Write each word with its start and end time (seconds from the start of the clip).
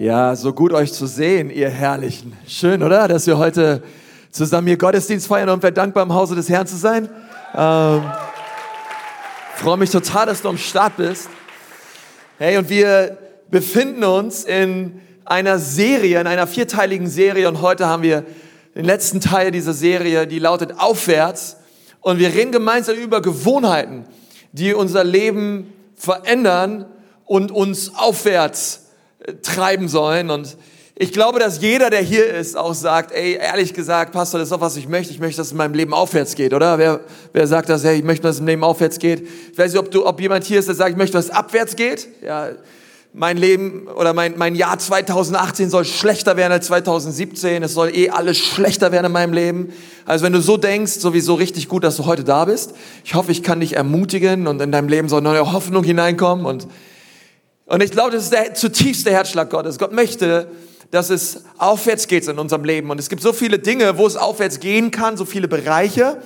Ja, 0.00 0.34
so 0.34 0.54
gut 0.54 0.72
euch 0.72 0.94
zu 0.94 1.04
sehen, 1.04 1.50
ihr 1.50 1.68
Herrlichen. 1.68 2.34
Schön, 2.48 2.82
oder? 2.82 3.06
Dass 3.06 3.26
wir 3.26 3.36
heute 3.36 3.82
zusammen 4.30 4.66
hier 4.66 4.78
Gottesdienst 4.78 5.26
feiern 5.26 5.50
und 5.50 5.62
wir 5.62 5.72
dankbar 5.72 6.04
im 6.04 6.14
Hause 6.14 6.34
des 6.34 6.48
Herrn 6.48 6.66
zu 6.66 6.78
sein. 6.78 7.10
Ähm, 7.54 8.10
freue 9.56 9.76
mich 9.76 9.90
total, 9.90 10.24
dass 10.24 10.40
du 10.40 10.48
am 10.48 10.56
Start 10.56 10.96
bist. 10.96 11.28
Hey, 12.38 12.56
und 12.56 12.70
wir 12.70 13.18
befinden 13.50 14.02
uns 14.02 14.44
in 14.44 15.02
einer 15.26 15.58
Serie, 15.58 16.18
in 16.18 16.26
einer 16.26 16.46
vierteiligen 16.46 17.06
Serie 17.06 17.46
und 17.46 17.60
heute 17.60 17.84
haben 17.86 18.02
wir 18.02 18.24
den 18.74 18.86
letzten 18.86 19.20
Teil 19.20 19.50
dieser 19.50 19.74
Serie, 19.74 20.26
die 20.26 20.38
lautet 20.38 20.78
Aufwärts. 20.78 21.58
Und 22.00 22.18
wir 22.18 22.32
reden 22.32 22.52
gemeinsam 22.52 22.96
über 22.96 23.20
Gewohnheiten, 23.20 24.06
die 24.52 24.72
unser 24.72 25.04
Leben 25.04 25.74
verändern 25.94 26.86
und 27.26 27.52
uns 27.52 27.94
aufwärts 27.94 28.86
treiben 29.42 29.88
sollen. 29.88 30.30
Und 30.30 30.56
ich 30.94 31.12
glaube, 31.12 31.38
dass 31.38 31.62
jeder, 31.62 31.90
der 31.90 32.02
hier 32.02 32.26
ist, 32.26 32.56
auch 32.56 32.74
sagt, 32.74 33.12
ey, 33.12 33.34
ehrlich 33.34 33.72
gesagt, 33.72 34.12
Pastor, 34.12 34.38
das 34.38 34.48
ist 34.48 34.52
doch, 34.52 34.60
was 34.60 34.76
ich 34.76 34.88
möchte. 34.88 35.12
Ich 35.12 35.20
möchte, 35.20 35.38
dass 35.38 35.48
es 35.48 35.52
in 35.52 35.58
meinem 35.58 35.74
Leben 35.74 35.94
aufwärts 35.94 36.34
geht, 36.34 36.52
oder? 36.52 36.78
Wer, 36.78 37.00
wer 37.32 37.46
sagt 37.46 37.68
das, 37.68 37.84
hey, 37.84 37.98
ich 37.98 38.04
möchte, 38.04 38.24
dass 38.24 38.36
es 38.36 38.40
im 38.40 38.46
Leben 38.46 38.64
aufwärts 38.64 38.98
geht? 38.98 39.26
Ich 39.52 39.58
weiß 39.58 39.72
nicht, 39.72 39.80
ob, 39.80 39.90
du, 39.90 40.06
ob 40.06 40.20
jemand 40.20 40.44
hier 40.44 40.58
ist, 40.58 40.68
der 40.68 40.74
sagt, 40.74 40.90
ich 40.90 40.96
möchte, 40.96 41.16
dass 41.16 41.26
es 41.26 41.30
abwärts 41.30 41.76
geht. 41.76 42.08
Ja, 42.22 42.50
mein 43.12 43.36
Leben 43.36 43.88
oder 43.88 44.12
mein, 44.12 44.38
mein 44.38 44.54
Jahr 44.54 44.78
2018 44.78 45.68
soll 45.68 45.84
schlechter 45.84 46.36
werden 46.36 46.52
als 46.52 46.66
2017. 46.66 47.62
Es 47.62 47.74
soll 47.74 47.96
eh 47.96 48.10
alles 48.10 48.38
schlechter 48.38 48.92
werden 48.92 49.06
in 49.06 49.12
meinem 49.12 49.32
Leben. 49.32 49.72
Also 50.04 50.24
wenn 50.24 50.32
du 50.32 50.40
so 50.40 50.56
denkst, 50.56 50.92
sowieso 50.92 51.34
richtig 51.34 51.68
gut, 51.68 51.82
dass 51.82 51.96
du 51.96 52.06
heute 52.06 52.22
da 52.24 52.44
bist. 52.44 52.74
Ich 53.04 53.14
hoffe, 53.14 53.32
ich 53.32 53.42
kann 53.42 53.60
dich 53.60 53.74
ermutigen 53.74 54.46
und 54.46 54.60
in 54.62 54.70
deinem 54.70 54.88
Leben 54.88 55.08
soll 55.08 55.22
neue 55.22 55.52
Hoffnung 55.52 55.82
hineinkommen 55.82 56.46
und 56.46 56.68
und 57.70 57.84
ich 57.84 57.92
glaube, 57.92 58.10
das 58.10 58.24
ist 58.24 58.32
der 58.32 58.52
zutiefste 58.54 59.12
Herzschlag 59.12 59.48
Gottes. 59.48 59.78
Gott 59.78 59.92
möchte, 59.92 60.48
dass 60.90 61.08
es 61.08 61.44
aufwärts 61.56 62.08
geht 62.08 62.26
in 62.26 62.36
unserem 62.40 62.64
Leben. 62.64 62.90
Und 62.90 62.98
es 62.98 63.08
gibt 63.08 63.22
so 63.22 63.32
viele 63.32 63.60
Dinge, 63.60 63.96
wo 63.96 64.08
es 64.08 64.16
aufwärts 64.16 64.58
gehen 64.58 64.90
kann, 64.90 65.16
so 65.16 65.24
viele 65.24 65.46
Bereiche. 65.46 66.20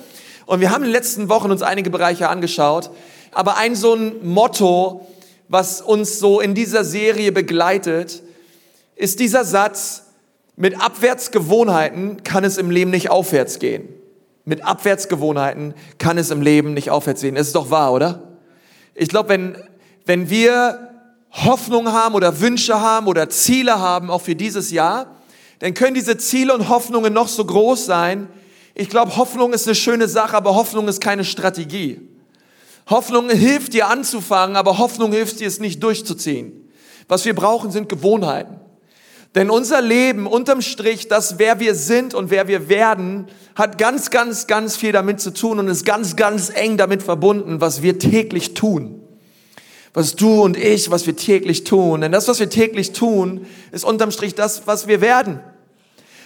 Und 0.47 0.59
wir 0.59 0.71
haben 0.71 0.81
in 0.81 0.89
den 0.89 0.93
letzten 0.93 1.29
Wochen 1.29 1.51
uns 1.51 1.61
einige 1.61 1.91
Bereiche 1.91 2.29
angeschaut. 2.29 2.89
Aber 3.31 3.57
ein 3.57 3.75
so 3.75 3.93
ein 3.93 4.25
Motto, 4.25 5.05
was 5.47 5.81
uns 5.81 6.17
so 6.17 6.39
in 6.39 6.55
dieser 6.55 6.83
Serie 6.83 7.31
begleitet, 7.31 8.23
ist 8.95 9.19
dieser 9.19 9.45
Satz, 9.45 10.01
mit 10.55 10.81
Abwärtsgewohnheiten 10.81 12.23
kann 12.23 12.43
es 12.43 12.57
im 12.57 12.71
Leben 12.71 12.89
nicht 12.89 13.11
aufwärts 13.11 13.59
gehen. 13.59 13.89
Mit 14.45 14.65
Abwärtsgewohnheiten 14.65 15.75
kann 15.99 16.17
es 16.17 16.31
im 16.31 16.41
Leben 16.41 16.73
nicht 16.73 16.89
aufwärts 16.89 17.21
gehen. 17.21 17.35
Das 17.35 17.45
ist 17.45 17.55
doch 17.55 17.69
wahr, 17.69 17.93
oder? 17.93 18.39
Ich 18.95 19.09
glaube, 19.09 19.29
wenn, 19.29 19.57
wenn 20.07 20.31
wir 20.31 20.94
Hoffnung 21.35 21.91
haben 21.91 22.15
oder 22.15 22.39
Wünsche 22.39 22.79
haben 22.79 23.07
oder 23.07 23.29
Ziele 23.29 23.79
haben, 23.79 24.09
auch 24.09 24.21
für 24.21 24.35
dieses 24.35 24.71
Jahr, 24.71 25.17
dann 25.59 25.73
können 25.73 25.93
diese 25.93 26.17
Ziele 26.17 26.53
und 26.53 26.69
Hoffnungen 26.69 27.13
noch 27.13 27.27
so 27.27 27.43
groß 27.43 27.85
sein. 27.85 28.29
Ich 28.73 28.89
glaube, 28.89 29.17
Hoffnung 29.17 29.53
ist 29.53 29.67
eine 29.67 29.75
schöne 29.75 30.07
Sache, 30.07 30.35
aber 30.35 30.55
Hoffnung 30.55 30.87
ist 30.87 31.01
keine 31.01 31.25
Strategie. 31.25 32.01
Hoffnung 32.89 33.29
hilft 33.29 33.73
dir 33.73 33.87
anzufangen, 33.87 34.55
aber 34.55 34.77
Hoffnung 34.77 35.11
hilft 35.11 35.39
dir 35.39 35.47
es 35.47 35.59
nicht 35.59 35.83
durchzuziehen. 35.83 36.69
Was 37.07 37.25
wir 37.25 37.35
brauchen, 37.35 37.71
sind 37.71 37.89
Gewohnheiten. 37.89 38.59
Denn 39.33 39.49
unser 39.49 39.81
Leben, 39.81 40.27
unterm 40.27 40.61
Strich, 40.61 41.09
das, 41.09 41.39
wer 41.39 41.59
wir 41.59 41.75
sind 41.75 42.13
und 42.13 42.29
wer 42.29 42.47
wir 42.47 42.69
werden, 42.69 43.27
hat 43.55 43.77
ganz, 43.77 44.09
ganz, 44.09 44.47
ganz 44.47 44.77
viel 44.77 44.93
damit 44.93 45.19
zu 45.19 45.33
tun 45.33 45.59
und 45.59 45.67
ist 45.67 45.85
ganz, 45.85 46.15
ganz 46.15 46.49
eng 46.49 46.77
damit 46.77 47.03
verbunden, 47.03 47.59
was 47.59 47.81
wir 47.81 47.99
täglich 47.99 48.53
tun 48.53 49.04
was 49.95 50.15
du 50.15 50.43
und 50.43 50.57
ich, 50.57 50.91
was 50.91 51.07
wir 51.07 51.15
täglich 51.15 51.63
tun. 51.63 52.01
Denn 52.01 52.11
das, 52.11 52.27
was 52.27 52.39
wir 52.39 52.49
täglich 52.49 52.91
tun, 52.91 53.47
ist 53.71 53.85
unterm 53.85 54.11
Strich 54.11 54.35
das, 54.35 54.67
was 54.67 54.87
wir 54.87 54.99
werden. 54.99 55.39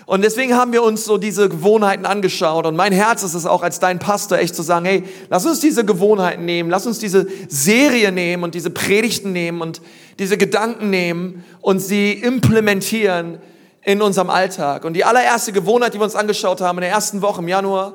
Und 0.08 0.24
deswegen 0.24 0.56
haben 0.56 0.74
wir 0.74 0.82
uns 0.82 1.06
so 1.06 1.20
diese 1.20 1.50
Gewohnheiten 1.50 2.08
angeschaut. 2.08 2.66
Und 2.66 2.76
mein 2.76 2.92
Herz 2.92 3.22
ist 3.22 3.36
es 3.36 3.46
auch 3.46 3.62
als 3.62 3.80
dein 3.80 4.00
Pastor 4.00 4.40
echt 4.40 4.56
zu 4.56 4.64
sagen, 4.64 4.88
hey, 4.88 5.04
lass 5.30 5.46
uns 5.46 5.60
diese 5.60 5.86
Gewohnheiten 5.86 6.46
nehmen, 6.46 6.72
lass 6.72 6.88
uns 6.88 6.98
diese 6.98 7.28
Serie 7.48 8.12
nehmen 8.12 8.44
und 8.44 8.56
diese 8.56 8.72
Predigten 8.72 9.34
nehmen 9.34 9.62
und 9.62 9.82
diese 10.18 10.40
Gedanken 10.40 10.90
nehmen 10.90 11.46
und 11.62 11.80
sie 11.80 12.14
implementieren 12.14 13.38
in 13.84 14.02
unserem 14.02 14.32
Alltag. 14.32 14.84
Und 14.84 14.94
die 14.94 15.06
allererste 15.06 15.52
Gewohnheit, 15.52 15.94
die 15.94 16.00
wir 16.00 16.06
uns 16.06 16.16
angeschaut 16.16 16.60
haben 16.60 16.80
in 16.80 16.82
der 16.82 16.92
ersten 16.92 17.22
Woche 17.22 17.42
im 17.42 17.48
Januar, 17.48 17.94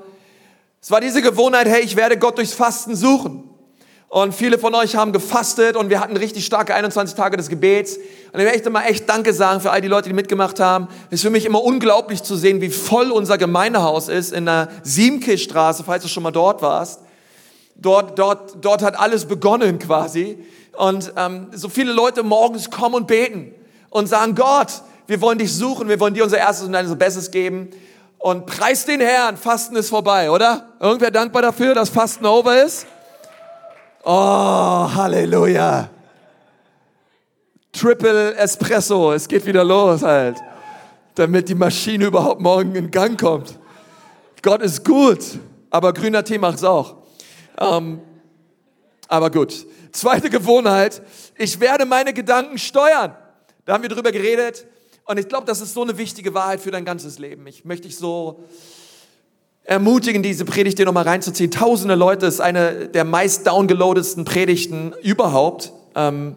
es 0.81 0.93
war 0.93 1.01
diese 1.01 1.21
Gewohnheit, 1.21 1.67
hey, 1.67 1.83
ich 1.83 1.97
werde 1.97 2.17
Gott 2.17 2.39
durchs 2.39 2.55
Fasten 2.55 2.95
suchen. 2.95 3.51
Und 4.15 4.33
viele 4.33 4.59
von 4.59 4.73
euch 4.77 4.95
haben 4.95 5.11
gefastet 5.11 5.75
und 5.75 5.91
wir 5.91 5.99
hatten 5.99 6.17
richtig 6.17 6.47
starke 6.47 6.73
21 6.73 7.17
Tage 7.17 7.37
des 7.37 7.49
Gebets. 7.49 7.97
Und 8.33 8.39
ich 8.39 8.47
möchte 8.47 8.71
mal 8.71 8.85
echt 8.85 9.09
Danke 9.09 9.35
sagen 9.35 9.61
für 9.61 9.73
all 9.73 9.81
die 9.81 9.89
Leute, 9.89 10.09
die 10.09 10.15
mitgemacht 10.15 10.61
haben. 10.61 10.87
Es 11.11 11.15
ist 11.15 11.23
für 11.23 11.31
mich 11.31 11.45
immer 11.45 11.61
unglaublich 11.61 12.23
zu 12.23 12.37
sehen, 12.37 12.61
wie 12.61 12.71
voll 12.71 13.11
unser 13.11 13.39
Gemeindehaus 13.39 14.07
ist 14.07 14.33
in 14.33 14.47
der 14.47 14.69
Siemkestraße, 14.85 15.83
falls 15.83 16.05
du 16.05 16.09
schon 16.09 16.23
mal 16.23 16.31
dort 16.31 16.63
warst. 16.63 17.01
Dort, 17.75 18.17
dort, 18.17 18.65
dort 18.65 18.83
hat 18.83 18.97
alles 18.97 19.25
begonnen 19.25 19.81
quasi. 19.81 20.39
Und 20.77 21.13
ähm, 21.17 21.49
so 21.51 21.69
viele 21.69 21.93
Leute 21.93 22.23
morgens 22.23 22.71
kommen 22.71 22.95
und 22.95 23.09
beten 23.09 23.53
und 23.91 24.07
sagen, 24.07 24.37
Gott, 24.37 24.83
wir 25.09 25.21
wollen 25.21 25.39
dich 25.39 25.53
suchen, 25.53 25.89
wir 25.89 25.99
wollen 25.99 26.15
dir 26.15 26.23
unser 26.23 26.39
erstes 26.39 26.69
und 26.69 26.77
unser 26.77 26.95
Bestes 26.95 27.33
geben. 27.33 27.71
Und 28.19 28.47
preis 28.47 28.87
den 28.87 29.01
Herrn, 29.01 29.37
Fasten 29.37 29.75
ist 29.75 29.89
vorbei, 29.89 30.31
oder? 30.31 30.69
Irgendwer 30.79 31.11
dankbar 31.11 31.43
dafür, 31.43 31.75
dass 31.75 31.89
Fasten 31.89 32.27
over 32.27 32.63
ist? 32.63 32.87
Oh, 34.07 34.11
Halleluja. 34.95 35.89
Triple 37.73 38.35
Espresso, 38.37 39.13
es 39.15 39.27
geht 39.27 39.47
wieder 39.47 39.65
los 39.65 40.03
halt, 40.03 40.37
damit 41.15 41.49
die 41.49 41.55
Maschine 41.55 42.05
überhaupt 42.05 42.39
morgen 42.39 42.75
in 42.75 42.91
Gang 42.91 43.19
kommt. 43.19 43.59
Gott 44.43 44.61
ist 44.61 44.85
gut, 44.85 45.21
aber 45.71 45.95
grüner 45.95 46.23
Tee 46.23 46.37
macht's 46.37 46.63
auch. 46.63 46.97
Ähm, 47.59 48.03
aber 49.09 49.31
gut. 49.31 49.67
Zweite 49.91 50.29
Gewohnheit, 50.29 51.01
ich 51.39 51.59
werde 51.59 51.87
meine 51.87 52.13
Gedanken 52.13 52.59
steuern. 52.59 53.17
Da 53.65 53.73
haben 53.73 53.83
wir 53.83 53.89
drüber 53.89 54.13
geredet 54.13 54.67
und 55.07 55.19
ich 55.19 55.29
glaube, 55.29 55.47
das 55.47 55.63
ist 55.63 55.73
so 55.73 55.83
eine 55.83 55.97
wichtige 55.97 56.35
Wahrheit 56.35 56.61
für 56.61 56.71
dein 56.71 56.85
ganzes 56.85 57.19
Leben. 57.19 57.47
Ich 57.47 57.65
möchte 57.65 57.89
dich 57.89 57.97
so 57.97 58.45
ermutigen, 59.65 60.23
diese 60.23 60.45
Predigt 60.45 60.79
dir 60.79 60.87
nochmal 60.87 61.05
reinzuziehen. 61.05 61.51
Tausende 61.51 61.95
Leute 61.95 62.27
ist 62.27 62.41
eine 62.41 62.89
der 62.89 63.05
meist 63.05 63.47
downgeloadetsten 63.47 64.25
Predigten 64.25 64.95
überhaupt. 65.03 65.73
Ähm, 65.95 66.37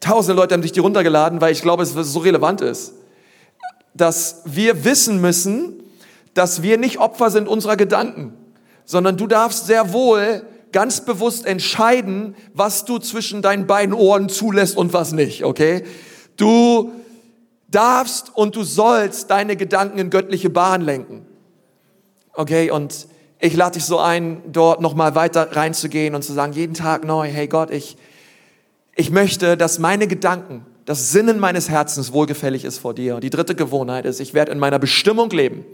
tausende 0.00 0.40
Leute 0.40 0.54
haben 0.54 0.62
sich 0.62 0.72
die 0.72 0.80
runtergeladen, 0.80 1.40
weil 1.40 1.52
ich 1.52 1.62
glaube, 1.62 1.84
es 1.84 1.92
so 1.92 2.18
relevant 2.18 2.60
ist. 2.60 2.92
Dass 3.94 4.42
wir 4.44 4.84
wissen 4.84 5.20
müssen, 5.20 5.82
dass 6.34 6.62
wir 6.62 6.76
nicht 6.76 6.98
Opfer 6.98 7.30
sind 7.30 7.48
unserer 7.48 7.76
Gedanken, 7.76 8.34
sondern 8.84 9.16
du 9.16 9.26
darfst 9.26 9.66
sehr 9.66 9.92
wohl 9.92 10.42
ganz 10.72 11.04
bewusst 11.04 11.46
entscheiden, 11.46 12.34
was 12.52 12.84
du 12.84 12.98
zwischen 12.98 13.40
deinen 13.40 13.66
beiden 13.66 13.94
Ohren 13.94 14.28
zulässt 14.28 14.76
und 14.76 14.92
was 14.92 15.12
nicht, 15.12 15.44
okay? 15.44 15.84
Du 16.36 16.92
darfst 17.68 18.36
und 18.36 18.56
du 18.56 18.64
sollst 18.64 19.30
deine 19.30 19.56
Gedanken 19.56 19.98
in 19.98 20.10
göttliche 20.10 20.50
Bahn 20.50 20.82
lenken. 20.82 21.24
Okay, 22.38 22.70
und 22.70 23.08
ich 23.40 23.56
lade 23.56 23.78
dich 23.78 23.86
so 23.86 23.98
ein, 23.98 24.42
dort 24.46 24.82
nochmal 24.82 25.14
weiter 25.14 25.56
reinzugehen 25.56 26.14
und 26.14 26.22
zu 26.22 26.34
sagen, 26.34 26.52
jeden 26.52 26.74
Tag 26.74 27.02
neu, 27.04 27.26
hey 27.26 27.46
Gott, 27.48 27.70
ich, 27.70 27.96
ich 28.94 29.10
möchte, 29.10 29.56
dass 29.56 29.78
meine 29.78 30.06
Gedanken, 30.06 30.66
das 30.84 31.12
Sinnen 31.12 31.40
meines 31.40 31.70
Herzens 31.70 32.12
wohlgefällig 32.12 32.66
ist 32.66 32.78
vor 32.78 32.92
dir. 32.92 33.14
Und 33.14 33.24
die 33.24 33.30
dritte 33.30 33.54
Gewohnheit 33.54 34.04
ist, 34.04 34.20
ich 34.20 34.34
werde 34.34 34.52
in 34.52 34.58
meiner 34.58 34.78
Bestimmung 34.78 35.30
leben. 35.30 35.64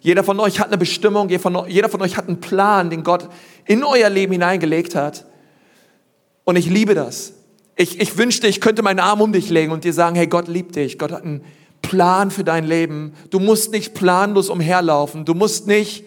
Jeder 0.00 0.22
von 0.22 0.38
euch 0.38 0.60
hat 0.60 0.68
eine 0.68 0.78
Bestimmung, 0.78 1.28
jeder 1.28 1.88
von 1.88 2.02
euch 2.02 2.16
hat 2.16 2.28
einen 2.28 2.38
Plan, 2.38 2.88
den 2.88 3.02
Gott 3.02 3.28
in 3.64 3.82
euer 3.82 4.08
Leben 4.08 4.32
hineingelegt 4.32 4.94
hat. 4.94 5.26
Und 6.44 6.54
ich 6.54 6.70
liebe 6.70 6.94
das. 6.94 7.32
Ich, 7.74 8.00
ich 8.00 8.16
wünschte, 8.16 8.46
ich 8.46 8.60
könnte 8.60 8.82
meinen 8.82 9.00
Arm 9.00 9.20
um 9.20 9.32
dich 9.32 9.50
legen 9.50 9.72
und 9.72 9.82
dir 9.82 9.92
sagen, 9.92 10.14
hey, 10.14 10.28
Gott 10.28 10.46
liebt 10.46 10.76
dich. 10.76 11.00
Gott 11.00 11.10
hat 11.10 11.24
einen 11.24 11.44
Plan 11.86 12.30
für 12.30 12.42
dein 12.42 12.64
Leben. 12.64 13.12
Du 13.30 13.38
musst 13.38 13.70
nicht 13.70 13.94
planlos 13.94 14.50
umherlaufen. 14.50 15.24
Du 15.24 15.34
musst 15.34 15.66
nicht 15.66 16.04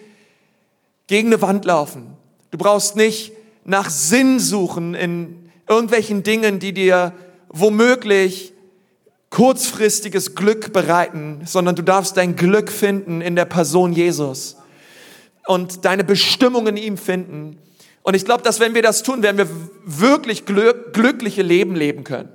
gegen 1.06 1.28
eine 1.28 1.40
Wand 1.40 1.64
laufen. 1.64 2.16
Du 2.50 2.58
brauchst 2.58 2.96
nicht 2.96 3.32
nach 3.64 3.88
Sinn 3.88 4.38
suchen 4.40 4.94
in 4.94 5.50
irgendwelchen 5.68 6.22
Dingen, 6.22 6.58
die 6.58 6.72
dir 6.72 7.14
womöglich 7.48 8.52
kurzfristiges 9.30 10.34
Glück 10.34 10.72
bereiten, 10.72 11.42
sondern 11.46 11.76
du 11.76 11.82
darfst 11.82 12.16
dein 12.16 12.36
Glück 12.36 12.70
finden 12.70 13.22
in 13.22 13.34
der 13.34 13.44
Person 13.44 13.92
Jesus 13.92 14.56
und 15.46 15.84
deine 15.84 16.04
Bestimmung 16.04 16.66
in 16.66 16.76
ihm 16.76 16.98
finden. 16.98 17.58
Und 18.02 18.14
ich 18.14 18.24
glaube, 18.24 18.42
dass 18.42 18.60
wenn 18.60 18.74
wir 18.74 18.82
das 18.82 19.02
tun, 19.02 19.22
werden 19.22 19.38
wir 19.38 19.48
wirklich 19.84 20.44
glückliche 20.44 21.42
Leben 21.42 21.74
leben 21.74 22.04
können. 22.04 22.28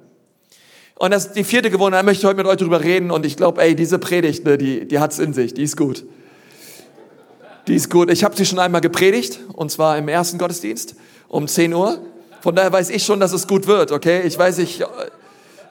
Und 0.97 1.11
das 1.11 1.33
die 1.33 1.43
vierte 1.43 1.69
Gewohnheit, 1.69 1.99
da 1.99 2.03
möchte 2.03 2.21
ich 2.21 2.25
heute 2.25 2.37
mit 2.37 2.47
euch 2.47 2.57
drüber 2.57 2.81
reden. 2.81 3.11
Und 3.11 3.25
ich 3.25 3.35
glaube, 3.35 3.61
ey, 3.61 3.75
diese 3.75 3.99
Predigt, 3.99 4.45
ne, 4.45 4.57
die, 4.57 4.87
die 4.87 4.99
hat's 4.99 5.19
in 5.19 5.33
sich, 5.33 5.53
die 5.53 5.63
ist 5.63 5.75
gut. 5.75 6.05
Die 7.67 7.75
ist 7.75 7.89
gut. 7.89 8.09
Ich 8.11 8.23
habe 8.23 8.35
sie 8.35 8.45
schon 8.45 8.59
einmal 8.59 8.81
gepredigt, 8.81 9.39
und 9.53 9.71
zwar 9.71 9.97
im 9.97 10.07
ersten 10.07 10.37
Gottesdienst 10.37 10.95
um 11.27 11.47
10 11.47 11.73
Uhr. 11.73 11.99
Von 12.41 12.55
daher 12.55 12.71
weiß 12.71 12.91
ich 12.91 13.03
schon, 13.03 13.19
dass 13.19 13.33
es 13.33 13.47
gut 13.47 13.67
wird, 13.67 13.91
okay? 13.91 14.21
Ich 14.21 14.37
weiß, 14.37 14.59
ich, 14.59 14.83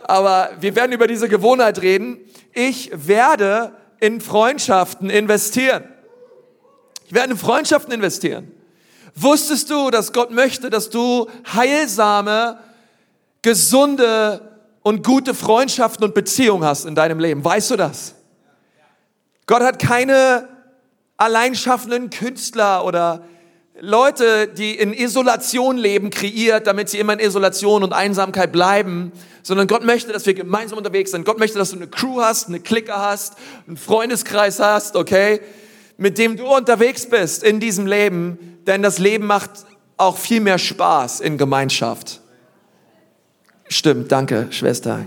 Aber 0.03 0.50
wir 0.61 0.76
werden 0.76 0.93
über 0.93 1.06
diese 1.06 1.29
Gewohnheit 1.29 1.81
reden. 1.81 2.19
Ich 2.53 2.91
werde 2.93 3.73
in 4.00 4.20
Freundschaften 4.20 5.09
investieren. 5.09 5.85
Ich 7.06 7.15
werde 7.15 7.32
in 7.32 7.38
Freundschaften 7.38 7.93
investieren. 7.93 8.50
Wusstest 9.15 9.70
du, 9.70 9.91
dass 9.91 10.12
Gott 10.12 10.31
möchte, 10.31 10.69
dass 10.69 10.91
du 10.91 11.29
heilsame, 11.55 12.59
gesunde 13.43 14.54
und 14.84 15.02
gute 15.02 15.34
Freundschaften 15.34 16.04
und 16.04 16.14
Beziehungen 16.14 16.64
hast 16.64 16.84
in 16.84 16.94
deinem 16.94 17.19
Leben? 17.19 17.44
Weißt 17.44 17.70
du 17.70 17.76
das? 17.76 18.14
Gott 19.46 19.62
hat 19.62 19.81
keine 19.81 20.48
alleinschaffenden 21.16 22.10
Künstler 22.10 22.84
oder 22.84 23.25
Leute, 23.81 24.46
die 24.46 24.72
in 24.76 24.92
Isolation 24.92 25.76
leben, 25.76 26.10
kreiert, 26.10 26.66
damit 26.66 26.88
sie 26.90 26.98
immer 26.98 27.14
in 27.14 27.19
Isolation 27.19 27.82
und 27.82 27.92
Einsamkeit 27.92 28.52
bleiben, 28.52 29.10
sondern 29.42 29.66
Gott 29.66 29.84
möchte, 29.84 30.12
dass 30.12 30.26
wir 30.26 30.34
gemeinsam 30.34 30.78
unterwegs 30.78 31.10
sind. 31.10 31.25
Gott 31.25 31.38
möchte, 31.38 31.58
dass 31.58 31.70
du 31.70 31.76
eine 31.76 31.88
Crew 31.88 32.20
hast, 32.20 32.48
eine 32.48 32.60
Clique 32.60 32.94
hast, 32.94 33.34
einen 33.66 33.76
Freundeskreis 33.76 34.60
hast, 34.60 34.96
okay, 34.96 35.40
mit 35.96 36.19
dem 36.19 36.36
du 36.36 36.46
unterwegs 36.46 37.06
bist 37.06 37.42
in 37.42 37.58
diesem 37.58 37.86
Leben, 37.86 38.58
denn 38.66 38.82
das 38.82 38.98
Leben 38.98 39.26
macht 39.26 39.50
auch 39.96 40.19
viel 40.19 40.40
mehr 40.40 40.58
Spaß 40.58 41.20
in 41.20 41.38
Gemeinschaft. 41.38 42.20
Stimmt, 43.69 44.12
danke, 44.12 44.49
Schwester. 44.50 45.05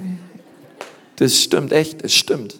Das 1.17 1.41
stimmt 1.41 1.71
echt, 1.71 2.03
es 2.03 2.13
stimmt. 2.13 2.59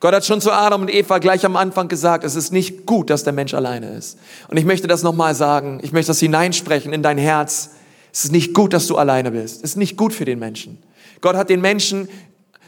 Gott 0.00 0.14
hat 0.14 0.26
schon 0.26 0.40
zu 0.40 0.52
Adam 0.52 0.82
und 0.82 0.92
Eva 0.92 1.18
gleich 1.18 1.46
am 1.46 1.56
Anfang 1.56 1.88
gesagt, 1.88 2.24
es 2.24 2.36
ist 2.36 2.52
nicht 2.52 2.84
gut, 2.84 3.08
dass 3.08 3.24
der 3.24 3.32
Mensch 3.32 3.54
alleine 3.54 3.90
ist. 3.90 4.18
Und 4.48 4.58
ich 4.58 4.66
möchte 4.66 4.86
das 4.86 5.02
nochmal 5.02 5.34
sagen. 5.34 5.80
Ich 5.82 5.92
möchte 5.92 6.08
das 6.10 6.20
hineinsprechen 6.20 6.92
in 6.92 7.02
dein 7.02 7.16
Herz. 7.16 7.70
Es 8.12 8.26
ist 8.26 8.32
nicht 8.32 8.52
gut, 8.52 8.74
dass 8.74 8.86
du 8.86 8.96
alleine 8.96 9.30
bist. 9.30 9.64
Es 9.64 9.70
ist 9.70 9.76
nicht 9.76 9.96
gut 9.96 10.12
für 10.12 10.26
den 10.26 10.38
Menschen. 10.38 10.82
Gott 11.22 11.36
hat 11.36 11.48
den 11.48 11.62
Menschen, 11.62 12.08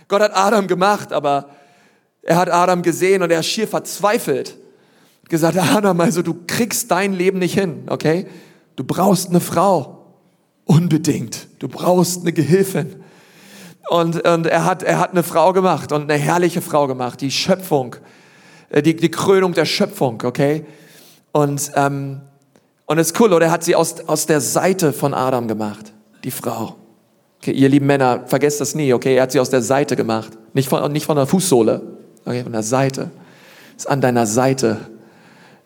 Gott 0.09 0.23
hat 0.23 0.35
Adam 0.35 0.67
gemacht, 0.67 1.13
aber 1.13 1.51
er 2.23 2.37
hat 2.37 2.51
Adam 2.51 2.83
gesehen 2.83 3.23
und 3.23 3.31
er 3.31 3.41
ist 3.41 3.47
schier 3.47 3.69
verzweifelt. 3.69 4.57
Gesagt, 5.29 5.59
Adam, 5.59 6.01
also 6.01 6.23
du 6.23 6.37
kriegst 6.47 6.91
dein 6.91 7.13
Leben 7.13 7.39
nicht 7.39 7.55
hin, 7.55 7.85
okay? 7.89 8.27
Du 8.77 8.85
brauchst 8.85 9.29
eine 9.29 9.41
Frau. 9.41 9.96
Unbedingt. 10.67 11.47
Du 11.61 11.69
brauchst 11.69 12.21
eine 12.21 12.33
Gehilfin. 12.33 12.97
Und, 13.89 14.27
und 14.27 14.47
er, 14.47 14.65
hat, 14.65 14.83
er 14.83 14.99
hat 14.99 15.13
eine 15.13 15.23
Frau 15.23 15.53
gemacht 15.53 15.93
und 15.93 16.11
eine 16.11 16.21
herrliche 16.21 16.61
Frau 16.61 16.89
gemacht, 16.89 17.21
die 17.21 17.31
Schöpfung, 17.31 17.97
äh, 18.69 18.83
die, 18.83 18.97
die 18.97 19.11
Krönung 19.11 19.55
der 19.55 19.65
Schöpfung, 19.65 20.23
okay? 20.25 20.67
Und, 21.31 21.71
ähm, 21.77 22.21
und 22.87 22.99
es 22.99 23.13
ist 23.13 23.21
cool, 23.21 23.33
oder 23.33 23.47
er 23.47 23.53
hat 23.53 23.63
sie 23.63 23.77
aus, 23.77 24.01
aus 24.09 24.27
der 24.27 24.41
Seite 24.41 24.93
von 24.93 25.15
Adam 25.15 25.47
gemacht, 25.47 25.93
die 26.25 26.33
Frau. 26.33 26.75
Okay, 27.41 27.53
ihr 27.53 27.69
lieben 27.69 27.87
Männer, 27.87 28.25
vergesst 28.27 28.61
das 28.61 28.75
nie, 28.75 28.93
okay? 28.93 29.15
Er 29.15 29.23
hat 29.23 29.33
sie 29.33 29.39
aus 29.39 29.51
der 29.51 29.63
Seite 29.63 29.95
gemacht, 29.95 30.37
nicht 30.53 30.69
von, 30.69 30.91
nicht 30.91 31.07
von 31.07 31.17
der 31.17 31.27
Fußsohle, 31.27 31.81
okay? 32.25 32.43
Von 32.43 32.53
der 32.53 32.65
Seite. 32.65 33.11
Ist 33.77 33.89
an 33.89 34.01
deiner 34.01 34.27
Seite. 34.27 34.81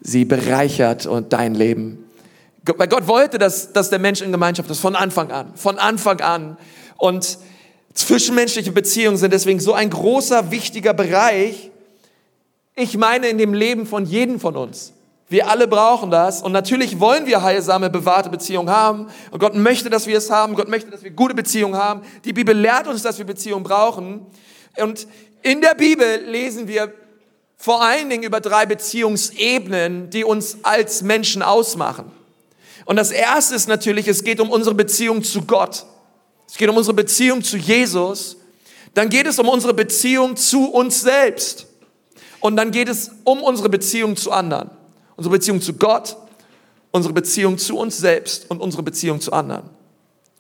Sie 0.03 0.27
bereichert 0.27 1.07
und 1.07 1.33
dein 1.33 1.55
Leben. 1.55 2.05
Weil 2.65 2.89
Gott 2.89 3.07
wollte, 3.07 3.39
dass, 3.39 3.73
dass 3.73 3.91
der 3.91 3.99
Mensch 3.99 4.21
in 4.21 4.33
Gemeinschaft 4.33 4.71
ist, 4.71 4.81
von 4.81 4.97
Anfang 4.97 5.31
an. 5.31 5.53
Von 5.55 5.79
Anfang 5.79 6.21
an. 6.21 6.59
Und 6.97 7.39
Zwischenmenschliche 7.95 8.71
Beziehungen 8.71 9.17
sind 9.17 9.33
deswegen 9.33 9.59
so 9.59 9.73
ein 9.73 9.91
großer, 9.91 10.51
wichtiger 10.51 10.95
Bereich. 10.95 11.71
Ich 12.77 12.97
meine 12.97 13.29
in 13.29 13.39
dem 13.39 13.53
Leben 13.53 13.87
von 13.87 14.07
jedem 14.07 14.39
von 14.39 14.57
uns. 14.57 14.93
Wir 15.29 15.49
alle 15.49 15.69
brauchen 15.69 16.11
das 16.11 16.43
und 16.43 16.53
natürlich 16.53 16.99
wollen 16.99 17.27
wir 17.27 17.43
heilsame, 17.43 17.89
bewahrte 17.89 18.31
Beziehungen 18.31 18.71
haben 18.71 19.09
und 19.31 19.39
Gott 19.39 19.55
möchte, 19.55 19.91
dass 19.91 20.07
wir 20.07 20.19
es 20.19 20.31
haben. 20.31 20.55
Gott 20.55 20.69
möchte, 20.69 20.91
dass 20.91 21.05
wir 21.05 21.11
gute 21.11 21.35
Beziehungen 21.35 21.77
haben. 21.77 22.03
Die 22.25 22.33
Bibel 22.33 22.57
lehrt 22.57 22.89
uns, 22.89 23.03
dass 23.03 23.19
wir 23.19 23.27
Beziehungen 23.27 23.63
brauchen 23.63 24.27
und 24.77 25.07
in 25.43 25.61
der 25.61 25.75
Bibel 25.75 26.25
lesen 26.27 26.69
wir 26.69 26.93
vor 27.57 27.83
allen 27.83 28.09
Dingen 28.09 28.23
über 28.23 28.41
drei 28.41 28.67
Beziehungsebenen, 28.67 30.11
die 30.11 30.25
uns 30.25 30.59
als 30.63 31.03
Menschen 31.03 31.43
ausmachen. 31.43 32.11
Und 32.91 32.97
das 32.97 33.13
erste 33.13 33.55
ist 33.55 33.69
natürlich, 33.69 34.09
es 34.09 34.25
geht 34.25 34.41
um 34.41 34.51
unsere 34.51 34.75
Beziehung 34.75 35.23
zu 35.23 35.43
Gott 35.43 35.87
es 36.51 36.57
geht 36.57 36.69
um 36.69 36.77
unsere 36.77 36.95
Beziehung 36.95 37.45
zu 37.45 37.57
Jesus, 37.57 38.37
dann 38.95 39.09
geht 39.09 39.27
es 39.27 39.39
um 39.39 39.49
unsere 39.49 39.73
Beziehung 39.73 40.37
zu 40.37 40.69
uns 40.69 41.01
selbst. 41.01 41.67
Und 42.41 42.57
dann 42.57 42.73
geht 42.73 42.89
es 42.89 43.13
um 43.23 43.43
unsere 43.43 43.69
Beziehung 43.69 44.17
zu 44.17 44.33
anderen. 44.33 44.71
Unsere 45.15 45.37
Beziehung 45.37 45.61
zu 45.61 45.75
Gott, 45.75 46.17
unsere 46.91 47.15
Beziehung 47.15 47.57
zu 47.57 47.79
uns 47.79 47.99
selbst 47.99 48.51
und 48.51 48.61
unsere 48.61 48.83
Beziehung 48.83 49.21
zu 49.21 49.33
anderen. 49.33 49.71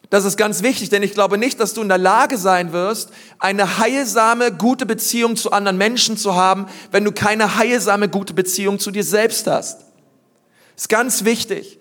Das 0.08 0.25
ist 0.25 0.37
ganz 0.37 0.64
wichtig, 0.64 0.88
denn 0.88 1.05
ich 1.05 1.14
glaube 1.14 1.38
nicht, 1.38 1.61
dass 1.61 1.75
du 1.75 1.82
in 1.82 1.88
der 1.88 1.99
Lage 1.99 2.37
sein 2.37 2.73
wirst, 2.73 3.11
eine 3.38 3.79
heilsame, 3.79 4.50
gute 4.50 4.87
Beziehung 4.87 5.37
zu 5.37 5.52
anderen 5.52 5.79
Menschen 5.79 6.17
zu 6.17 6.35
haben, 6.35 6.67
wenn 6.91 7.05
du 7.05 7.12
keine 7.12 7.55
heilsame, 7.55 8.08
gute 8.08 8.35
Beziehung 8.35 8.81
zu 8.81 8.91
dir 8.91 9.05
selbst 9.05 9.47
hast. 9.47 9.82
Das 10.75 10.85
ist 10.85 10.88
ganz 10.88 11.25
wichtig, 11.25 11.79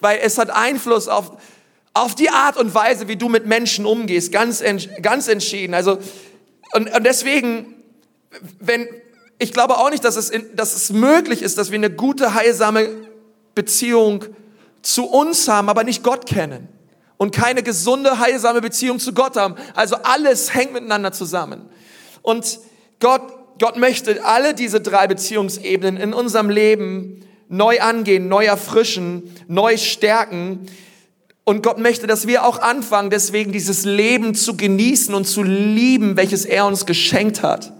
weil 0.00 0.18
es 0.22 0.38
hat 0.38 0.50
Einfluss 0.50 1.08
auf 1.08 1.32
auf 1.96 2.14
die 2.14 2.28
Art 2.28 2.58
und 2.58 2.74
Weise, 2.74 3.08
wie 3.08 3.16
du 3.16 3.30
mit 3.30 3.46
Menschen 3.46 3.86
umgehst, 3.86 4.30
ganz, 4.30 4.62
ganz 5.00 5.28
entschieden. 5.28 5.72
Also, 5.72 5.98
und, 6.74 6.94
und 6.94 7.04
deswegen, 7.04 7.74
wenn, 8.60 8.86
ich 9.38 9.50
glaube 9.50 9.78
auch 9.78 9.88
nicht, 9.88 10.04
dass 10.04 10.16
es, 10.16 10.28
in, 10.28 10.54
dass 10.54 10.76
es 10.76 10.90
möglich 10.90 11.40
ist, 11.40 11.56
dass 11.56 11.70
wir 11.70 11.78
eine 11.78 11.88
gute, 11.88 12.34
heilsame 12.34 12.90
Beziehung 13.54 14.26
zu 14.82 15.06
uns 15.06 15.48
haben, 15.48 15.70
aber 15.70 15.84
nicht 15.84 16.02
Gott 16.02 16.26
kennen. 16.26 16.68
Und 17.16 17.34
keine 17.34 17.62
gesunde, 17.62 18.18
heilsame 18.18 18.60
Beziehung 18.60 18.98
zu 18.98 19.14
Gott 19.14 19.36
haben. 19.36 19.54
Also 19.74 19.96
alles 19.96 20.52
hängt 20.52 20.74
miteinander 20.74 21.12
zusammen. 21.12 21.62
Und 22.20 22.58
Gott, 23.00 23.22
Gott 23.58 23.78
möchte 23.78 24.22
alle 24.22 24.52
diese 24.52 24.82
drei 24.82 25.06
Beziehungsebenen 25.06 25.96
in 25.96 26.12
unserem 26.12 26.50
Leben 26.50 27.26
neu 27.48 27.80
angehen, 27.80 28.28
neu 28.28 28.44
erfrischen, 28.44 29.34
neu 29.48 29.76
stärken. 29.76 30.66
Und 31.44 31.62
Gott 31.62 31.78
möchte, 31.78 32.06
dass 32.06 32.26
wir 32.26 32.44
auch 32.44 32.58
anfangen, 32.58 33.10
deswegen 33.10 33.52
dieses 33.52 33.84
Leben 33.84 34.34
zu 34.34 34.56
genießen 34.56 35.14
und 35.14 35.26
zu 35.26 35.42
lieben, 35.42 36.16
welches 36.16 36.44
er 36.44 36.66
uns 36.66 36.86
geschenkt 36.86 37.42
hat. 37.42 37.72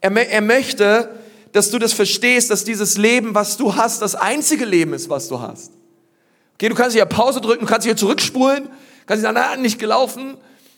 Er, 0.00 0.12
er 0.12 0.40
möchte, 0.40 1.10
dass 1.52 1.70
du 1.70 1.78
das 1.78 1.92
verstehst, 1.92 2.50
dass 2.50 2.64
dieses 2.64 2.98
Leben, 2.98 3.34
was 3.34 3.56
du 3.56 3.76
hast, 3.76 4.02
das 4.02 4.14
einzige 4.14 4.64
Leben 4.64 4.92
ist, 4.92 5.08
was 5.08 5.28
du 5.28 5.40
hast. 5.40 5.72
Okay, 6.54 6.68
du 6.68 6.74
kannst 6.74 6.94
hier 6.94 7.04
Pause 7.06 7.40
drücken, 7.40 7.66
du 7.66 7.70
kannst 7.70 7.86
hier 7.86 7.96
zurückspulen, 7.96 8.68
kannst 9.06 9.22
sagen, 9.22 9.34
na, 9.34 9.56
nicht 9.56 9.78
gelaufen, 9.78 10.36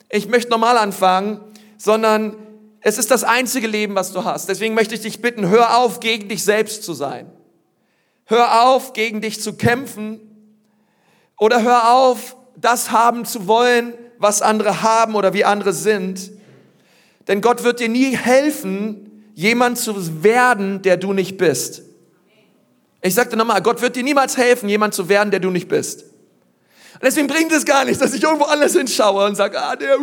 ich 0.09 0.29
möchte 0.29 0.51
normal 0.51 0.79
anfangen, 0.79 1.41
sondern 1.77 2.37
es 2.81 2.99
ist 2.99 3.11
das 3.11 3.25
einzige 3.25 3.67
Leben, 3.67 3.95
was 3.95 4.13
du 4.13 4.25
hast. 4.25 4.49
Deswegen 4.49 4.75
möchte 4.75 4.95
ich 4.95 5.01
dich 5.01 5.21
bitten, 5.21 5.49
hör 5.49 5.79
auf, 5.79 6.01
gegen 6.01 6.29
dich 6.29 6.45
selbst 6.45 6.83
zu 6.83 6.95
sein. 6.95 7.31
Hör 8.27 8.67
auf, 8.67 8.93
gegen 8.93 9.21
dich 9.21 9.41
zu 9.41 9.55
kämpfen, 9.55 10.21
oder 11.39 11.63
hör 11.63 11.93
auf, 11.93 12.37
das 12.57 12.91
haben 12.91 13.25
zu 13.25 13.47
wollen, 13.47 13.95
was 14.19 14.43
andere 14.43 14.83
haben 14.83 15.15
oder 15.15 15.35
wie 15.35 15.45
andere 15.45 15.73
sind. 15.73 16.31
Denn 17.29 17.41
Gott 17.41 17.63
wird 17.63 17.81
dir 17.81 17.89
nie 17.89 18.17
helfen, 18.17 19.31
jemand 19.35 19.79
zu 19.79 20.23
werden, 20.23 20.81
der 20.83 20.97
du 20.97 21.13
nicht 21.13 21.37
bist. 21.37 21.83
Ich 23.03 23.15
sagte 23.15 23.37
nochmal, 23.37 23.61
Gott 23.63 23.83
wird 23.83 23.97
dir 23.97 24.03
niemals 24.03 24.37
helfen, 24.37 24.69
jemand 24.69 24.95
zu 24.95 25.09
werden, 25.09 25.31
der 25.31 25.41
du 25.41 25.51
nicht 25.51 25.69
bist. 25.69 26.05
Und 26.95 27.03
deswegen 27.03 27.27
bringt 27.27 27.53
es 27.53 27.67
gar 27.67 27.85
nichts, 27.85 27.99
dass 27.99 28.15
ich 28.15 28.23
irgendwo 28.23 28.47
anders 28.47 28.73
hinschaue 28.73 29.27
und 29.27 29.35
sage, 29.35 29.61
ah, 29.61 29.77
der, 29.77 29.99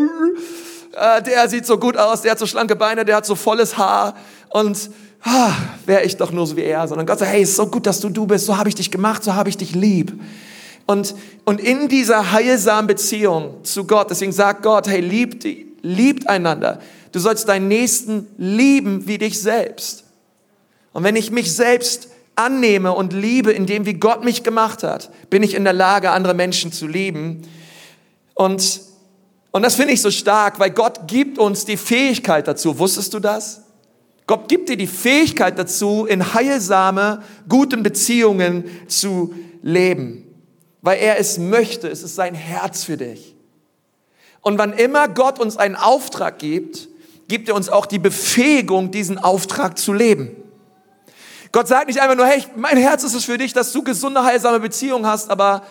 äh, 0.96 1.24
der 1.24 1.50
sieht 1.50 1.66
so 1.66 1.80
gut 1.80 1.98
aus, 1.98 2.22
der 2.22 2.32
hat 2.32 2.40
so 2.40 2.46
schlanke 2.46 2.76
Beine, 2.76 3.04
der 3.04 3.16
hat 3.16 3.26
so 3.26 3.34
volles 3.34 3.78
Haar 3.78 4.16
und 4.50 4.92
ah, 5.24 5.54
wäre 5.86 6.04
ich 6.04 6.18
doch 6.18 6.32
nur 6.32 6.46
so 6.46 6.56
wie 6.56 6.64
er. 6.64 6.88
Sondern 6.88 7.08
Gott 7.08 7.20
sagt, 7.20 7.32
hey, 7.32 7.42
ist 7.42 7.56
so 7.56 7.68
gut, 7.68 7.86
dass 7.86 8.00
du 8.00 8.10
du 8.10 8.28
bist, 8.28 8.46
so 8.46 8.58
habe 8.58 8.70
ich 8.70 8.76
dich 8.76 8.92
gemacht, 8.92 9.24
so 9.24 9.34
habe 9.34 9.50
ich 9.50 9.58
dich 9.58 9.74
lieb. 9.74 10.14
Und, 10.86 11.16
und 11.46 11.62
in 11.62 11.88
dieser 11.88 12.32
heilsamen 12.32 12.88
Beziehung 12.88 13.64
zu 13.64 13.86
Gott, 13.86 14.10
deswegen 14.10 14.34
sagt 14.34 14.64
Gott, 14.64 14.88
hey, 14.88 15.00
liebt, 15.00 15.46
liebt 15.82 16.28
einander. 16.28 16.80
Du 17.12 17.20
sollst 17.20 17.48
deinen 17.48 17.68
Nächsten 17.68 18.28
lieben 18.38 19.08
wie 19.08 19.18
dich 19.18 19.42
selbst. 19.42 20.04
Und 20.92 21.04
wenn 21.04 21.16
ich 21.16 21.32
mich 21.32 21.54
selbst 21.56 22.10
annehme 22.36 22.92
und 22.94 23.14
liebe, 23.14 23.52
in 23.52 23.66
dem, 23.66 23.86
wie 23.86 23.94
Gott 23.94 24.24
mich 24.24 24.44
gemacht 24.44 24.84
hat, 24.84 25.10
bin 25.30 25.44
ich 25.44 25.54
in 25.54 25.64
der 25.64 25.74
Lage, 25.74 26.12
andere 26.12 26.34
Menschen 26.34 26.72
zu 26.72 26.88
lieben. 26.88 27.44
Und, 28.34 28.82
und 29.52 29.62
das 29.62 29.76
finde 29.76 29.94
ich 29.94 30.02
so 30.02 30.12
stark, 30.12 30.60
weil 30.60 30.72
Gott 30.72 31.08
gibt 31.08 31.38
uns 31.38 31.66
die 31.66 31.78
Fähigkeit 31.78 32.48
dazu. 32.48 32.80
Wusstest 32.80 33.14
du 33.14 33.20
das? 33.20 33.63
Gott 34.28 34.48
gibt 34.48 34.70
dir 34.70 34.78
die 34.78 34.88
Fähigkeit 34.88 35.60
dazu, 35.60 36.06
in 36.06 36.34
heilsame, 36.34 37.24
guten 37.50 37.84
Beziehungen 37.84 38.66
zu 38.88 39.34
leben 39.62 40.24
weil 40.84 41.00
er 41.00 41.18
es 41.18 41.40
möchte. 41.40 41.88
Es 41.88 42.04
ist 42.04 42.14
sein 42.14 42.36
Herz 42.36 42.84
für 42.84 42.98
dich. 42.98 43.36
Und 44.42 44.60
wann 44.60 44.74
immer 44.74 45.08
Gott 45.08 45.40
uns 45.40 45.58
einen 45.58 45.78
Auftrag 45.78 46.38
gibt, 46.38 46.90
gibt 47.30 47.48
er 47.48 47.56
uns 47.56 47.70
auch 47.70 47.86
die 47.86 48.00
Befähigung, 48.00 48.92
diesen 48.92 49.18
Auftrag 49.18 49.80
zu 49.80 49.94
leben. 49.94 50.36
Gott 51.54 51.70
sagt 51.70 51.88
nicht 51.88 52.02
einfach 52.02 52.18
nur, 52.18 52.26
hey, 52.26 52.44
mein 52.58 52.76
Herz 52.76 53.04
ist 53.04 53.14
es 53.14 53.24
für 53.24 53.38
dich, 53.38 53.54
dass 53.54 53.72
du 53.72 53.82
gesunde, 53.82 54.26
heilsame 54.26 54.60
Beziehungen 54.60 55.06
hast, 55.06 55.30
aber 55.30 55.66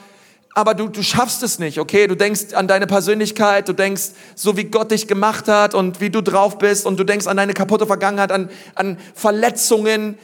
aber 0.55 0.75
du, 0.75 0.89
du 0.89 1.03
schaffst 1.03 1.43
es 1.43 1.59
nicht, 1.59 1.79
okay? 1.79 2.07
Du 2.07 2.15
denkst 2.15 2.53
an 2.53 2.69
deine 2.69 2.87
Persönlichkeit, 2.87 3.69
du 3.69 3.73
denkst 3.73 4.11
so, 4.35 4.57
wie 4.57 4.65
Gott 4.65 4.91
dich 4.91 5.09
gemacht 5.09 5.49
hat 5.49 5.75
und 5.75 6.01
wie 6.01 6.11
du 6.11 6.21
drauf 6.21 6.59
bist 6.59 6.85
und 6.85 6.99
du 6.99 7.05
denkst 7.05 7.27
an 7.27 7.39
deine 7.39 7.55
kaputte 7.55 7.87
Vergangenheit, 7.87 8.31
an, 8.31 8.51
an 8.75 8.99
Verletzungen 9.15 10.19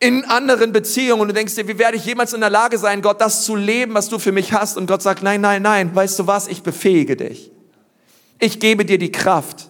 in 0.00 0.24
anderen 0.24 0.72
Beziehungen 0.72 1.20
und 1.20 1.28
du 1.28 1.34
denkst 1.34 1.54
dir, 1.56 1.68
wie 1.68 1.78
werde 1.78 1.96
ich 1.96 2.04
jemals 2.06 2.32
in 2.32 2.40
der 2.40 2.50
Lage 2.50 2.78
sein, 2.78 3.02
Gott 3.02 3.20
das 3.20 3.44
zu 3.44 3.56
leben, 3.56 3.94
was 3.94 4.08
du 4.08 4.18
für 4.18 4.32
mich 4.32 4.52
hast? 4.52 4.76
Und 4.76 4.86
Gott 4.86 5.02
sagt, 5.02 5.22
nein, 5.22 5.40
nein, 5.40 5.60
nein, 5.60 5.94
weißt 5.94 6.18
du 6.20 6.26
was? 6.26 6.46
Ich 6.46 6.62
befähige 6.62 7.16
dich. 7.16 7.50
Ich 8.38 8.60
gebe 8.60 8.84
dir 8.84 8.98
die 8.98 9.12
Kraft. 9.12 9.68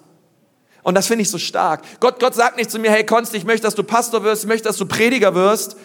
Und 0.82 0.94
das 0.94 1.06
finde 1.06 1.22
ich 1.22 1.30
so 1.30 1.38
stark. 1.38 1.82
Gott, 1.98 2.20
Gott 2.20 2.34
sagt 2.34 2.56
nicht 2.56 2.70
zu 2.70 2.78
mir, 2.78 2.90
hey 2.90 3.04
Konst, 3.04 3.34
ich 3.34 3.44
möchte, 3.44 3.66
dass 3.66 3.74
du 3.74 3.82
Pastor 3.82 4.22
wirst, 4.22 4.44
ich 4.44 4.48
möchte, 4.48 4.68
dass 4.68 4.76
du 4.76 4.86
Prediger 4.86 5.34
wirst, 5.34 5.76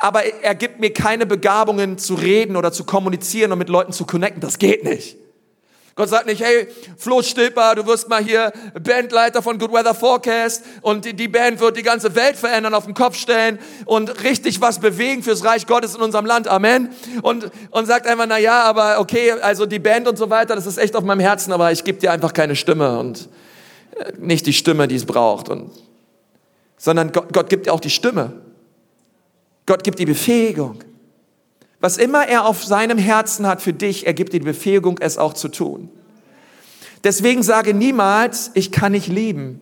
aber 0.00 0.24
er 0.24 0.54
gibt 0.54 0.80
mir 0.80 0.92
keine 0.92 1.26
Begabungen 1.26 1.98
zu 1.98 2.14
reden 2.14 2.56
oder 2.56 2.72
zu 2.72 2.84
kommunizieren 2.84 3.52
und 3.52 3.58
mit 3.58 3.68
Leuten 3.68 3.92
zu 3.92 4.06
connecten. 4.06 4.40
Das 4.40 4.58
geht 4.58 4.82
nicht. 4.82 5.16
Gott 5.94 6.08
sagt 6.08 6.24
nicht, 6.24 6.40
hey, 6.40 6.66
Flo 6.96 7.20
Stilper, 7.20 7.74
du 7.74 7.86
wirst 7.86 8.08
mal 8.08 8.24
hier 8.24 8.52
Bandleiter 8.82 9.42
von 9.42 9.58
Good 9.58 9.72
Weather 9.72 9.94
Forecast 9.94 10.64
und 10.80 11.04
die, 11.04 11.28
Band 11.28 11.60
wird 11.60 11.76
die 11.76 11.82
ganze 11.82 12.14
Welt 12.14 12.36
verändern, 12.36 12.72
auf 12.72 12.86
den 12.86 12.94
Kopf 12.94 13.16
stellen 13.16 13.58
und 13.84 14.22
richtig 14.24 14.62
was 14.62 14.78
bewegen 14.78 15.22
fürs 15.22 15.44
Reich 15.44 15.66
Gottes 15.66 15.96
in 15.96 16.00
unserem 16.00 16.24
Land. 16.24 16.48
Amen. 16.48 16.88
Und, 17.20 17.50
und 17.70 17.86
sagt 17.86 18.06
einfach, 18.06 18.24
na 18.26 18.38
ja, 18.38 18.62
aber 18.62 19.00
okay, 19.00 19.32
also 19.32 19.66
die 19.66 19.80
Band 19.80 20.08
und 20.08 20.16
so 20.16 20.30
weiter, 20.30 20.54
das 20.54 20.64
ist 20.64 20.78
echt 20.78 20.96
auf 20.96 21.04
meinem 21.04 21.20
Herzen, 21.20 21.52
aber 21.52 21.70
ich 21.72 21.84
gebe 21.84 21.98
dir 21.98 22.12
einfach 22.12 22.32
keine 22.32 22.56
Stimme 22.56 22.98
und 22.98 23.28
äh, 23.96 24.12
nicht 24.18 24.46
die 24.46 24.54
Stimme, 24.54 24.88
die 24.88 24.96
es 24.96 25.04
braucht. 25.04 25.50
Und, 25.50 25.72
sondern 26.78 27.12
Gott, 27.12 27.30
Gott 27.34 27.50
gibt 27.50 27.66
dir 27.66 27.74
auch 27.74 27.80
die 27.80 27.90
Stimme. 27.90 28.32
Gott 29.70 29.84
gibt 29.84 30.00
die 30.00 30.04
Befähigung. 30.06 30.82
Was 31.78 31.96
immer 31.96 32.26
er 32.26 32.44
auf 32.44 32.64
seinem 32.64 32.98
Herzen 32.98 33.46
hat 33.46 33.62
für 33.62 33.72
dich, 33.72 34.04
er 34.04 34.14
gibt 34.14 34.32
die 34.32 34.40
Befähigung, 34.40 34.98
es 34.98 35.16
auch 35.16 35.32
zu 35.32 35.46
tun. 35.46 35.88
Deswegen 37.04 37.44
sage 37.44 37.72
niemals, 37.72 38.50
ich 38.54 38.72
kann 38.72 38.90
nicht 38.90 39.06
lieben. 39.06 39.60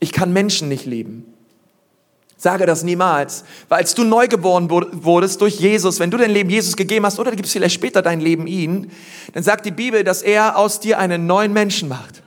Ich 0.00 0.12
kann 0.12 0.34
Menschen 0.34 0.68
nicht 0.68 0.84
lieben. 0.84 1.32
Sage 2.36 2.66
das 2.66 2.82
niemals. 2.82 3.44
Weil 3.70 3.78
als 3.78 3.94
du 3.94 4.04
neu 4.04 4.28
geboren 4.28 4.68
wurdest 4.68 5.40
durch 5.40 5.58
Jesus, 5.58 5.98
wenn 5.98 6.10
du 6.10 6.18
dein 6.18 6.30
Leben 6.30 6.50
Jesus 6.50 6.76
gegeben 6.76 7.06
hast 7.06 7.18
oder 7.18 7.30
du 7.30 7.36
gibst 7.38 7.54
vielleicht 7.54 7.74
später 7.74 8.02
dein 8.02 8.20
Leben 8.20 8.46
ihm, 8.46 8.90
dann 9.32 9.42
sagt 9.42 9.64
die 9.64 9.70
Bibel, 9.70 10.04
dass 10.04 10.20
er 10.20 10.58
aus 10.58 10.78
dir 10.78 10.98
einen 10.98 11.26
neuen 11.26 11.54
Menschen 11.54 11.88
macht. 11.88 12.22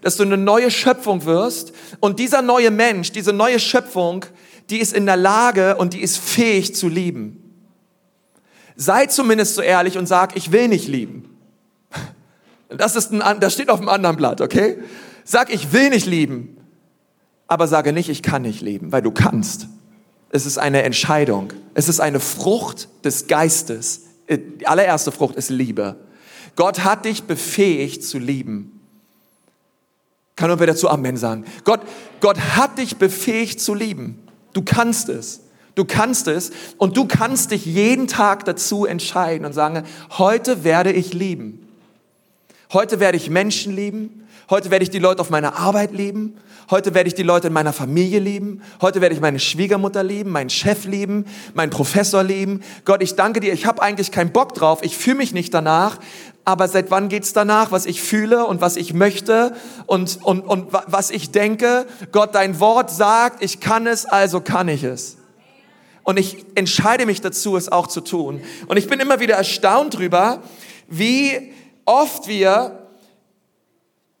Dass 0.00 0.16
du 0.16 0.22
eine 0.22 0.38
neue 0.38 0.70
Schöpfung 0.70 1.26
wirst 1.26 1.74
und 2.00 2.18
dieser 2.18 2.40
neue 2.40 2.70
Mensch, 2.70 3.12
diese 3.12 3.34
neue 3.34 3.60
Schöpfung, 3.60 4.24
die 4.70 4.78
ist 4.78 4.92
in 4.92 5.06
der 5.06 5.16
Lage 5.16 5.76
und 5.76 5.94
die 5.94 6.00
ist 6.00 6.18
fähig 6.18 6.74
zu 6.74 6.88
lieben. 6.88 7.36
Sei 8.76 9.06
zumindest 9.06 9.56
so 9.56 9.62
ehrlich 9.62 9.98
und 9.98 10.06
sag, 10.06 10.36
ich 10.36 10.52
will 10.52 10.68
nicht 10.68 10.88
lieben. 10.88 11.36
Das, 12.68 12.94
ist 12.94 13.12
ein, 13.12 13.40
das 13.40 13.52
steht 13.52 13.68
auf 13.68 13.80
einem 13.80 13.88
anderen 13.88 14.16
Blatt, 14.16 14.40
okay? 14.40 14.78
Sag, 15.24 15.52
ich 15.52 15.72
will 15.72 15.90
nicht 15.90 16.06
lieben. 16.06 16.56
Aber 17.48 17.66
sage 17.66 17.92
nicht, 17.92 18.08
ich 18.08 18.22
kann 18.22 18.42
nicht 18.42 18.60
lieben, 18.60 18.92
weil 18.92 19.02
du 19.02 19.10
kannst. 19.10 19.66
Es 20.30 20.46
ist 20.46 20.56
eine 20.56 20.84
Entscheidung. 20.84 21.52
Es 21.74 21.88
ist 21.88 21.98
eine 21.98 22.20
Frucht 22.20 22.88
des 23.04 23.26
Geistes. 23.26 24.02
Die 24.28 24.68
allererste 24.68 25.10
Frucht 25.10 25.34
ist 25.34 25.50
Liebe. 25.50 25.96
Gott 26.54 26.84
hat 26.84 27.06
dich 27.06 27.24
befähigt 27.24 28.04
zu 28.04 28.20
lieben. 28.20 28.80
Kann 30.36 30.48
nur 30.48 30.60
wer 30.60 30.68
dazu 30.68 30.88
Amen 30.88 31.16
sagen? 31.16 31.44
Gott, 31.64 31.80
Gott 32.20 32.38
hat 32.38 32.78
dich 32.78 32.96
befähigt 32.96 33.60
zu 33.60 33.74
lieben. 33.74 34.19
Du 34.52 34.62
kannst 34.62 35.08
es. 35.08 35.40
Du 35.74 35.84
kannst 35.84 36.28
es 36.28 36.50
und 36.78 36.96
du 36.96 37.06
kannst 37.06 37.52
dich 37.52 37.64
jeden 37.64 38.06
Tag 38.06 38.44
dazu 38.44 38.86
entscheiden 38.86 39.46
und 39.46 39.52
sagen, 39.52 39.84
heute 40.18 40.64
werde 40.64 40.92
ich 40.92 41.14
lieben. 41.14 41.68
Heute 42.72 43.00
werde 43.00 43.16
ich 43.16 43.30
Menschen 43.30 43.74
lieben. 43.74 44.26
Heute 44.50 44.70
werde 44.70 44.82
ich 44.82 44.90
die 44.90 44.98
Leute 44.98 45.20
auf 45.20 45.30
meiner 45.30 45.56
Arbeit 45.56 45.92
lieben. 45.92 46.36
Heute 46.70 46.94
werde 46.94 47.08
ich 47.08 47.14
die 47.14 47.24
Leute 47.24 47.48
in 47.48 47.52
meiner 47.52 47.72
Familie 47.72 48.20
lieben. 48.20 48.62
Heute 48.80 49.00
werde 49.00 49.12
ich 49.12 49.20
meine 49.20 49.40
Schwiegermutter 49.40 50.04
lieben, 50.04 50.30
meinen 50.30 50.50
Chef 50.50 50.84
lieben, 50.84 51.24
meinen 51.52 51.70
Professor 51.70 52.22
lieben. 52.22 52.62
Gott, 52.84 53.02
ich 53.02 53.16
danke 53.16 53.40
dir. 53.40 53.52
Ich 53.52 53.66
habe 53.66 53.82
eigentlich 53.82 54.12
keinen 54.12 54.30
Bock 54.30 54.54
drauf. 54.54 54.78
Ich 54.82 54.96
fühle 54.96 55.16
mich 55.16 55.32
nicht 55.32 55.52
danach. 55.52 55.98
Aber 56.44 56.68
seit 56.68 56.92
wann 56.92 57.08
geht's 57.08 57.32
danach, 57.32 57.72
was 57.72 57.86
ich 57.86 58.00
fühle 58.00 58.46
und 58.46 58.60
was 58.60 58.76
ich 58.76 58.94
möchte 58.94 59.52
und, 59.86 60.20
und, 60.22 60.42
und 60.42 60.72
was 60.72 61.10
ich 61.10 61.32
denke? 61.32 61.86
Gott, 62.12 62.36
dein 62.36 62.60
Wort 62.60 62.90
sagt, 62.90 63.42
ich 63.42 63.58
kann 63.58 63.88
es, 63.88 64.06
also 64.06 64.40
kann 64.40 64.68
ich 64.68 64.84
es. 64.84 65.16
Und 66.04 66.20
ich 66.20 66.46
entscheide 66.54 67.04
mich 67.04 67.20
dazu, 67.20 67.56
es 67.56 67.70
auch 67.70 67.88
zu 67.88 68.00
tun. 68.00 68.42
Und 68.68 68.76
ich 68.76 68.86
bin 68.86 69.00
immer 69.00 69.18
wieder 69.18 69.34
erstaunt 69.34 69.98
drüber, 69.98 70.40
wie 70.86 71.52
oft 71.84 72.28
wir 72.28 72.86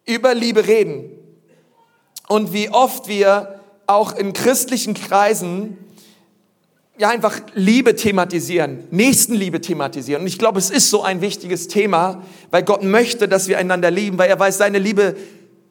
über 0.04 0.34
Liebe 0.34 0.66
reden 0.66 1.19
und 2.30 2.52
wie 2.52 2.70
oft 2.70 3.08
wir 3.08 3.58
auch 3.88 4.14
in 4.14 4.32
christlichen 4.32 4.94
Kreisen 4.94 5.76
ja 6.96 7.08
einfach 7.08 7.40
Liebe 7.54 7.96
thematisieren, 7.96 8.84
Nächstenliebe 8.92 9.60
thematisieren. 9.60 10.22
Und 10.22 10.28
ich 10.28 10.38
glaube, 10.38 10.60
es 10.60 10.70
ist 10.70 10.90
so 10.90 11.02
ein 11.02 11.22
wichtiges 11.22 11.66
Thema, 11.66 12.22
weil 12.52 12.62
Gott 12.62 12.84
möchte, 12.84 13.26
dass 13.26 13.48
wir 13.48 13.58
einander 13.58 13.90
lieben, 13.90 14.16
weil 14.16 14.30
er 14.30 14.38
weiß, 14.38 14.58
seine 14.58 14.78
Liebe 14.78 15.16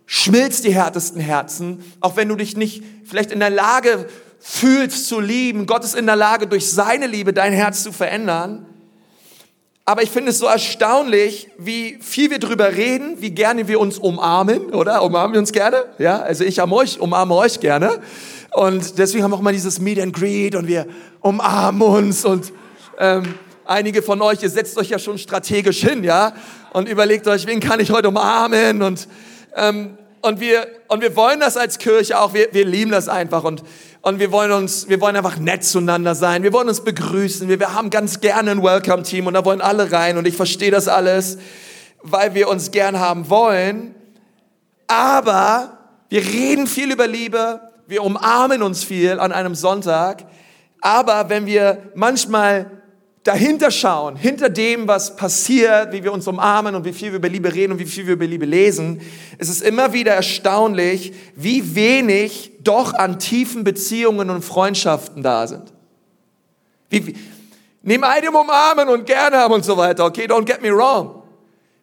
schmilzt 0.06 0.66
die 0.66 0.74
härtesten 0.74 1.22
Herzen, 1.22 1.82
auch 2.01 2.18
wenn 2.18 2.28
du 2.28 2.36
dich 2.36 2.58
nicht 2.58 2.84
vielleicht 3.06 3.32
in 3.32 3.39
der 3.39 3.51
Lage 3.51 4.10
fühlst 4.39 5.08
zu 5.08 5.22
lieben. 5.22 5.66
Gott 5.66 5.86
ist 5.86 5.96
in 5.96 6.08
der 6.08 6.18
Lage, 6.18 6.46
durch 6.46 6.70
seine 6.70 7.08
Liebe 7.08 7.32
dein 7.32 7.54
Herz 7.54 7.84
zu 7.84 7.94
verändern. 7.94 8.66
Aber 9.89 10.03
ich 10.03 10.12
finde 10.12 10.29
es 10.29 10.38
so 10.38 10.46
erstaunlich, 10.46 11.50
wie 11.58 11.98
viel 12.00 12.29
wir 12.29 12.38
drüber 12.38 12.75
reden, 12.75 13.15
wie 13.22 13.31
gerne 13.31 13.67
wir 13.67 13.79
uns 13.79 13.98
umarmen, 13.98 14.69
oder? 14.69 15.01
Umarmen 15.01 15.34
wir 15.34 15.39
uns 15.39 15.51
gerne? 15.51 15.86
Ja, 15.98 16.19
also 16.19 16.43
ich 16.43 16.62
am 16.62 16.72
euch, 16.74 17.00
umarme 17.00 17.34
euch 17.34 17.60
gerne. 17.60 18.00
Und 18.51 19.00
deswegen 19.00 19.24
haben 19.24 19.31
wir 19.31 19.38
auch 19.38 19.41
mal 19.41 19.51
dieses 19.51 19.79
Meet 19.79 20.00
and 20.00 20.13
Greet 20.15 20.53
und 20.53 20.67
wir 20.67 20.86
umarmen 21.22 21.81
uns 21.81 22.24
und 22.24 22.53
ähm, 23.00 23.34
einige 23.65 24.03
von 24.03 24.22
euch, 24.22 24.43
ihr 24.43 24.51
setzt 24.51 24.77
euch 24.77 24.89
ja 24.89 25.00
schon 25.00 25.17
strategisch 25.17 25.79
hin, 25.79 26.03
ja, 26.03 26.34
und 26.72 26.88
überlegt 26.88 27.27
euch, 27.27 27.48
wen 27.48 27.60
kann 27.60 27.79
ich 27.79 27.89
heute 27.89 28.10
umarmen 28.10 28.84
und 28.84 29.08
ähm, 29.55 29.98
und 30.22 30.40
wir 30.40 30.68
und 30.88 31.02
wir 31.02 31.16
wollen 31.16 31.40
das 31.40 31.58
als 31.58 31.78
Kirche 31.78 32.20
auch, 32.20 32.34
wir, 32.34 32.50
wir 32.52 32.66
lieben 32.66 32.92
das 32.92 33.08
einfach 33.10 33.44
und 33.44 33.64
und 34.02 34.20
wir 34.20 34.32
wollen 34.32 34.52
uns, 34.52 34.88
wir 34.88 35.02
wollen 35.02 35.18
einfach 35.18 35.38
nett 35.38 35.64
zueinander 35.64 36.16
sein. 36.16 36.42
Wir 36.42 36.54
wollen 36.54 36.70
uns 36.70 36.82
begrüßen. 36.82 37.50
Wir, 37.50 37.60
wir 37.60 37.74
haben 37.74 37.90
ganz 37.90 38.22
gerne 38.22 38.52
ein 38.52 38.64
Welcome-Team 38.64 39.28
und 39.28 39.34
da 39.34 39.44
wollen 39.44 39.60
alle 39.60 39.92
rein 39.92 40.18
und 40.18 40.26
ich 40.26 40.38
verstehe 40.38 40.72
das 40.72 40.88
alles, 40.88 41.38
weil 42.02 42.34
wir 42.34 42.48
uns 42.48 42.72
gern 42.72 43.00
haben 43.00 43.30
wollen. 43.30 43.94
Aber 44.88 45.78
wir 46.08 46.22
reden 46.22 46.66
viel 46.66 46.92
über 46.92 47.08
Liebe. 47.08 47.60
Wir 47.88 48.04
umarmen 48.04 48.64
uns 48.64 48.84
viel 48.84 49.20
an 49.20 49.34
einem 49.34 49.54
Sonntag. 49.54 50.26
Aber 50.80 51.30
wenn 51.30 51.46
wir 51.46 51.92
manchmal 51.94 52.78
dahinter 53.24 53.70
schauen, 53.70 54.16
hinter 54.16 54.50
dem, 54.50 54.88
was 54.88 55.16
passiert, 55.16 55.92
wie 55.92 56.04
wir 56.04 56.14
uns 56.14 56.28
umarmen 56.28 56.76
und 56.76 56.86
wie 56.86 56.94
viel 56.94 57.12
wir 57.12 57.18
über 57.18 57.30
Liebe 57.30 57.54
reden 57.54 57.74
und 57.74 57.80
wie 57.80 57.86
viel 57.86 58.08
wir 58.08 58.14
über 58.14 58.26
Liebe 58.26 58.46
lesen, 58.46 59.02
ist 59.38 59.50
es 59.50 59.62
immer 59.62 59.94
wieder 59.94 60.14
erstaunlich, 60.14 61.14
wie 61.36 61.76
wenig 61.76 62.52
doch 62.62 62.94
an 62.94 63.20
tiefen 63.20 63.64
Beziehungen 63.64 64.30
und 64.30 64.44
Freundschaften 64.44 65.22
da 65.22 65.48
sind. 65.48 65.74
Wie, 66.90 67.08
wie, 67.08 67.16
neben 67.84 68.04
einem 68.04 68.36
umarmen 68.36 68.90
und 68.90 69.06
gerne 69.06 69.38
haben 69.38 69.54
und 69.54 69.66
so 69.66 69.76
weiter, 69.78 70.06
okay, 70.06 70.26
don't 70.26 70.46
get 70.46 70.62
me 70.62 70.72
wrong. 70.72 71.24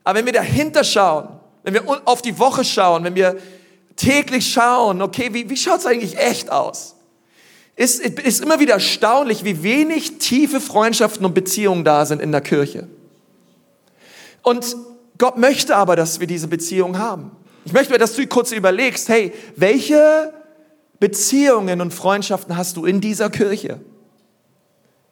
Aber 0.05 0.19
wenn 0.19 0.26
wir 0.26 0.33
dahinter 0.33 0.85
schauen, 0.85 1.28
wenn 1.62 1.75
wir 1.75 1.83
auf 2.05 2.23
die 2.23 2.38
Woche 2.38 2.64
schauen, 2.64 3.05
wenn 3.05 3.14
wir 3.14 3.37
täglich 3.97 4.52
schauen, 4.52 5.02
okay, 5.02 5.28
wie, 5.33 5.49
wie 5.50 5.57
schaut 5.57 5.81
es 5.81 5.87
eigentlich 5.87 6.16
echt 6.16 6.50
aus? 6.50 6.95
Ist, 7.76 8.00
ist 8.00 8.42
immer 8.42 8.59
wieder 8.59 8.75
erstaunlich, 8.75 9.45
wie 9.45 9.62
wenig 9.62 10.18
tiefe 10.18 10.61
Freundschaften 10.61 11.25
und 11.26 11.35
Beziehungen 11.35 11.85
da 11.85 12.06
sind 12.06 12.23
in 12.23 12.33
der 12.33 12.40
Kirche. 12.40 12.88
Und 14.42 14.76
Gott 15.18 15.37
möchte 15.37 15.76
aber, 15.76 15.95
dass 15.95 16.18
wir 16.18 16.26
diese 16.26 16.49
Beziehung 16.49 16.99
haben. 16.99 17.30
Ich 17.64 17.73
möchte, 17.73 17.97
dass 17.99 18.14
du 18.14 18.26
kurz 18.26 18.52
überlegst, 18.52 19.09
hey, 19.09 19.33
welche 19.56 20.33
Beziehungen 21.00 21.80
und 21.80 21.92
Freundschaften 21.92 22.56
hast 22.56 22.76
du 22.76 22.87
in 22.87 23.00
dieser 23.00 23.28
Kirche? 23.28 23.80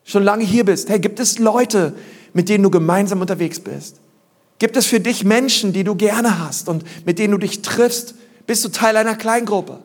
Schon 0.04 0.23
lange 0.23 0.44
hier 0.44 0.64
bist. 0.64 0.88
Hey, 0.88 1.00
gibt 1.00 1.21
es 1.21 1.38
Leute, 1.38 1.94
mit 2.33 2.49
denen 2.49 2.62
du 2.62 2.71
gemeinsam 2.71 3.21
unterwegs 3.21 3.61
bist? 3.61 4.00
Gibt 4.59 4.76
es 4.76 4.87
für 4.87 5.00
dich 5.00 5.25
Menschen, 5.25 5.73
die 5.73 5.85
du 5.85 5.94
gerne 5.97 6.38
hast 6.38 6.68
und 6.68 6.85
mit 7.04 7.18
denen 7.18 7.33
du 7.33 7.38
dich 7.38 7.62
triffst? 7.62 8.14
Bist 8.47 8.64
du 8.64 8.68
Teil 8.68 8.97
einer 8.97 9.16
Kleingruppe? 9.16 9.83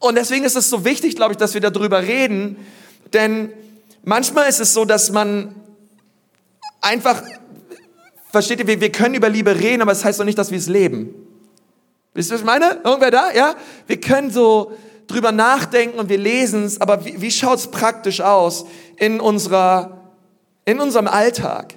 Und 0.00 0.16
deswegen 0.16 0.44
ist 0.44 0.56
es 0.56 0.68
so 0.68 0.84
wichtig, 0.84 1.14
glaube 1.14 1.32
ich, 1.32 1.38
dass 1.38 1.54
wir 1.54 1.60
darüber 1.60 2.02
reden, 2.02 2.56
denn 3.12 3.52
manchmal 4.02 4.48
ist 4.48 4.58
es 4.58 4.72
so, 4.72 4.84
dass 4.84 5.12
man 5.12 5.54
einfach, 6.80 7.22
versteht 8.32 8.60
ihr, 8.60 8.66
wir, 8.66 8.80
wir 8.80 8.90
können 8.90 9.14
über 9.14 9.28
Liebe 9.28 9.60
reden, 9.60 9.82
aber 9.82 9.92
es 9.92 9.98
das 9.98 10.06
heißt 10.06 10.20
doch 10.20 10.24
nicht, 10.24 10.38
dass 10.38 10.50
wir 10.50 10.58
es 10.58 10.68
leben. 10.68 11.14
Wisst 12.14 12.30
ihr, 12.30 12.34
was 12.34 12.40
ich 12.40 12.46
meine? 12.46 12.80
Irgendwer 12.82 13.10
da? 13.10 13.30
Ja? 13.32 13.54
Wir 13.86 14.00
können 14.00 14.30
so 14.30 14.72
drüber 15.06 15.32
nachdenken 15.32 15.98
und 15.98 16.08
wir 16.08 16.18
lesen 16.18 16.64
es, 16.64 16.80
aber 16.80 17.04
wie, 17.04 17.20
wie 17.20 17.30
schaut 17.30 17.58
es 17.58 17.66
praktisch 17.66 18.22
aus 18.22 18.64
in 18.96 19.20
unserer, 19.20 20.12
in 20.64 20.80
unserem 20.80 21.08
Alltag? 21.08 21.74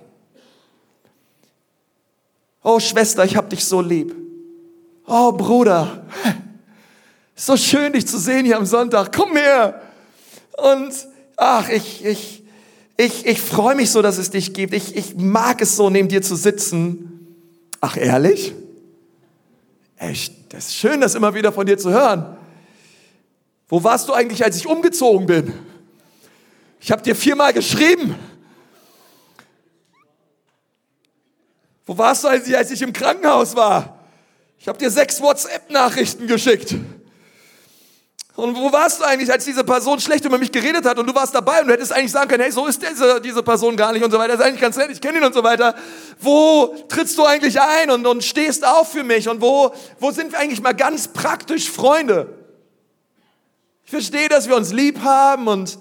Oh 2.64 2.80
Schwester, 2.80 3.26
ich 3.26 3.36
hab 3.36 3.50
dich 3.50 3.66
so 3.66 3.82
lieb. 3.82 4.16
Oh 5.06 5.34
Bruder, 5.34 6.06
so 7.36 7.58
schön 7.58 7.94
dich 7.94 8.08
zu 8.08 8.18
sehen 8.20 8.46
hier 8.46 8.58
am 8.58 8.66
Sonntag. 8.66 9.16
Komm 9.16 9.36
her. 9.36 9.82
Und 10.58 10.94
ach, 11.36 11.70
ich, 11.70 12.06
ich, 12.06 12.44
ich, 12.98 13.26
ich 13.26 13.42
freue 13.42 13.76
mich 13.76 13.92
so, 13.92 14.02
dass 14.02 14.18
es 14.18 14.30
dich 14.30 14.54
gibt. 14.54 14.74
Ich, 14.74 14.96
ich 14.96 15.16
mag 15.16 15.62
es 15.62 15.76
so, 15.76 15.90
neben 15.90 16.10
dir 16.10 16.22
zu 16.22 16.36
sitzen. 16.36 17.38
Ach, 17.82 17.98
ehrlich? 17.98 18.54
Echt, 19.98 20.34
das 20.54 20.68
ist 20.68 20.76
schön, 20.76 21.02
das 21.02 21.16
immer 21.16 21.34
wieder 21.34 21.52
von 21.52 21.66
dir 21.66 21.78
zu 21.78 21.90
hören. 21.92 22.38
Wo 23.68 23.84
warst 23.84 24.08
du 24.10 24.14
eigentlich, 24.14 24.44
als 24.44 24.56
ich 24.58 24.68
umgezogen 24.68 25.26
bin? 25.26 25.54
Ich 26.80 26.92
habe 26.92 27.02
dir 27.02 27.16
viermal 27.16 27.54
geschrieben. 27.54 28.16
Wo 31.86 31.98
warst 31.98 32.24
du, 32.24 32.28
als 32.28 32.48
ich, 32.48 32.56
als 32.56 32.72
ich 32.72 32.82
im 32.82 32.94
Krankenhaus 32.94 33.56
war? 33.56 34.00
Ich 34.60 34.68
habe 34.68 34.78
dir 34.78 34.90
sechs 34.90 35.20
WhatsApp-Nachrichten 35.22 36.28
geschickt. 36.28 36.76
Und 38.36 38.56
wo 38.56 38.72
warst 38.72 39.00
du 39.00 39.04
eigentlich, 39.04 39.32
als 39.32 39.46
diese 39.46 39.64
Person 39.64 40.00
schlecht 40.00 40.26
über 40.26 40.40
mich 40.40 40.52
geredet 40.52 40.86
hat 40.86 40.98
und 40.98 41.06
du 41.06 41.14
warst 41.14 41.36
dabei 41.36 41.62
und 41.62 41.68
du 41.68 41.74
hättest 41.74 41.94
eigentlich 41.94 42.12
sagen 42.12 42.28
können, 42.28 42.42
hey, 42.42 42.52
so 42.52 42.66
ist 42.66 42.82
diese, 42.82 43.22
diese 43.22 43.44
Person 43.44 43.78
gar 43.78 43.94
nicht 43.94 44.04
und 44.04 44.10
so 44.10 44.18
weiter, 44.18 44.30
das 44.30 44.40
ist 44.40 44.46
eigentlich 44.48 44.62
ganz 44.62 44.76
nett, 44.76 44.90
ich 44.90 45.00
kenne 45.00 45.20
ihn 45.20 45.24
und 45.24 45.36
so 45.36 45.44
weiter. 45.44 45.76
Wo 46.20 46.76
trittst 46.90 47.16
du 47.20 47.26
eigentlich 47.26 47.62
ein 47.62 47.92
und, 47.92 48.08
und 48.08 48.24
stehst 48.24 48.66
auf 48.66 48.92
für 48.92 49.04
mich 49.04 49.30
und 49.30 49.40
wo, 49.40 49.72
wo 50.00 50.10
sind 50.10 50.32
wir 50.32 50.40
eigentlich 50.40 50.64
mal 50.64 50.74
ganz 50.74 51.10
praktisch 51.10 51.70
Freunde? 51.70 52.28
Ich 53.86 53.92
verstehe, 53.92 54.30
dass 54.30 54.48
wir 54.48 54.56
uns 54.56 54.74
lieb 54.74 55.04
haben 55.04 55.48
und 55.48 55.78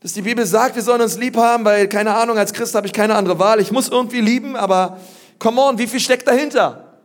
dass 0.00 0.12
die 0.12 0.22
Bibel 0.22 0.44
sagt, 0.46 0.74
wir 0.74 0.82
sollen 0.82 1.02
uns 1.02 1.18
lieb 1.18 1.36
haben, 1.36 1.64
weil, 1.64 1.86
keine 1.86 2.16
Ahnung, 2.16 2.36
als 2.36 2.52
Christ 2.52 2.74
habe 2.74 2.88
ich 2.88 2.92
keine 2.92 3.14
andere 3.14 3.38
Wahl. 3.38 3.60
Ich 3.60 3.70
muss 3.70 3.88
irgendwie 3.88 4.20
lieben, 4.20 4.56
aber 4.56 4.98
come 5.38 5.60
on, 5.60 5.78
wie 5.78 5.86
viel 5.86 6.00
steckt 6.00 6.26
dahinter? 6.26 6.98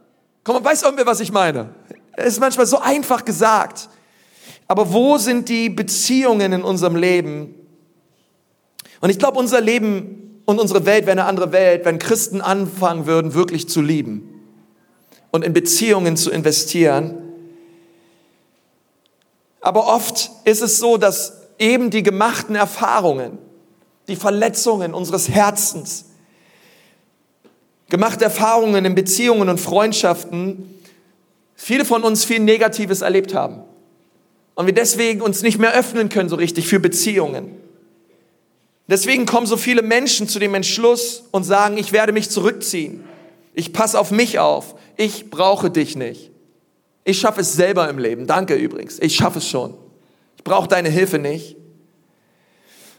Komm 0.43 0.55
on, 0.55 0.65
weiß 0.65 0.81
irgendwer, 0.81 1.05
was 1.05 1.19
ich 1.19 1.31
meine? 1.31 1.69
Es 2.13 2.33
ist 2.33 2.39
manchmal 2.39 2.65
so 2.65 2.79
einfach 2.79 3.25
gesagt. 3.25 3.89
Aber 4.67 4.93
wo 4.93 5.17
sind 5.17 5.49
die 5.49 5.69
Beziehungen 5.69 6.53
in 6.53 6.63
unserem 6.63 6.95
Leben? 6.95 7.53
Und 9.01 9.09
ich 9.09 9.19
glaube, 9.19 9.37
unser 9.37 9.61
Leben 9.61 10.41
und 10.45 10.59
unsere 10.59 10.85
Welt 10.85 11.05
wäre 11.05 11.11
eine 11.11 11.25
andere 11.25 11.51
Welt, 11.51 11.85
wenn 11.85 11.99
Christen 11.99 12.41
anfangen 12.41 13.05
würden, 13.05 13.33
wirklich 13.33 13.69
zu 13.69 13.81
lieben 13.81 14.29
und 15.31 15.43
in 15.43 15.53
Beziehungen 15.53 16.17
zu 16.17 16.31
investieren. 16.31 17.17
Aber 19.61 19.87
oft 19.87 20.31
ist 20.43 20.61
es 20.61 20.77
so, 20.77 20.97
dass 20.97 21.41
eben 21.59 21.89
die 21.89 22.03
gemachten 22.03 22.55
Erfahrungen, 22.55 23.37
die 24.07 24.15
Verletzungen 24.15 24.93
unseres 24.93 25.29
Herzens, 25.29 26.05
gemachte 27.89 28.23
Erfahrungen 28.23 28.85
in 28.85 28.95
Beziehungen 28.95 29.49
und 29.49 29.59
Freundschaften, 29.59 30.79
viele 31.55 31.85
von 31.85 32.03
uns 32.03 32.23
viel 32.23 32.39
Negatives 32.39 33.01
erlebt 33.01 33.33
haben. 33.33 33.63
Und 34.55 34.65
wir 34.65 34.73
deswegen 34.73 35.21
uns 35.21 35.41
nicht 35.41 35.59
mehr 35.59 35.73
öffnen 35.73 36.09
können 36.09 36.29
so 36.29 36.37
richtig 36.37 36.67
für 36.67 36.79
Beziehungen. 36.79 37.51
Deswegen 38.87 39.25
kommen 39.25 39.47
so 39.47 39.57
viele 39.57 39.81
Menschen 39.81 40.27
zu 40.27 40.39
dem 40.39 40.53
Entschluss 40.53 41.23
und 41.31 41.43
sagen, 41.43 41.77
ich 41.77 41.91
werde 41.91 42.13
mich 42.13 42.29
zurückziehen. 42.29 43.03
Ich 43.53 43.73
passe 43.73 43.99
auf 43.99 44.11
mich 44.11 44.39
auf. 44.39 44.75
Ich 44.95 45.29
brauche 45.29 45.69
dich 45.69 45.95
nicht. 45.95 46.31
Ich 47.03 47.19
schaffe 47.19 47.41
es 47.41 47.53
selber 47.53 47.89
im 47.89 47.97
Leben. 47.97 48.27
Danke 48.27 48.55
übrigens. 48.55 48.99
Ich 48.99 49.15
schaffe 49.15 49.39
es 49.39 49.49
schon. 49.49 49.75
Ich 50.37 50.43
brauche 50.43 50.67
deine 50.67 50.89
Hilfe 50.89 51.19
nicht. 51.19 51.55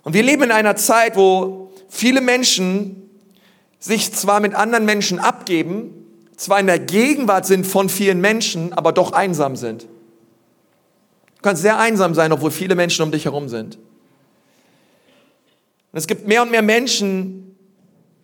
Und 0.02 0.14
wir 0.14 0.22
leben 0.22 0.44
in 0.44 0.52
einer 0.52 0.76
Zeit, 0.76 1.16
wo 1.16 1.72
viele 1.88 2.20
Menschen 2.20 3.08
sich 3.78 4.12
zwar 4.12 4.40
mit 4.40 4.54
anderen 4.54 4.84
Menschen 4.84 5.18
abgeben, 5.18 5.92
zwar 6.36 6.60
in 6.60 6.66
der 6.66 6.78
Gegenwart 6.78 7.46
sind 7.46 7.66
von 7.66 7.88
vielen 7.88 8.20
Menschen, 8.20 8.72
aber 8.72 8.92
doch 8.92 9.12
einsam 9.12 9.56
sind. 9.56 9.86
Du 11.46 11.50
kannst 11.50 11.62
sehr 11.62 11.78
einsam 11.78 12.12
sein, 12.12 12.32
obwohl 12.32 12.50
viele 12.50 12.74
Menschen 12.74 13.04
um 13.04 13.12
dich 13.12 13.26
herum 13.26 13.48
sind. 13.48 13.76
Und 13.76 15.96
es 15.96 16.08
gibt 16.08 16.26
mehr 16.26 16.42
und 16.42 16.50
mehr 16.50 16.60
Menschen, 16.60 17.56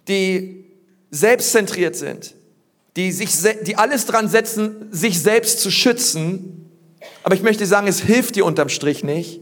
die 0.09 0.65
selbstzentriert 1.13 1.95
sind, 1.95 2.35
die, 2.97 3.13
sich, 3.13 3.31
die 3.65 3.77
alles 3.77 4.07
dran 4.07 4.29
setzen, 4.29 4.89
sich 4.91 5.23
selbst 5.23 5.61
zu 5.61 5.71
schützen. 5.71 6.69
Aber 7.23 7.37
ich 7.37 7.43
möchte 7.43 7.65
sagen, 7.65 7.87
es 7.87 8.01
hilft 8.01 8.35
dir 8.35 8.45
unterm 8.45 8.69
Strich 8.69 9.05
nicht, 9.05 9.39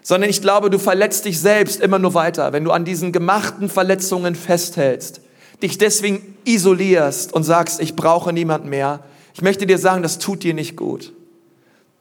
sondern 0.00 0.30
ich 0.30 0.40
glaube, 0.40 0.70
du 0.70 0.78
verletzt 0.78 1.26
dich 1.26 1.40
selbst 1.40 1.82
immer 1.82 1.98
nur 1.98 2.14
weiter, 2.14 2.54
wenn 2.54 2.64
du 2.64 2.70
an 2.70 2.86
diesen 2.86 3.12
gemachten 3.12 3.68
Verletzungen 3.68 4.34
festhältst, 4.34 5.20
dich 5.62 5.76
deswegen 5.76 6.38
isolierst 6.46 7.34
und 7.34 7.42
sagst, 7.42 7.82
ich 7.82 7.96
brauche 7.96 8.32
niemand 8.32 8.64
mehr. 8.64 9.04
Ich 9.34 9.42
möchte 9.42 9.66
dir 9.66 9.76
sagen, 9.76 10.02
das 10.02 10.18
tut 10.18 10.42
dir 10.42 10.54
nicht 10.54 10.74
gut. 10.74 11.12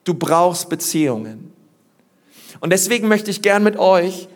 Du 0.10 0.16
brauchst 0.16 0.70
Beziehungen. 0.70 1.54
Und 2.62 2.72
deswegen 2.72 3.08
möchte 3.08 3.30
ich 3.30 3.44
gern 3.44 3.62
mit 3.62 3.78
euch 3.78 4.28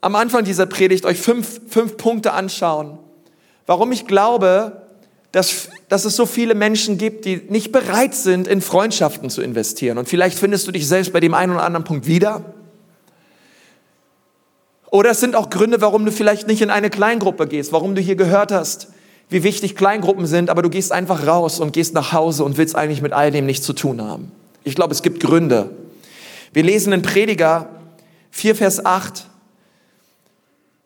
am 0.00 0.14
Anfang 0.14 0.44
dieser 0.44 0.66
Predigt 0.66 1.04
euch 1.04 1.20
fünf, 1.20 1.60
fünf 1.68 1.96
Punkte 1.96 2.32
anschauen, 2.32 3.00
warum 3.66 3.90
ich 3.90 4.06
glaube, 4.06 4.86
dass, 5.32 5.70
dass 5.88 6.04
es 6.04 6.14
so 6.14 6.24
viele 6.24 6.54
Menschen 6.54 6.98
gibt, 6.98 7.24
die 7.24 7.38
nicht 7.48 7.72
bereit 7.72 8.14
sind, 8.14 8.46
in 8.46 8.60
Freundschaften 8.60 9.28
zu 9.28 9.42
investieren. 9.42 9.98
Und 9.98 10.08
vielleicht 10.08 10.38
findest 10.38 10.68
du 10.68 10.70
dich 10.70 10.86
selbst 10.86 11.12
bei 11.12 11.18
dem 11.18 11.34
einen 11.34 11.50
oder 11.50 11.64
anderen 11.64 11.82
Punkt 11.82 12.06
wieder. 12.06 12.54
Oder 14.92 15.10
es 15.10 15.18
sind 15.18 15.34
auch 15.34 15.50
Gründe, 15.50 15.80
warum 15.80 16.04
du 16.04 16.12
vielleicht 16.12 16.46
nicht 16.46 16.62
in 16.62 16.70
eine 16.70 16.90
Kleingruppe 16.90 17.48
gehst, 17.48 17.72
warum 17.72 17.96
du 17.96 18.00
hier 18.00 18.14
gehört 18.14 18.52
hast, 18.52 18.86
wie 19.28 19.42
wichtig 19.42 19.74
Kleingruppen 19.74 20.26
sind, 20.26 20.50
aber 20.50 20.62
du 20.62 20.70
gehst 20.70 20.92
einfach 20.92 21.26
raus 21.26 21.60
und 21.60 21.72
gehst 21.72 21.94
nach 21.94 22.12
Hause 22.12 22.44
und 22.44 22.56
willst 22.58 22.76
eigentlich 22.76 23.02
mit 23.02 23.12
all 23.12 23.30
dem 23.30 23.46
nichts 23.46 23.66
zu 23.66 23.72
tun 23.72 24.00
haben. 24.00 24.30
Ich 24.62 24.74
glaube, 24.74 24.92
es 24.92 25.02
gibt 25.02 25.20
Gründe. 25.20 25.70
Wir 26.52 26.62
lesen 26.62 26.92
in 26.92 27.02
Prediger 27.02 27.68
4, 28.30 28.54
Vers 28.54 28.84
8, 28.84 29.26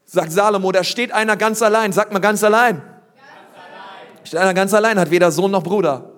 sagt 0.07 0.33
Salomo, 0.33 0.73
da 0.73 0.83
steht 0.85 1.13
einer 1.13 1.37
ganz 1.37 1.63
allein. 1.63 1.93
Sagt 1.93 2.13
mal 2.13 2.19
ganz 2.19 2.43
allein. 2.43 2.77
Ganz 2.77 2.87
allein. 3.55 4.27
Steht 4.27 4.41
einer 4.41 4.55
ganz 4.55 4.75
allein, 4.75 4.99
hat 4.99 5.11
weder 5.11 5.31
Sohn 5.31 5.51
noch 5.51 5.63
Bruder. 5.63 6.11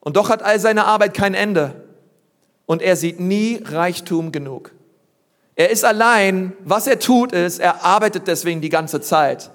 Und 0.00 0.16
doch 0.16 0.28
hat 0.28 0.42
all 0.42 0.58
seine 0.58 0.84
Arbeit 0.84 1.14
kein 1.14 1.34
Ende. 1.34 1.74
Und 2.66 2.82
er 2.82 2.96
sieht 2.96 3.20
nie 3.20 3.62
Reichtum 3.64 4.32
genug. 4.32 4.72
Er 5.54 5.70
ist 5.70 5.84
allein. 5.84 6.52
Was 6.64 6.86
er 6.86 6.98
tut 6.98 7.32
ist, 7.32 7.60
er 7.60 7.84
arbeitet 7.84 8.26
deswegen 8.26 8.60
die 8.60 8.68
ganze 8.68 9.00
Zeit. 9.00 9.50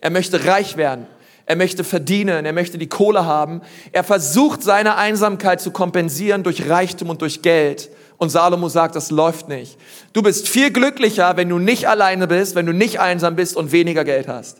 Er 0.00 0.10
möchte 0.10 0.46
reich 0.46 0.76
werden. 0.76 1.06
Er 1.46 1.56
möchte 1.56 1.84
verdienen. 1.84 2.46
Er 2.46 2.52
möchte 2.52 2.78
die 2.78 2.88
Kohle 2.88 3.24
haben. 3.24 3.60
Er 3.92 4.04
versucht 4.04 4.62
seine 4.62 4.96
Einsamkeit 4.96 5.60
zu 5.60 5.70
kompensieren 5.70 6.42
durch 6.42 6.68
Reichtum 6.68 7.10
und 7.10 7.22
durch 7.22 7.42
Geld. 7.42 7.90
Und 8.18 8.28
Salomo 8.28 8.68
sagt, 8.68 8.96
das 8.96 9.10
läuft 9.10 9.48
nicht. 9.48 9.78
Du 10.12 10.22
bist 10.22 10.48
viel 10.48 10.70
glücklicher, 10.70 11.36
wenn 11.36 11.48
du 11.48 11.58
nicht 11.58 11.88
alleine 11.88 12.26
bist, 12.26 12.54
wenn 12.54 12.66
du 12.66 12.72
nicht 12.72 13.00
einsam 13.00 13.34
bist 13.34 13.56
und 13.56 13.72
weniger 13.72 14.04
Geld 14.04 14.28
hast. 14.28 14.58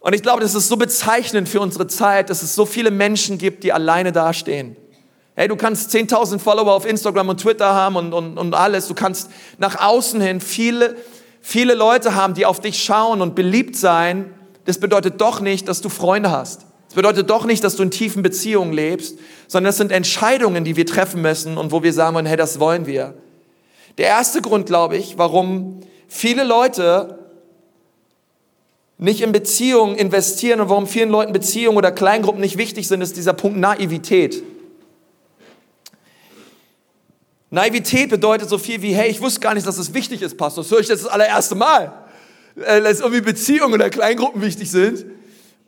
Und 0.00 0.14
ich 0.14 0.22
glaube, 0.22 0.40
das 0.40 0.54
ist 0.54 0.68
so 0.68 0.76
bezeichnend 0.76 1.48
für 1.48 1.60
unsere 1.60 1.86
Zeit, 1.86 2.30
dass 2.30 2.42
es 2.42 2.54
so 2.54 2.64
viele 2.66 2.90
Menschen 2.90 3.38
gibt, 3.38 3.64
die 3.64 3.72
alleine 3.72 4.12
dastehen. 4.12 4.76
Hey, 5.36 5.46
du 5.46 5.56
kannst 5.56 5.94
10.000 5.94 6.38
Follower 6.38 6.72
auf 6.74 6.86
Instagram 6.86 7.28
und 7.28 7.40
Twitter 7.40 7.72
haben 7.74 7.96
und, 7.96 8.12
und, 8.12 8.36
und 8.36 8.54
alles. 8.54 8.88
Du 8.88 8.94
kannst 8.94 9.30
nach 9.58 9.80
außen 9.80 10.20
hin 10.20 10.40
viele 10.40 10.96
viele 11.40 11.74
Leute 11.74 12.14
haben, 12.14 12.34
die 12.34 12.46
auf 12.46 12.60
dich 12.60 12.82
schauen 12.82 13.20
und 13.22 13.34
beliebt 13.34 13.76
sein, 13.76 14.34
das 14.64 14.78
bedeutet 14.78 15.20
doch 15.20 15.40
nicht, 15.40 15.68
dass 15.68 15.80
du 15.80 15.88
Freunde 15.88 16.30
hast. 16.30 16.66
Das 16.86 16.94
bedeutet 16.94 17.30
doch 17.30 17.44
nicht, 17.44 17.62
dass 17.62 17.76
du 17.76 17.82
in 17.82 17.90
tiefen 17.90 18.22
Beziehungen 18.22 18.72
lebst, 18.72 19.18
sondern 19.46 19.68
das 19.68 19.76
sind 19.76 19.92
Entscheidungen, 19.92 20.64
die 20.64 20.76
wir 20.76 20.86
treffen 20.86 21.22
müssen 21.22 21.56
und 21.56 21.72
wo 21.72 21.82
wir 21.82 21.92
sagen 21.92 22.16
wollen, 22.16 22.26
hey, 22.26 22.36
das 22.36 22.58
wollen 22.60 22.86
wir. 22.86 23.14
Der 23.98 24.06
erste 24.06 24.42
Grund, 24.42 24.66
glaube 24.66 24.96
ich, 24.96 25.18
warum 25.18 25.80
viele 26.08 26.44
Leute 26.44 27.18
nicht 28.98 29.22
in 29.22 29.32
Beziehungen 29.32 29.96
investieren 29.96 30.60
und 30.60 30.68
warum 30.68 30.86
vielen 30.86 31.10
Leuten 31.10 31.32
Beziehungen 31.32 31.78
oder 31.78 31.90
Kleingruppen 31.90 32.40
nicht 32.40 32.58
wichtig 32.58 32.86
sind, 32.86 33.00
ist 33.00 33.16
dieser 33.16 33.32
Punkt 33.32 33.58
Naivität. 33.58 34.42
Naivität 37.50 38.10
bedeutet 38.10 38.48
so 38.48 38.58
viel 38.58 38.80
wie, 38.80 38.94
hey, 38.94 39.10
ich 39.10 39.20
wusste 39.20 39.40
gar 39.40 39.54
nicht, 39.54 39.66
dass 39.66 39.76
es 39.76 39.92
wichtig 39.92 40.22
ist, 40.22 40.36
Pastor. 40.36 40.62
Das 40.62 40.70
höre 40.70 40.80
ich 40.80 40.88
jetzt 40.88 41.04
das 41.04 41.10
allererste 41.10 41.56
Mal. 41.56 41.92
Äh, 42.56 42.80
dass 42.80 43.00
irgendwie 43.00 43.20
Beziehungen 43.20 43.74
oder 43.74 43.90
Kleingruppen 43.90 44.42
wichtig 44.42 44.70
sind. 44.70 45.04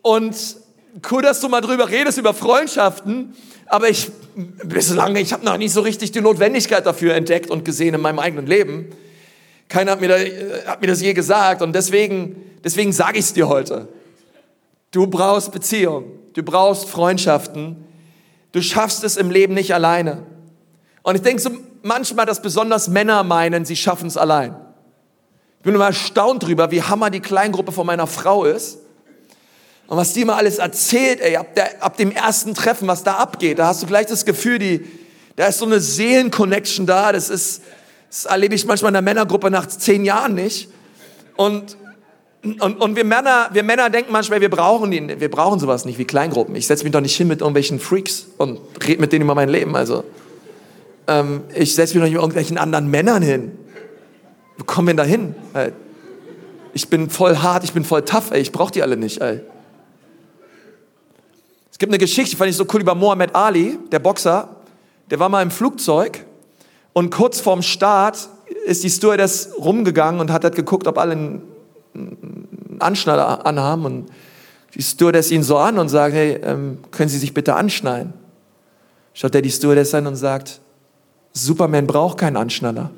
Und 0.01 0.37
cool, 1.11 1.23
dass 1.23 1.41
du 1.41 1.49
mal 1.49 1.61
drüber 1.61 1.89
redest, 1.89 2.19
über 2.19 2.35
Freundschaften. 2.35 3.35
Aber 3.67 3.89
ich, 3.89 4.11
bislang, 4.65 5.17
ich 5.17 5.33
habe 5.33 5.45
noch 5.45 5.57
nicht 5.57 5.73
so 5.73 5.81
richtig 5.81 6.13
die 6.13 6.21
Notwendigkeit 6.21 6.85
dafür 6.87 7.15
entdeckt 7.15 7.51
und 7.51 7.65
gesehen 7.65 7.95
in 7.95 8.01
meinem 8.01 8.19
eigenen 8.19 8.47
Leben. 8.47 8.91
Keiner 9.69 9.93
hat 9.93 10.01
mir, 10.01 10.09
da, 10.09 10.17
äh, 10.19 10.67
hat 10.67 10.81
mir 10.81 10.89
das 10.89 11.01
je 11.01 11.15
gesagt. 11.15 11.63
Und 11.63 11.75
deswegen, 11.75 12.37
deswegen 12.63 12.93
sage 12.93 13.19
ich 13.19 13.25
es 13.25 13.33
dir 13.33 13.49
heute. 13.49 13.89
Du 14.93 15.07
brauchst 15.07 15.51
Beziehung. 15.51 16.05
Du 16.35 16.43
brauchst 16.43 16.89
Freundschaften. 16.89 17.85
Du 18.53 18.61
schaffst 18.61 19.03
es 19.03 19.17
im 19.17 19.31
Leben 19.31 19.55
nicht 19.55 19.75
alleine. 19.75 20.27
Und 21.03 21.17
ich 21.17 21.23
denke 21.23 21.43
so 21.43 21.51
manchmal, 21.83 22.27
dass 22.27 22.41
besonders 22.41 22.89
Männer 22.89 23.23
meinen, 23.25 23.65
sie 23.65 23.77
schaffen 23.77 24.07
es 24.07 24.17
allein. 24.17 24.55
Ich 25.59 25.65
bin 25.65 25.75
immer 25.75 25.87
erstaunt 25.87 26.43
drüber, 26.45 26.71
wie 26.71 26.83
hammer 26.83 27.11
die 27.11 27.21
Kleingruppe 27.21 27.73
von 27.73 27.87
meiner 27.87 28.07
Frau 28.07 28.45
ist. 28.45 28.79
Und 29.87 29.97
was 29.97 30.13
die 30.13 30.23
immer 30.23 30.37
alles 30.37 30.59
erzählt, 30.59 31.21
ey, 31.21 31.37
ab, 31.37 31.55
der, 31.55 31.83
ab 31.83 31.97
dem 31.97 32.13
ersten 32.13 32.55
Treffen, 32.55 32.89
was 32.89 33.03
da 33.03 33.15
abgeht, 33.15 33.59
da 33.59 33.67
hast 33.67 33.83
du 33.83 33.87
gleich 33.87 34.07
das 34.07 34.25
Gefühl, 34.25 34.59
die, 34.59 34.85
da 35.37 35.47
ist 35.47 35.59
so 35.59 35.67
eine 35.67 35.81
Seelenconnection 35.81 36.87
da. 36.87 37.13
Das 37.13 37.29
ist, 37.29 37.63
das 38.09 38.25
erlebe 38.25 38.55
ich 38.55 38.65
manchmal 38.65 38.91
in 38.91 38.95
der 38.95 39.03
Männergruppe 39.03 39.51
nach 39.51 39.67
zehn 39.67 40.05
Jahren 40.05 40.35
nicht. 40.35 40.69
Und, 41.37 41.77
und, 42.43 42.81
und 42.81 42.97
wir, 42.97 43.05
Männer, 43.05 43.51
wir 43.53 43.63
Männer 43.63 43.91
denken 43.91 44.13
manchmal, 44.13 44.41
wir 44.41 44.51
brauchen, 44.51 44.91
die, 44.91 45.21
wir 45.21 45.31
brauchen 45.31 45.61
sowas 45.61 45.85
nicht 45.85 45.99
wie 45.99 46.05
Kleingruppen. 46.05 46.57
Ich 46.57 46.67
setze 46.67 46.85
mich 46.85 46.93
doch 46.93 47.01
nicht 47.01 47.17
hin 47.17 47.29
mit 47.29 47.41
irgendwelchen 47.41 47.79
Freaks 47.79 48.27
und 48.39 48.61
rede 48.87 49.01
mit 49.01 49.13
denen 49.13 49.25
über 49.25 49.35
mein 49.35 49.49
Leben. 49.49 49.77
Also, 49.77 50.05
ähm, 51.07 51.43
ich 51.55 51.75
setze 51.75 51.95
mich 51.95 52.01
doch 52.01 52.05
nicht 52.05 52.15
mit 52.15 52.21
irgendwelchen 52.23 52.59
anderen 52.59 52.89
Männern 52.89 53.23
hin. 53.23 53.53
Wo 54.59 54.65
kommen 54.65 54.89
wir 54.89 54.95
denn 54.95 54.97
da 54.99 55.05
hin? 55.05 55.35
Ich 56.75 56.89
bin 56.89 57.11
voll 57.11 57.37
hart, 57.37 57.65
ich 57.65 57.73
bin 57.73 57.85
voll 57.85 58.03
tough, 58.03 58.31
ey. 58.31 58.41
ich 58.41 58.53
brauche 58.53 58.73
die 58.73 58.83
alle 58.83 58.97
nicht. 58.97 59.21
Ey. 59.21 59.41
Es 61.71 61.79
gibt 61.79 61.91
eine 61.91 61.99
Geschichte, 61.99 62.37
fand 62.37 62.51
ich 62.51 62.57
so 62.57 62.67
cool 62.73 62.81
über 62.81 62.95
Mohammed 62.95 63.35
Ali, 63.35 63.79
der 63.91 63.99
Boxer. 63.99 64.57
Der 65.11 65.19
war 65.19 65.29
mal 65.29 65.43
im 65.43 65.51
Flugzeug 65.51 66.25
und 66.93 67.11
kurz 67.11 67.41
vorm 67.41 67.63
Start 67.63 68.29
ist 68.65 68.85
die 68.85 68.91
Stewardess 68.91 69.51
rumgegangen 69.59 70.21
und 70.21 70.31
hat 70.31 70.45
halt 70.45 70.55
geguckt, 70.55 70.87
ob 70.87 70.99
alle 70.99 71.13
einen 71.13 71.43
Anschnaller 72.79 73.45
anhaben. 73.45 73.85
Und 73.85 74.07
die 74.75 74.83
Stewardess 74.83 75.31
ihn 75.31 75.43
so 75.43 75.59
an 75.59 75.79
und 75.79 75.89
sagt, 75.89 76.15
hey, 76.15 76.41
ähm, 76.43 76.79
können 76.91 77.09
Sie 77.09 77.19
sich 77.19 77.35
bitte 77.35 77.55
anschnallen? 77.55 78.15
Schaut 79.15 79.35
er 79.35 79.43
die 79.43 79.51
Stewardess 79.51 79.95
an 79.95 80.07
und 80.07 80.17
sagt, 80.17 80.62
Superman 81.33 81.87
braucht 81.87 82.19
keinen 82.19 82.37
Anschnaller. 82.37 82.91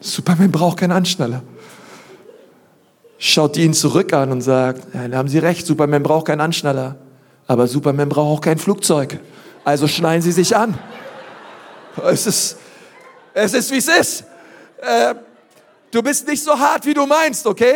Superman 0.00 0.52
braucht 0.52 0.78
keinen 0.78 0.92
Anschnaller. 0.92 1.42
Schaut 3.18 3.56
ihn 3.56 3.72
zurück 3.72 4.12
an 4.12 4.30
und 4.30 4.42
sagt, 4.42 4.94
ja, 4.94 5.08
da 5.08 5.16
haben 5.16 5.28
Sie 5.28 5.38
recht, 5.38 5.66
Superman 5.66 6.02
braucht 6.02 6.26
keinen 6.26 6.42
Anschnaller. 6.42 6.96
Aber 7.46 7.66
Superman 7.66 8.08
braucht 8.08 8.38
auch 8.38 8.40
kein 8.40 8.58
Flugzeug. 8.58 9.18
Also 9.64 9.88
schnallen 9.88 10.20
Sie 10.20 10.32
sich 10.32 10.54
an. 10.54 10.78
Es 12.04 12.26
ist, 12.26 12.58
es 13.32 13.54
ist 13.54 13.70
wie 13.70 13.78
es 13.78 13.88
ist. 13.88 14.24
Äh, 14.78 15.14
du 15.90 16.02
bist 16.02 16.28
nicht 16.28 16.42
so 16.42 16.58
hart, 16.58 16.84
wie 16.84 16.92
du 16.92 17.06
meinst, 17.06 17.46
okay? 17.46 17.74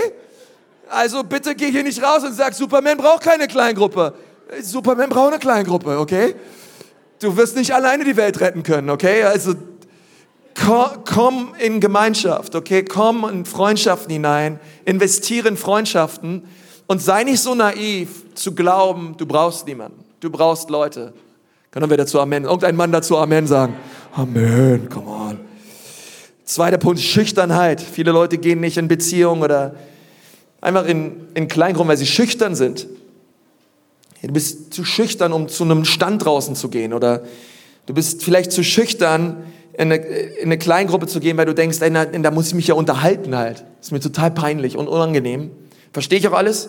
Also 0.91 1.23
bitte 1.23 1.55
geh 1.55 1.71
hier 1.71 1.83
nicht 1.83 2.03
raus 2.03 2.23
und 2.25 2.35
sag, 2.35 2.53
Superman 2.53 2.99
braucht 2.99 3.23
keine 3.23 3.47
Kleingruppe. 3.47 4.13
Superman 4.63 5.09
braucht 5.09 5.29
eine 5.29 5.39
Kleingruppe, 5.39 5.99
okay? 5.99 6.35
Du 7.21 7.37
wirst 7.37 7.55
nicht 7.55 7.75
alleine 7.75 8.05
die 8.05 8.17
Welt 8.17 8.41
retten 8.41 8.63
können, 8.63 8.89
okay? 8.89 9.25
Also 9.25 9.55
komm 11.05 11.55
in 11.59 11.81
Gemeinschaft, 11.81 12.55
okay? 12.55 12.83
Komm 12.83 13.29
in 13.31 13.45
Freundschaften 13.45 14.11
hinein, 14.11 14.59
investiere 14.87 15.49
in 15.49 15.57
Freundschaften 15.57 16.45
und 16.87 17.03
sei 17.03 17.25
nicht 17.25 17.41
so 17.41 17.55
naiv 17.55 18.35
zu 18.35 18.55
glauben, 18.55 19.15
du 19.19 19.27
brauchst 19.27 19.67
niemanden. 19.67 20.03
Du 20.21 20.31
brauchst 20.31 20.71
Leute. 20.71 21.13
Können 21.71 21.89
wir 21.89 21.97
dazu 21.97 22.21
Amen? 22.21 22.45
Irgendein 22.45 22.75
Mann 22.75 22.91
dazu 22.91 23.17
Amen 23.17 23.47
sagen? 23.47 23.77
Amen, 24.13 24.89
come 24.89 25.11
on. 25.11 25.41
Zweiter 26.45 26.79
Punkt, 26.79 27.01
Schüchternheit. 27.01 27.81
Viele 27.81 28.13
Leute 28.13 28.39
gehen 28.39 28.61
nicht 28.61 28.77
in 28.77 28.89
Beziehung 28.89 29.43
oder 29.43 29.77
einfach 30.61 30.87
in, 30.87 31.29
in 31.35 31.49
Kleingruppen, 31.49 31.89
weil 31.89 31.97
sie 31.97 32.07
schüchtern 32.07 32.55
sind. 32.55 32.89
Du 34.23 34.33
bist 34.33 34.75
zu 34.75 34.85
schüchtern, 34.85 35.33
um 35.33 35.49
zu 35.49 35.65
einem 35.65 35.85
Stand 35.85 36.25
draußen 36.25 36.55
zu 36.55 36.69
gehen 36.69 36.93
oder 36.93 37.23
du 37.87 37.95
bist 37.95 38.23
vielleicht 38.23 38.53
zu 38.53 38.63
schüchtern, 38.63 39.45
in 39.73 39.93
eine, 39.93 39.97
in 39.97 40.47
eine 40.47 40.59
Kleingruppe 40.59 41.07
zu 41.07 41.21
gehen, 41.21 41.37
weil 41.37 41.47
du 41.47 41.55
denkst, 41.55 41.79
ey, 41.81 41.91
na, 41.91 42.05
da 42.05 42.31
muss 42.31 42.49
ich 42.49 42.55
mich 42.55 42.67
ja 42.67 42.75
unterhalten 42.75 43.37
halt. 43.37 43.65
Das 43.79 43.87
ist 43.87 43.93
mir 43.93 44.01
total 44.01 44.31
peinlich 44.31 44.77
und 44.77 44.89
unangenehm. 44.89 45.51
Verstehe 45.93 46.19
ich 46.19 46.29
auch 46.29 46.35
alles? 46.35 46.69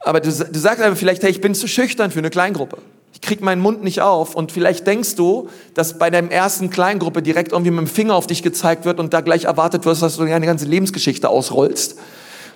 Aber 0.00 0.20
du, 0.20 0.30
du 0.30 0.58
sagst 0.58 0.82
aber 0.82 0.96
vielleicht, 0.96 1.22
hey, 1.22 1.30
ich 1.30 1.40
bin 1.40 1.54
zu 1.54 1.66
schüchtern 1.66 2.10
für 2.10 2.20
eine 2.20 2.30
Kleingruppe 2.30 2.78
ich 3.14 3.20
krieg 3.20 3.40
meinen 3.40 3.62
Mund 3.62 3.84
nicht 3.84 4.00
auf 4.00 4.34
und 4.34 4.50
vielleicht 4.50 4.88
denkst 4.88 5.14
du, 5.14 5.48
dass 5.72 5.98
bei 5.98 6.10
deinem 6.10 6.30
ersten 6.30 6.68
Kleingruppe 6.68 7.22
direkt 7.22 7.52
irgendwie 7.52 7.70
mit 7.70 7.86
dem 7.86 7.86
Finger 7.86 8.16
auf 8.16 8.26
dich 8.26 8.42
gezeigt 8.42 8.84
wird 8.84 8.98
und 8.98 9.14
da 9.14 9.20
gleich 9.20 9.44
erwartet 9.44 9.84
wird, 9.84 10.02
dass 10.02 10.16
du 10.16 10.24
deine 10.24 10.44
ganze 10.44 10.66
Lebensgeschichte 10.66 11.28
ausrollst. 11.28 11.96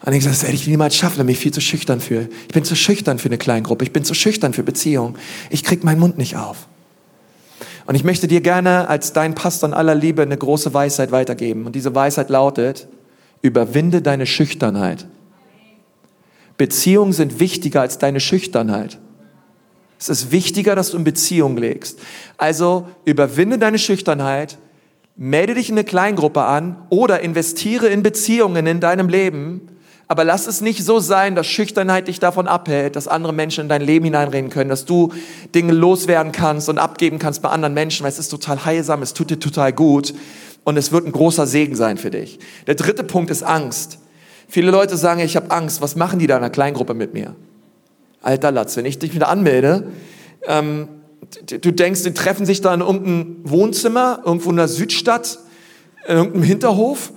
Und 0.05 0.13
ich 0.13 0.23
sage, 0.23 0.35
das 0.35 0.43
werde 0.43 0.55
ich 0.55 0.67
niemals 0.67 0.95
schaffen, 0.95 1.19
da 1.19 1.25
bin 1.25 1.33
ich 1.33 1.41
viel 1.41 1.53
zu 1.53 1.61
schüchtern 1.61 2.01
für. 2.01 2.29
Ich 2.47 2.55
bin 2.55 2.65
zu 2.65 2.77
schüchtern 2.77 3.19
für 3.19 3.29
eine 3.29 3.39
Kleingruppe, 3.39 3.85
ich 3.85 3.93
bin 3.93 4.05
zu 4.05 4.15
schüchtern 4.15 4.53
für 4.53 4.63
Beziehungen. 4.63 5.17
Ich 5.51 5.65
krieg 5.65 5.83
meinen 5.85 5.99
Mund 5.99 6.19
nicht 6.19 6.37
auf. 6.37 6.69
Und 7.87 7.95
ich 7.95 8.05
möchte 8.05 8.29
dir 8.29 8.41
gerne 8.41 8.89
als 8.89 9.13
dein 9.13 9.35
Pastor 9.35 9.71
in 9.71 9.75
aller 9.75 9.95
Liebe 9.95 10.23
eine 10.23 10.37
große 10.37 10.75
Weisheit 10.75 11.11
weitergeben. 11.11 11.65
Und 11.65 11.75
diese 11.75 11.95
Weisheit 11.95 12.29
lautet, 12.29 12.87
überwinde 13.41 14.03
deine 14.03 14.27
Schüchternheit. 14.27 15.07
Beziehungen 16.59 17.13
sind 17.13 17.41
wichtiger 17.41 17.81
als 17.81 17.99
deine 17.99 18.21
Schüchternheit. 18.21 18.99
Es 19.99 20.09
ist 20.09 20.31
wichtiger, 20.31 20.75
dass 20.75 20.91
du 20.91 20.99
in 20.99 21.05
Beziehung 21.05 21.57
legst. 21.57 21.99
Also 22.37 22.89
überwinde 23.05 23.59
deine 23.59 23.79
Schüchternheit, 23.79 24.59
melde 25.17 25.55
dich 25.55 25.71
in 25.71 25.75
eine 25.75 25.85
Kleingruppe 25.85 26.43
an 26.43 26.77
oder 26.91 27.21
investiere 27.21 27.89
in 27.89 28.03
Beziehungen 28.03 28.67
in 28.67 28.81
deinem 28.81 29.09
Leben. 29.09 29.63
Aber 30.09 30.25
lass 30.25 30.47
es 30.47 30.62
nicht 30.62 30.85
so 30.85 31.01
sein, 31.01 31.35
dass 31.35 31.47
Schüchternheit 31.47 32.09
dich 32.09 32.18
davon 32.18 32.49
abhält, 32.49 32.97
dass 32.97 33.09
andere 33.09 33.35
Menschen 33.35 33.62
in 33.62 33.68
dein 33.68 33.83
Leben 33.83 34.07
hineinreden 34.07 34.51
können, 34.51 34.71
dass 34.71 34.87
du 34.87 35.12
Dinge 35.55 35.73
loswerden 35.73 36.33
kannst 36.33 36.68
und 36.68 36.79
abgeben 36.79 37.18
kannst 37.18 37.42
bei 37.42 37.51
anderen 37.51 37.75
Menschen, 37.75 38.05
weil 38.05 38.11
es 38.11 38.18
ist 38.18 38.31
total 38.31 38.64
heilsam, 38.64 39.03
es 39.03 39.12
tut 39.12 39.31
dir 39.31 39.38
total 39.38 39.73
gut 39.73 40.14
und 40.64 40.79
es 40.79 40.92
wird 40.92 41.07
ein 41.07 41.12
großer 41.12 41.47
Segen 41.47 41.77
sein 41.77 41.99
für 41.99 42.11
dich. 42.11 42.38
Der 42.66 42.75
dritte 42.75 43.05
Punkt 43.05 43.31
ist 43.31 43.42
Angst. 43.42 43.99
Viele 44.49 44.71
Leute 44.71 44.97
sagen, 44.97 45.21
ich 45.21 45.37
habe 45.37 45.51
Angst. 45.51 45.83
Was 45.83 45.94
machen 45.94 46.18
die 46.18 46.27
da 46.27 46.38
in 46.38 46.42
einer 46.42 46.51
Kleingruppe 46.51 46.94
mit 46.94 47.12
mir? 47.12 47.37
alter 48.23 48.51
Latz, 48.51 48.77
wenn 48.77 48.85
ich 48.85 48.99
dich 48.99 49.14
wieder 49.14 49.29
anmelde, 49.29 49.88
ähm, 50.47 50.88
du 51.47 51.71
denkst, 51.71 52.03
die 52.03 52.14
treffen 52.14 52.47
sich 52.47 52.61
da 52.61 52.75
in 52.75 52.81
irgendeinem 52.81 53.37
Wohnzimmer, 53.44 54.23
irgendwo 54.25 54.51
in 54.51 54.57
der 54.57 54.68
Südstadt, 54.68 55.38
in 56.07 56.16
irgendeinem 56.16 56.42
Hinterhof 56.44 57.12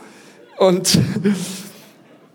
und, 0.58 0.99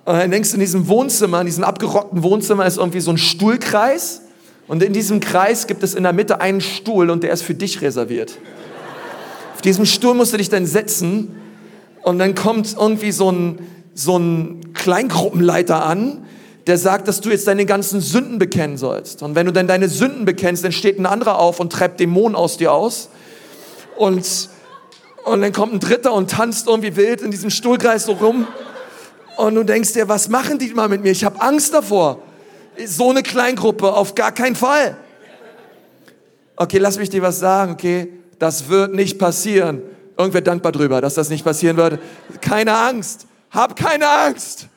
und 0.06 0.14
dann 0.14 0.30
denkst 0.30 0.50
du, 0.50 0.54
in 0.54 0.60
diesem 0.60 0.88
Wohnzimmer, 0.88 1.40
in 1.40 1.46
diesem 1.46 1.64
abgerockten 1.64 2.22
Wohnzimmer 2.22 2.64
ist 2.64 2.78
irgendwie 2.78 3.00
so 3.00 3.10
ein 3.10 3.18
Stuhlkreis 3.18 4.22
und 4.68 4.82
in 4.82 4.92
diesem 4.92 5.20
Kreis 5.20 5.66
gibt 5.66 5.82
es 5.82 5.94
in 5.94 6.04
der 6.04 6.12
Mitte 6.12 6.40
einen 6.40 6.60
Stuhl 6.60 7.10
und 7.10 7.22
der 7.22 7.32
ist 7.32 7.42
für 7.42 7.54
dich 7.54 7.82
reserviert. 7.82 8.38
Auf 9.54 9.62
diesem 9.62 9.84
Stuhl 9.84 10.14
musst 10.14 10.32
du 10.32 10.36
dich 10.36 10.48
dann 10.48 10.64
setzen 10.64 11.36
und 12.02 12.18
dann 12.18 12.34
kommt 12.34 12.74
irgendwie 12.78 13.12
so 13.12 13.30
ein, 13.30 13.58
so 13.94 14.18
ein 14.18 14.72
Kleingruppenleiter 14.72 15.84
an 15.84 16.22
der 16.66 16.78
sagt, 16.78 17.06
dass 17.06 17.20
du 17.20 17.30
jetzt 17.30 17.46
deine 17.46 17.64
ganzen 17.64 18.00
Sünden 18.00 18.38
bekennen 18.38 18.76
sollst. 18.76 19.22
Und 19.22 19.36
wenn 19.36 19.46
du 19.46 19.52
dann 19.52 19.68
deine 19.68 19.88
Sünden 19.88 20.24
bekennst, 20.24 20.64
dann 20.64 20.72
steht 20.72 20.98
ein 20.98 21.06
anderer 21.06 21.38
auf 21.38 21.60
und 21.60 21.72
treibt 21.72 22.00
Dämonen 22.00 22.34
aus 22.34 22.56
dir 22.56 22.72
aus. 22.72 23.08
Und, 23.96 24.48
und 25.24 25.42
dann 25.42 25.52
kommt 25.52 25.74
ein 25.74 25.80
dritter 25.80 26.12
und 26.12 26.30
tanzt 26.30 26.66
irgendwie 26.66 26.96
wild 26.96 27.20
in 27.22 27.30
diesem 27.30 27.50
Stuhlkreis 27.50 28.04
so 28.04 28.12
rum. 28.12 28.48
Und 29.36 29.54
du 29.54 29.62
denkst 29.62 29.92
dir, 29.92 30.08
was 30.08 30.28
machen 30.28 30.58
die 30.58 30.72
mal 30.72 30.88
mit 30.88 31.02
mir? 31.02 31.12
Ich 31.12 31.24
habe 31.24 31.40
Angst 31.40 31.74
davor. 31.74 32.22
So 32.84 33.10
eine 33.10 33.22
Kleingruppe, 33.22 33.92
auf 33.92 34.14
gar 34.14 34.32
keinen 34.32 34.56
Fall. 34.56 34.96
Okay, 36.56 36.78
lass 36.78 36.98
mich 36.98 37.10
dir 37.10 37.22
was 37.22 37.38
sagen, 37.38 37.72
okay? 37.72 38.12
Das 38.38 38.68
wird 38.68 38.94
nicht 38.94 39.18
passieren. 39.18 39.82
Irgendwer 40.16 40.40
dankbar 40.40 40.72
drüber, 40.72 41.00
dass 41.00 41.14
das 41.14 41.28
nicht 41.28 41.44
passieren 41.44 41.76
würde. 41.76 41.98
Keine 42.40 42.74
Angst. 42.74 43.26
Hab 43.50 43.76
keine 43.76 44.08
Angst. 44.08 44.68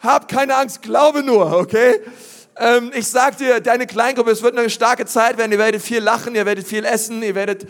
Hab 0.00 0.28
keine 0.28 0.54
Angst, 0.54 0.82
glaube 0.82 1.24
nur, 1.24 1.56
okay? 1.56 2.00
Ähm, 2.56 2.92
ich 2.94 3.08
sag 3.08 3.36
dir, 3.38 3.60
deine 3.60 3.86
Kleingruppe, 3.86 4.30
es 4.30 4.42
wird 4.42 4.56
eine 4.56 4.70
starke 4.70 5.06
Zeit 5.06 5.38
werden. 5.38 5.50
Ihr 5.50 5.58
werdet 5.58 5.82
viel 5.82 6.00
lachen, 6.00 6.34
ihr 6.36 6.46
werdet 6.46 6.66
viel 6.66 6.84
essen, 6.84 7.22
ihr 7.22 7.34
werdet 7.34 7.66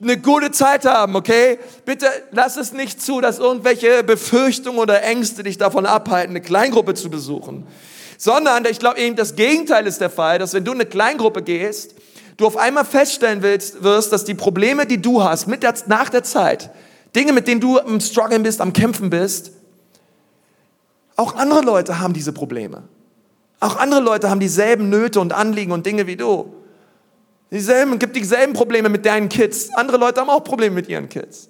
eine 0.00 0.18
gute 0.18 0.50
Zeit 0.50 0.84
haben, 0.84 1.16
okay? 1.16 1.58
Bitte 1.84 2.06
lass 2.30 2.56
es 2.56 2.72
nicht 2.72 3.00
zu, 3.00 3.20
dass 3.20 3.38
irgendwelche 3.38 4.04
Befürchtungen 4.04 4.78
oder 4.78 5.02
Ängste 5.02 5.42
dich 5.42 5.56
davon 5.58 5.86
abhalten, 5.86 6.30
eine 6.30 6.42
Kleingruppe 6.42 6.94
zu 6.94 7.08
besuchen. 7.08 7.66
Sondern, 8.18 8.64
ich 8.66 8.78
glaube 8.78 8.98
eben, 8.98 9.16
das 9.16 9.36
Gegenteil 9.36 9.86
ist 9.86 10.00
der 10.00 10.10
Fall, 10.10 10.38
dass 10.38 10.52
wenn 10.52 10.64
du 10.64 10.72
in 10.72 10.80
eine 10.80 10.88
Kleingruppe 10.88 11.42
gehst, 11.42 11.94
du 12.36 12.46
auf 12.46 12.56
einmal 12.56 12.84
feststellen 12.84 13.42
willst, 13.42 13.82
wirst, 13.82 14.12
dass 14.12 14.24
die 14.24 14.34
Probleme, 14.34 14.86
die 14.86 15.00
du 15.00 15.22
hast, 15.22 15.46
mit 15.46 15.62
der, 15.62 15.74
nach 15.86 16.10
der 16.10 16.22
Zeit, 16.22 16.70
Dinge, 17.14 17.32
mit 17.32 17.48
denen 17.48 17.60
du 17.60 17.78
am 17.78 18.00
Struggeln 18.00 18.42
bist, 18.42 18.60
am 18.60 18.72
Kämpfen 18.72 19.08
bist, 19.08 19.52
auch 21.16 21.34
andere 21.36 21.62
Leute 21.62 21.98
haben 21.98 22.12
diese 22.12 22.32
Probleme. 22.32 22.82
Auch 23.58 23.76
andere 23.78 24.00
Leute 24.00 24.28
haben 24.28 24.40
dieselben 24.40 24.90
Nöte 24.90 25.18
und 25.18 25.32
Anliegen 25.32 25.72
und 25.72 25.86
Dinge 25.86 26.06
wie 26.06 26.16
du. 26.16 26.52
Dieselben, 27.50 27.98
gibt 27.98 28.16
dieselben 28.16 28.52
Probleme 28.52 28.88
mit 28.88 29.06
deinen 29.06 29.28
Kids. 29.28 29.70
Andere 29.74 29.96
Leute 29.98 30.20
haben 30.20 30.30
auch 30.30 30.42
Probleme 30.42 30.74
mit 30.74 30.88
ihren 30.88 31.08
Kids. 31.08 31.48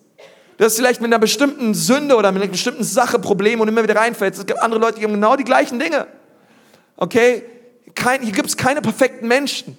Du 0.59 0.65
hast 0.65 0.77
vielleicht 0.77 1.01
mit 1.01 1.09
einer 1.09 1.19
bestimmten 1.19 1.75
Sünde 1.75 2.17
oder 2.17 2.33
mit 2.33 2.43
einer 2.43 2.51
bestimmten 2.51 2.85
Sache 2.85 3.19
Probleme 3.19 3.63
und 3.63 3.69
immer 3.69 3.83
wieder 3.83 3.97
reinfällst. 3.97 4.41
Es 4.41 4.47
gibt 4.47 4.61
andere 4.61 4.81
Leute, 4.81 4.99
die 4.99 5.05
haben 5.05 5.13
genau 5.13 5.37
die 5.37 5.45
gleichen 5.45 5.79
Dinge. 5.79 6.07
Okay? 6.97 7.45
Kein, 7.95 8.23
hier 8.23 8.33
gibt 8.33 8.49
es 8.49 8.57
keine 8.57 8.81
perfekten 8.81 9.29
Menschen. 9.29 9.77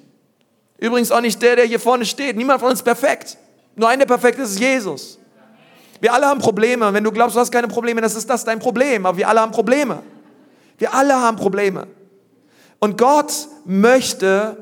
Übrigens 0.78 1.12
auch 1.12 1.22
nicht 1.22 1.42
der, 1.42 1.56
der 1.56 1.66
hier 1.66 1.80
vorne 1.80 2.06
steht. 2.06 2.36
Niemand 2.36 2.60
von 2.60 2.70
uns 2.70 2.80
ist 2.80 2.84
perfekt. 2.84 3.38
Nur 3.76 3.90
einer, 3.90 4.06
der 4.06 4.14
perfekt 4.14 4.40
ist, 4.40 4.52
ist 4.52 4.60
Jesus. 4.60 5.20
Wir 6.00 6.14
alle 6.14 6.28
haben 6.28 6.40
Probleme. 6.40 6.94
Wenn 6.94 7.04
du 7.04 7.12
glaubst, 7.12 7.36
du 7.36 7.40
hast 7.40 7.52
keine 7.52 7.68
Probleme, 7.68 8.02
dann 8.02 8.10
ist 8.10 8.30
das 8.30 8.44
dein 8.44 8.60
Problem. 8.60 9.06
Aber 9.06 9.18
wir 9.18 9.28
alle 9.28 9.42
haben 9.42 9.52
Probleme. 9.52 10.04
Wir 10.78 10.94
alle 10.94 11.16
haben 11.16 11.38
Probleme. 11.38 11.88
Und 12.80 12.98
Gott 12.98 13.34
möchte, 13.66 14.58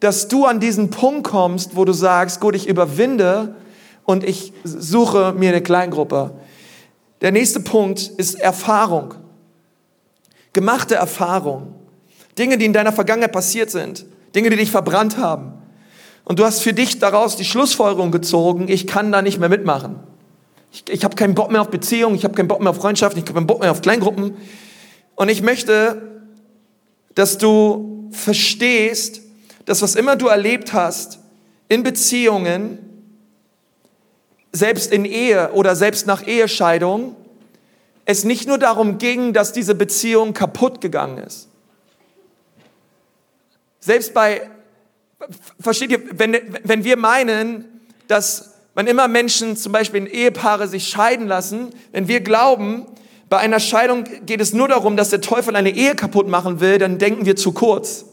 dass 0.00 0.28
du 0.28 0.46
an 0.46 0.60
diesen 0.60 0.90
Punkt 0.90 1.28
kommst, 1.28 1.76
wo 1.76 1.84
du 1.84 1.92
sagst, 1.92 2.40
gut, 2.40 2.54
ich 2.54 2.66
überwinde 2.66 3.54
und 4.04 4.24
ich 4.24 4.52
suche 4.64 5.34
mir 5.36 5.50
eine 5.50 5.62
Kleingruppe. 5.62 6.32
Der 7.20 7.32
nächste 7.32 7.60
Punkt 7.60 8.00
ist 8.16 8.40
Erfahrung. 8.40 9.14
Gemachte 10.54 10.94
Erfahrung. 10.94 11.74
Dinge, 12.38 12.56
die 12.56 12.64
in 12.64 12.72
deiner 12.72 12.92
Vergangenheit 12.92 13.32
passiert 13.32 13.70
sind. 13.70 14.06
Dinge, 14.34 14.50
die 14.50 14.56
dich 14.56 14.70
verbrannt 14.70 15.18
haben. 15.18 15.52
Und 16.24 16.38
du 16.38 16.44
hast 16.44 16.60
für 16.60 16.72
dich 16.72 16.98
daraus 16.98 17.36
die 17.36 17.44
Schlussfolgerung 17.44 18.10
gezogen, 18.10 18.68
ich 18.68 18.86
kann 18.86 19.12
da 19.12 19.20
nicht 19.20 19.38
mehr 19.38 19.48
mitmachen. 19.48 19.96
Ich, 20.72 20.84
ich 20.88 21.04
habe 21.04 21.16
keinen 21.16 21.34
Bock 21.34 21.50
mehr 21.50 21.60
auf 21.60 21.70
Beziehungen, 21.70 22.14
ich 22.14 22.24
habe 22.24 22.34
keinen 22.34 22.48
Bock 22.48 22.60
mehr 22.60 22.70
auf 22.70 22.76
Freundschaften, 22.76 23.18
ich 23.18 23.28
habe 23.28 23.34
keinen 23.34 23.46
Bock 23.46 23.60
mehr 23.60 23.70
auf 23.70 23.82
Kleingruppen. 23.82 24.36
Und 25.16 25.28
ich 25.28 25.42
möchte, 25.42 26.22
dass 27.14 27.36
du 27.36 28.08
verstehst, 28.12 29.22
dass 29.64 29.82
was 29.82 29.94
immer 29.94 30.16
du 30.16 30.28
erlebt 30.28 30.72
hast 30.72 31.18
in 31.68 31.82
Beziehungen, 31.82 32.78
selbst 34.52 34.92
in 34.92 35.04
Ehe 35.04 35.52
oder 35.52 35.76
selbst 35.76 36.06
nach 36.06 36.26
Ehescheidung, 36.26 37.14
es 38.04 38.24
nicht 38.24 38.48
nur 38.48 38.58
darum 38.58 38.98
ging, 38.98 39.32
dass 39.32 39.52
diese 39.52 39.74
Beziehung 39.74 40.34
kaputt 40.34 40.80
gegangen 40.80 41.18
ist. 41.18 41.48
Selbst 43.78 44.12
bei, 44.12 44.50
versteht 45.60 45.90
ihr, 45.90 46.00
wenn, 46.18 46.36
wenn 46.64 46.84
wir 46.84 46.96
meinen, 46.96 47.64
dass 48.08 48.54
wann 48.74 48.86
immer 48.86 49.08
Menschen, 49.08 49.56
zum 49.56 49.72
Beispiel 49.72 50.00
in 50.00 50.06
Ehepaare, 50.06 50.66
sich 50.66 50.88
scheiden 50.88 51.26
lassen, 51.28 51.70
wenn 51.92 52.08
wir 52.08 52.20
glauben, 52.20 52.86
bei 53.28 53.38
einer 53.38 53.60
Scheidung 53.60 54.04
geht 54.26 54.40
es 54.40 54.52
nur 54.52 54.66
darum, 54.66 54.96
dass 54.96 55.10
der 55.10 55.20
Teufel 55.20 55.54
eine 55.54 55.70
Ehe 55.70 55.94
kaputt 55.94 56.26
machen 56.26 56.60
will, 56.60 56.78
dann 56.78 56.98
denken 56.98 57.26
wir 57.26 57.36
zu 57.36 57.52
kurz. 57.52 58.06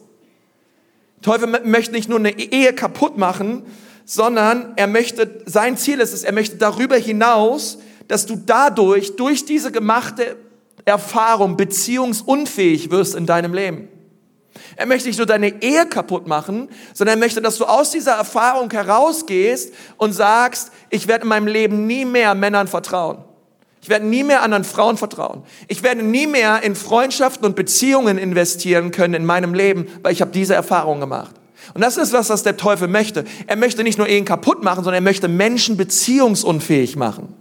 Teufel 1.21 1.61
möchte 1.63 1.93
nicht 1.93 2.09
nur 2.09 2.19
eine 2.19 2.37
Ehe 2.37 2.73
kaputt 2.73 3.17
machen, 3.17 3.63
sondern 4.05 4.73
er 4.77 4.87
möchte, 4.87 5.41
sein 5.45 5.77
Ziel 5.77 5.99
ist 5.99 6.13
es, 6.13 6.23
er 6.23 6.33
möchte 6.33 6.57
darüber 6.57 6.95
hinaus, 6.95 7.79
dass 8.07 8.25
du 8.25 8.35
dadurch, 8.35 9.15
durch 9.15 9.45
diese 9.45 9.71
gemachte 9.71 10.37
Erfahrung, 10.85 11.57
beziehungsunfähig 11.57 12.89
wirst 12.91 13.15
in 13.15 13.25
deinem 13.25 13.53
Leben. 13.53 13.89
Er 14.75 14.85
möchte 14.85 15.09
nicht 15.09 15.17
nur 15.17 15.25
deine 15.25 15.61
Ehe 15.61 15.85
kaputt 15.85 16.27
machen, 16.27 16.69
sondern 16.93 17.17
er 17.17 17.19
möchte, 17.19 17.41
dass 17.41 17.57
du 17.57 17.65
aus 17.65 17.91
dieser 17.91 18.13
Erfahrung 18.13 18.71
herausgehst 18.71 19.73
und 19.97 20.13
sagst, 20.13 20.71
ich 20.89 21.07
werde 21.07 21.23
in 21.23 21.29
meinem 21.29 21.47
Leben 21.47 21.87
nie 21.87 22.05
mehr 22.05 22.33
Männern 22.35 22.67
vertrauen. 22.67 23.23
Ich 23.87 23.89
werde 23.89 24.05
nie 24.05 24.25
mehr 24.25 24.43
anderen 24.43 24.65
Frauen 24.65 24.97
vertrauen. 24.97 25.43
Ich 25.69 25.81
werde 25.81 26.03
nie 26.03 26.27
mehr 26.27 26.61
in 26.61 26.75
Freundschaften 26.75 27.45
und 27.45 27.55
Beziehungen 27.55 28.17
investieren 28.17 28.91
können 28.91 29.13
in 29.13 29.25
meinem 29.25 29.53
Leben, 29.53 29.87
weil 30.03 30.11
ich 30.11 30.19
habe 30.19 30.29
diese 30.31 30.53
Erfahrung 30.55 30.99
gemacht. 30.99 31.33
Und 31.73 31.79
das 31.79 31.95
ist 31.95 32.11
was, 32.11 32.29
was 32.29 32.43
der 32.43 32.57
Teufel 32.57 32.89
möchte. 32.89 33.23
Er 33.45 33.55
möchte 33.55 33.85
nicht 33.85 33.97
nur 33.97 34.09
Ehen 34.09 34.25
kaputt 34.25 34.61
machen, 34.61 34.83
sondern 34.83 34.95
er 34.95 35.09
möchte 35.09 35.29
Menschen 35.29 35.77
beziehungsunfähig 35.77 36.97
machen. 36.97 37.33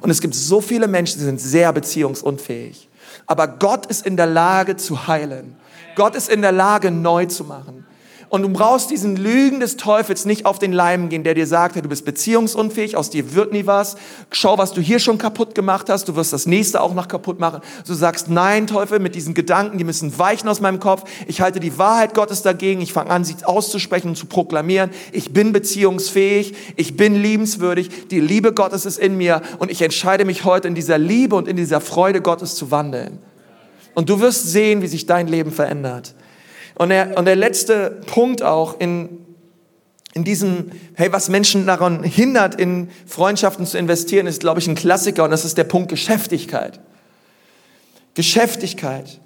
Und 0.00 0.08
es 0.08 0.22
gibt 0.22 0.34
so 0.34 0.62
viele 0.62 0.88
Menschen, 0.88 1.18
die 1.18 1.26
sind 1.26 1.38
sehr 1.38 1.70
beziehungsunfähig. 1.74 2.88
Aber 3.26 3.46
Gott 3.46 3.84
ist 3.84 4.06
in 4.06 4.16
der 4.16 4.28
Lage 4.28 4.78
zu 4.78 5.08
heilen. 5.08 5.56
Gott 5.94 6.16
ist 6.16 6.30
in 6.30 6.40
der 6.40 6.52
Lage, 6.52 6.90
neu 6.90 7.26
zu 7.26 7.44
machen. 7.44 7.84
Und 8.32 8.40
du 8.40 8.48
brauchst 8.48 8.90
diesen 8.90 9.16
Lügen 9.16 9.60
des 9.60 9.76
Teufels 9.76 10.24
nicht 10.24 10.46
auf 10.46 10.58
den 10.58 10.72
Leim 10.72 11.10
gehen, 11.10 11.22
der 11.22 11.34
dir 11.34 11.46
sagt, 11.46 11.76
du 11.76 11.82
bist 11.82 12.06
beziehungsunfähig, 12.06 12.96
aus 12.96 13.10
dir 13.10 13.34
wird 13.34 13.52
nie 13.52 13.66
was. 13.66 13.96
Schau, 14.30 14.56
was 14.56 14.72
du 14.72 14.80
hier 14.80 15.00
schon 15.00 15.18
kaputt 15.18 15.54
gemacht 15.54 15.90
hast, 15.90 16.08
du 16.08 16.16
wirst 16.16 16.32
das 16.32 16.46
nächste 16.46 16.80
auch 16.80 16.94
noch 16.94 17.08
kaputt 17.08 17.38
machen. 17.38 17.60
Du 17.86 17.92
sagst, 17.92 18.30
nein, 18.30 18.66
Teufel, 18.66 19.00
mit 19.00 19.14
diesen 19.16 19.34
Gedanken, 19.34 19.76
die 19.76 19.84
müssen 19.84 20.18
weichen 20.18 20.48
aus 20.48 20.62
meinem 20.62 20.80
Kopf. 20.80 21.04
Ich 21.26 21.42
halte 21.42 21.60
die 21.60 21.76
Wahrheit 21.76 22.14
Gottes 22.14 22.40
dagegen. 22.40 22.80
Ich 22.80 22.94
fange 22.94 23.10
an, 23.10 23.22
sie 23.22 23.36
auszusprechen 23.44 24.08
und 24.08 24.16
zu 24.16 24.24
proklamieren. 24.24 24.88
Ich 25.12 25.34
bin 25.34 25.52
beziehungsfähig. 25.52 26.54
Ich 26.76 26.96
bin 26.96 27.14
liebenswürdig. 27.14 28.08
Die 28.08 28.20
Liebe 28.20 28.54
Gottes 28.54 28.86
ist 28.86 28.98
in 28.98 29.18
mir. 29.18 29.42
Und 29.58 29.70
ich 29.70 29.82
entscheide 29.82 30.24
mich 30.24 30.46
heute 30.46 30.68
in 30.68 30.74
dieser 30.74 30.96
Liebe 30.96 31.36
und 31.36 31.48
in 31.48 31.58
dieser 31.58 31.82
Freude 31.82 32.22
Gottes 32.22 32.54
zu 32.54 32.70
wandeln. 32.70 33.18
Und 33.92 34.08
du 34.08 34.20
wirst 34.20 34.50
sehen, 34.50 34.80
wie 34.80 34.88
sich 34.88 35.04
dein 35.04 35.28
Leben 35.28 35.52
verändert. 35.52 36.14
Und 36.74 36.88
der, 36.88 37.16
und 37.18 37.24
der 37.24 37.36
letzte 37.36 38.00
Punkt 38.06 38.42
auch 38.42 38.80
in, 38.80 39.08
in 40.14 40.24
diesem, 40.24 40.72
hey, 40.94 41.12
was 41.12 41.28
Menschen 41.28 41.66
daran 41.66 42.02
hindert, 42.02 42.54
in 42.54 42.90
Freundschaften 43.06 43.66
zu 43.66 43.78
investieren, 43.78 44.26
ist, 44.26 44.40
glaube 44.40 44.60
ich, 44.60 44.68
ein 44.68 44.74
Klassiker 44.74 45.24
und 45.24 45.30
das 45.30 45.44
ist 45.44 45.58
der 45.58 45.64
Punkt 45.64 45.88
Geschäftigkeit. 45.88 46.80
Geschäftigkeit. 48.14 49.20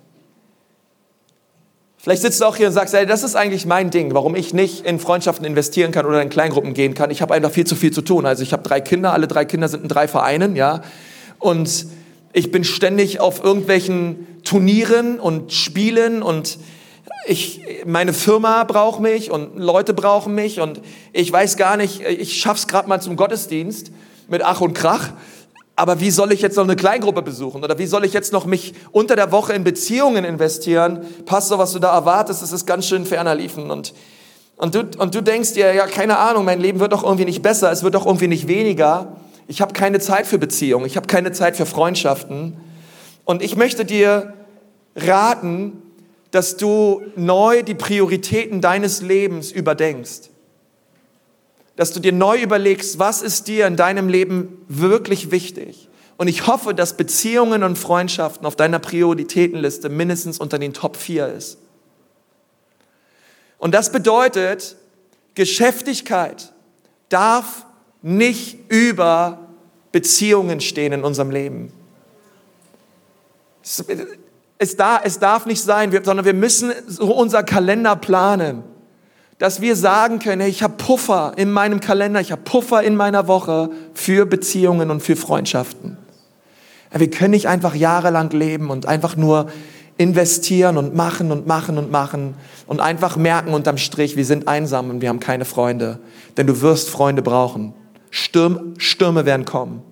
Vielleicht 2.06 2.22
sitzt 2.22 2.40
du 2.40 2.44
auch 2.44 2.54
hier 2.54 2.68
und 2.68 2.72
sagst, 2.72 2.94
hey, 2.94 3.04
das 3.04 3.24
ist 3.24 3.35
eigentlich 3.35 3.66
mein 3.66 3.90
Ding, 3.90 4.14
warum 4.14 4.37
ich 4.37 4.54
nicht 4.54 4.87
in 4.87 5.00
Freundschaften 5.00 5.44
investieren 5.44 5.90
kann 5.90 6.06
oder 6.06 6.22
in 6.22 6.28
Kleingruppen 6.28 6.72
gehen 6.72 6.94
kann. 6.94 7.11
Ich 7.11 7.20
habe 7.20 7.35
einfach 7.35 7.50
viel 7.50 7.66
zu 7.66 7.74
viel 7.74 7.92
zu 7.92 8.00
tun. 8.00 8.26
Also 8.26 8.44
ich 8.44 8.52
habe 8.52 8.62
drei 8.62 8.80
Kinder, 8.80 9.12
alle 9.12 9.26
drei 9.26 9.44
Kinder 9.44 9.66
sind 9.66 9.82
in 9.82 9.88
drei 9.88 10.06
Vereinen, 10.06 10.54
ja. 10.54 10.82
Und 11.40 11.87
ich 12.32 12.52
bin 12.52 12.62
ständig 12.62 13.18
auf 13.18 13.42
irgendwelchen 13.42 14.24
Turnieren 14.44 15.18
und 15.18 15.52
Spielen 15.52 16.22
und 16.22 16.59
ich, 17.26 17.60
meine 17.84 18.12
Firma 18.12 18.64
braucht 18.64 19.00
mich 19.00 19.30
und 19.30 19.56
Leute 19.56 19.94
brauchen 19.94 20.34
mich 20.34 20.60
und 20.60 20.80
ich 21.12 21.32
weiß 21.32 21.56
gar 21.56 21.76
nicht, 21.76 22.00
ich 22.00 22.40
schaff's 22.40 22.68
gerade 22.68 22.88
mal 22.88 23.00
zum 23.00 23.16
Gottesdienst 23.16 23.90
mit 24.28 24.42
Ach 24.42 24.60
und 24.60 24.74
Krach. 24.74 25.10
Aber 25.78 26.00
wie 26.00 26.10
soll 26.10 26.32
ich 26.32 26.40
jetzt 26.40 26.56
noch 26.56 26.64
eine 26.64 26.76
Kleingruppe 26.76 27.20
besuchen? 27.20 27.62
Oder 27.62 27.78
wie 27.78 27.86
soll 27.86 28.04
ich 28.04 28.14
jetzt 28.14 28.32
noch 28.32 28.46
mich 28.46 28.72
unter 28.92 29.14
der 29.14 29.30
Woche 29.30 29.52
in 29.52 29.62
Beziehungen 29.62 30.24
investieren? 30.24 31.04
Pastor, 31.26 31.58
was 31.58 31.72
du 31.72 31.78
da 31.78 31.94
erwartest, 31.94 32.42
das 32.42 32.52
ist 32.52 32.64
ganz 32.64 32.86
schön 32.86 33.04
ferner 33.04 33.34
liefen. 33.34 33.70
Und, 33.70 33.92
und, 34.56 34.74
du, 34.74 34.88
und 34.98 35.14
du 35.14 35.20
denkst 35.20 35.52
dir, 35.52 35.74
ja, 35.74 35.86
keine 35.86 36.16
Ahnung, 36.18 36.46
mein 36.46 36.60
Leben 36.60 36.80
wird 36.80 36.92
doch 36.92 37.04
irgendwie 37.04 37.26
nicht 37.26 37.42
besser, 37.42 37.70
es 37.70 37.82
wird 37.82 37.94
doch 37.94 38.06
irgendwie 38.06 38.28
nicht 38.28 38.48
weniger. 38.48 39.16
Ich 39.48 39.60
habe 39.60 39.74
keine 39.74 40.00
Zeit 40.00 40.26
für 40.26 40.38
Beziehungen, 40.38 40.86
ich 40.86 40.96
habe 40.96 41.06
keine 41.06 41.32
Zeit 41.32 41.56
für 41.56 41.66
Freundschaften. 41.66 42.56
Und 43.26 43.42
ich 43.42 43.56
möchte 43.56 43.84
dir 43.84 44.32
raten, 44.96 45.82
dass 46.37 46.59
du 46.59 47.03
neu 47.16 47.62
die 47.62 47.75
Prioritäten 47.75 48.61
deines 48.61 49.01
Lebens 49.01 49.51
überdenkst. 49.51 50.29
Dass 51.77 51.94
du 51.94 51.99
dir 51.99 52.12
neu 52.12 52.42
überlegst, 52.42 52.99
was 52.99 53.22
ist 53.22 53.49
dir 53.49 53.66
in 53.66 53.77
deinem 53.77 54.11
Leben 54.11 54.62
wirklich 54.68 55.31
wichtig. 55.31 55.88
Und 56.18 56.29
ich 56.29 56.46
hoffe, 56.46 56.75
dass 56.75 56.99
Beziehungen 56.99 57.62
und 57.62 57.79
Freundschaften 57.79 58.46
auf 58.46 58.55
deiner 58.55 58.79
Prioritätenliste 58.79 59.88
mindestens 59.88 60.38
unter 60.38 60.59
den 60.59 60.75
Top 60.75 60.99
4 60.99 61.29
ist. 61.29 61.57
Und 63.57 63.72
das 63.72 63.90
bedeutet, 63.90 64.77
Geschäftigkeit 65.35 66.53
darf 67.09 67.64
nicht 68.03 68.59
über 68.70 69.38
Beziehungen 69.90 70.61
stehen 70.61 70.92
in 70.92 71.03
unserem 71.03 71.31
Leben. 71.31 71.72
Es, 74.58 74.76
da, 74.76 75.00
es 75.02 75.18
darf 75.18 75.46
nicht 75.46 75.62
sein, 75.62 75.92
wir, 75.92 76.02
sondern 76.02 76.24
wir 76.24 76.34
müssen 76.34 76.72
so 76.86 77.14
unser 77.14 77.42
Kalender 77.42 77.94
planen, 77.96 78.62
dass 79.38 79.60
wir 79.60 79.76
sagen 79.76 80.18
können, 80.18 80.40
hey, 80.40 80.50
ich 80.50 80.62
habe 80.62 80.74
Puffer 80.78 81.34
in 81.36 81.52
meinem 81.52 81.80
Kalender, 81.80 82.20
ich 82.20 82.32
habe 82.32 82.42
Puffer 82.42 82.82
in 82.82 82.96
meiner 82.96 83.28
Woche 83.28 83.70
für 83.92 84.24
Beziehungen 84.24 84.90
und 84.90 85.00
für 85.00 85.16
Freundschaften. 85.16 85.98
Wir 86.90 87.10
können 87.10 87.32
nicht 87.32 87.48
einfach 87.48 87.74
jahrelang 87.74 88.30
leben 88.30 88.70
und 88.70 88.86
einfach 88.86 89.16
nur 89.16 89.48
investieren 89.98 90.76
und 90.76 90.94
machen 90.94 91.32
und 91.32 91.46
machen 91.46 91.78
und 91.78 91.90
machen 91.90 92.34
und 92.66 92.80
einfach 92.80 93.16
merken 93.16 93.54
unterm 93.54 93.78
Strich, 93.78 94.16
wir 94.16 94.24
sind 94.24 94.48
einsam 94.48 94.90
und 94.90 95.00
wir 95.00 95.08
haben 95.08 95.20
keine 95.20 95.44
Freunde. 95.44 95.98
Denn 96.36 96.46
du 96.46 96.60
wirst 96.60 96.90
Freunde 96.90 97.22
brauchen. 97.22 97.74
Stürme, 98.10 98.74
Stürme 98.78 99.26
werden 99.26 99.44
kommen. 99.44 99.82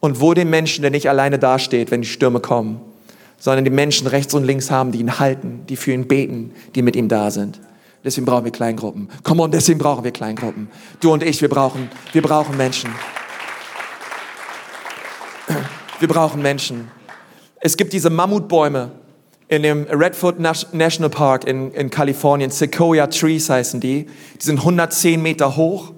Und 0.00 0.20
wo 0.20 0.34
den 0.34 0.50
Menschen, 0.50 0.82
der 0.82 0.90
nicht 0.90 1.08
alleine 1.08 1.38
dasteht, 1.38 1.90
wenn 1.90 2.02
die 2.02 2.08
Stürme 2.08 2.40
kommen, 2.40 2.80
sondern 3.38 3.64
die 3.64 3.70
Menschen 3.70 4.06
rechts 4.06 4.34
und 4.34 4.44
links 4.44 4.70
haben, 4.70 4.92
die 4.92 5.00
ihn 5.00 5.18
halten, 5.18 5.64
die 5.68 5.76
für 5.76 5.92
ihn 5.92 6.08
beten, 6.08 6.52
die 6.74 6.82
mit 6.82 6.96
ihm 6.96 7.08
da 7.08 7.30
sind. 7.30 7.60
Deswegen 8.04 8.26
brauchen 8.26 8.44
wir 8.44 8.52
Kleingruppen. 8.52 9.08
Komm 9.22 9.40
on, 9.40 9.50
deswegen 9.50 9.78
brauchen 9.78 10.04
wir 10.04 10.12
Kleingruppen. 10.12 10.68
Du 11.00 11.12
und 11.12 11.22
ich, 11.22 11.40
wir 11.40 11.48
brauchen, 11.48 11.90
wir 12.12 12.22
brauchen 12.22 12.56
Menschen. 12.56 12.90
Wir 16.00 16.08
brauchen 16.08 16.42
Menschen. 16.42 16.90
Es 17.60 17.78
gibt 17.78 17.94
diese 17.94 18.10
Mammutbäume 18.10 18.90
in 19.48 19.62
dem 19.62 19.84
Redwood 19.84 20.38
National 20.38 21.08
Park 21.08 21.44
in, 21.46 21.70
in 21.72 21.88
Kalifornien. 21.88 22.50
Sequoia 22.50 23.06
Trees 23.06 23.48
heißen 23.48 23.80
die. 23.80 24.06
Die 24.40 24.44
sind 24.44 24.58
110 24.58 25.22
Meter 25.22 25.56
hoch, 25.56 25.92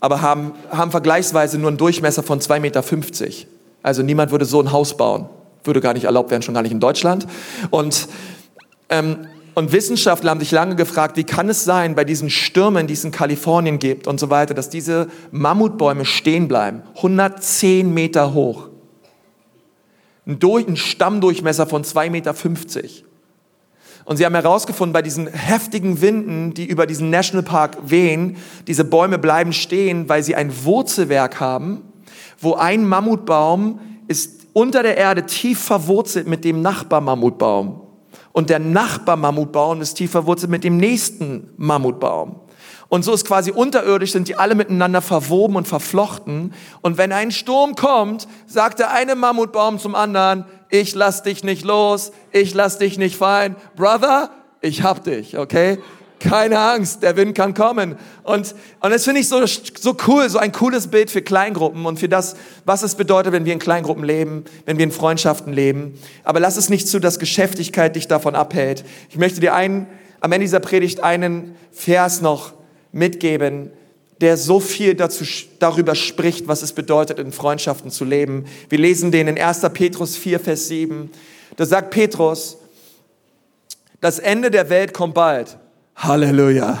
aber 0.00 0.22
haben, 0.22 0.52
haben 0.70 0.90
vergleichsweise 0.90 1.58
nur 1.58 1.68
einen 1.68 1.76
Durchmesser 1.76 2.22
von 2.22 2.40
2,50 2.40 2.60
Meter. 2.60 2.82
Also 3.82 4.02
niemand 4.02 4.30
würde 4.30 4.46
so 4.46 4.60
ein 4.60 4.72
Haus 4.72 4.96
bauen 4.96 5.28
würde 5.66 5.80
gar 5.80 5.94
nicht 5.94 6.04
erlaubt 6.04 6.30
werden, 6.30 6.42
schon 6.42 6.54
gar 6.54 6.62
nicht 6.62 6.72
in 6.72 6.80
Deutschland. 6.80 7.26
Und, 7.70 8.08
ähm, 8.88 9.26
und 9.54 9.72
Wissenschaftler 9.72 10.30
haben 10.30 10.40
sich 10.40 10.50
lange 10.50 10.76
gefragt, 10.76 11.16
wie 11.16 11.24
kann 11.24 11.48
es 11.48 11.64
sein, 11.64 11.94
bei 11.94 12.04
diesen 12.04 12.30
Stürmen, 12.30 12.86
die 12.86 12.94
es 12.94 13.04
in 13.04 13.10
Kalifornien 13.10 13.78
gibt 13.78 14.06
und 14.06 14.20
so 14.20 14.30
weiter, 14.30 14.54
dass 14.54 14.68
diese 14.68 15.08
Mammutbäume 15.30 16.04
stehen 16.04 16.48
bleiben, 16.48 16.82
110 16.96 17.92
Meter 17.92 18.34
hoch, 18.34 18.68
ein 20.26 20.76
Stammdurchmesser 20.76 21.66
von 21.66 21.84
2,50 21.84 22.10
Meter. 22.10 22.34
Und 24.06 24.18
sie 24.18 24.24
haben 24.24 24.34
herausgefunden, 24.34 24.92
bei 24.92 25.02
diesen 25.02 25.26
heftigen 25.26 26.00
Winden, 26.00 26.54
die 26.54 26.64
über 26.64 26.86
diesen 26.86 27.10
Nationalpark 27.10 27.90
wehen, 27.90 28.36
diese 28.68 28.84
Bäume 28.84 29.18
bleiben 29.18 29.52
stehen, 29.52 30.08
weil 30.08 30.22
sie 30.22 30.36
ein 30.36 30.64
Wurzelwerk 30.64 31.40
haben, 31.40 31.82
wo 32.40 32.54
ein 32.54 32.86
Mammutbaum 32.86 33.80
ist 34.06 34.45
unter 34.56 34.82
der 34.82 34.96
Erde 34.96 35.26
tief 35.26 35.60
verwurzelt 35.60 36.26
mit 36.26 36.42
dem 36.42 36.62
Nachbarmammutbaum 36.62 37.82
und 38.32 38.48
der 38.48 38.58
Nachbarmammutbaum 38.58 39.82
ist 39.82 39.96
tief 39.96 40.12
verwurzelt 40.12 40.50
mit 40.50 40.64
dem 40.64 40.78
nächsten 40.78 41.50
Mammutbaum. 41.58 42.40
Und 42.88 43.04
so 43.04 43.12
ist 43.12 43.26
quasi 43.26 43.50
unterirdisch, 43.50 44.12
sind 44.12 44.28
die 44.28 44.36
alle 44.36 44.54
miteinander 44.54 45.02
verwoben 45.02 45.56
und 45.56 45.68
verflochten. 45.68 46.54
Und 46.80 46.96
wenn 46.96 47.12
ein 47.12 47.32
Sturm 47.32 47.74
kommt, 47.74 48.28
sagt 48.46 48.78
der 48.78 48.92
eine 48.92 49.14
Mammutbaum 49.14 49.78
zum 49.78 49.94
anderen, 49.94 50.46
ich 50.70 50.94
lass 50.94 51.22
dich 51.22 51.44
nicht 51.44 51.62
los, 51.62 52.12
ich 52.32 52.54
lass 52.54 52.78
dich 52.78 52.96
nicht 52.96 53.16
fallen. 53.16 53.56
Brother, 53.76 54.30
ich 54.62 54.82
hab 54.82 55.04
dich, 55.04 55.36
okay? 55.36 55.80
Keine 56.18 56.58
Angst, 56.58 57.02
der 57.02 57.16
Wind 57.16 57.34
kann 57.34 57.52
kommen. 57.52 57.96
Und, 58.22 58.54
und 58.80 58.90
das 58.90 59.04
finde 59.04 59.20
ich 59.20 59.28
so, 59.28 59.44
so 59.46 59.96
cool, 60.06 60.28
so 60.30 60.38
ein 60.38 60.50
cooles 60.50 60.86
Bild 60.86 61.10
für 61.10 61.20
Kleingruppen 61.20 61.84
und 61.84 61.98
für 61.98 62.08
das, 62.08 62.36
was 62.64 62.82
es 62.82 62.94
bedeutet, 62.94 63.32
wenn 63.32 63.44
wir 63.44 63.52
in 63.52 63.58
Kleingruppen 63.58 64.04
leben, 64.04 64.44
wenn 64.64 64.78
wir 64.78 64.84
in 64.84 64.92
Freundschaften 64.92 65.52
leben. 65.52 65.98
Aber 66.24 66.40
lass 66.40 66.56
es 66.56 66.70
nicht 66.70 66.88
zu, 66.88 66.98
dass 66.98 67.18
Geschäftigkeit 67.18 67.96
dich 67.96 68.08
davon 68.08 68.34
abhält. 68.34 68.84
Ich 69.10 69.18
möchte 69.18 69.40
dir 69.40 69.54
einen, 69.54 69.86
am 70.20 70.32
Ende 70.32 70.44
dieser 70.44 70.60
Predigt 70.60 71.00
einen 71.00 71.54
Vers 71.70 72.22
noch 72.22 72.54
mitgeben, 72.92 73.70
der 74.20 74.38
so 74.38 74.60
viel 74.60 74.94
dazu, 74.94 75.24
darüber 75.58 75.94
spricht, 75.94 76.48
was 76.48 76.62
es 76.62 76.72
bedeutet, 76.72 77.18
in 77.18 77.32
Freundschaften 77.32 77.90
zu 77.90 78.04
leben. 78.04 78.46
Wir 78.70 78.78
lesen 78.78 79.12
den 79.12 79.28
in 79.28 79.38
1. 79.38 79.60
Petrus 79.74 80.16
4, 80.16 80.40
Vers 80.40 80.68
7. 80.68 81.10
Da 81.56 81.66
sagt 81.66 81.90
Petrus, 81.90 82.56
das 84.00 84.18
Ende 84.18 84.50
der 84.50 84.70
Welt 84.70 84.94
kommt 84.94 85.14
bald. 85.14 85.58
Halleluja. 85.96 86.78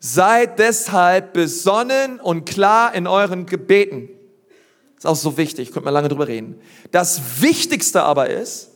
Seid 0.00 0.58
deshalb 0.58 1.32
besonnen 1.32 2.18
und 2.18 2.44
klar 2.44 2.94
in 2.94 3.06
euren 3.06 3.46
Gebeten. 3.46 4.08
Ist 4.96 5.06
auch 5.06 5.16
so 5.16 5.36
wichtig, 5.36 5.70
könnte 5.70 5.84
man 5.84 5.94
lange 5.94 6.08
drüber 6.08 6.28
reden. 6.28 6.60
Das 6.90 7.40
Wichtigste 7.40 8.02
aber 8.02 8.30
ist, 8.30 8.70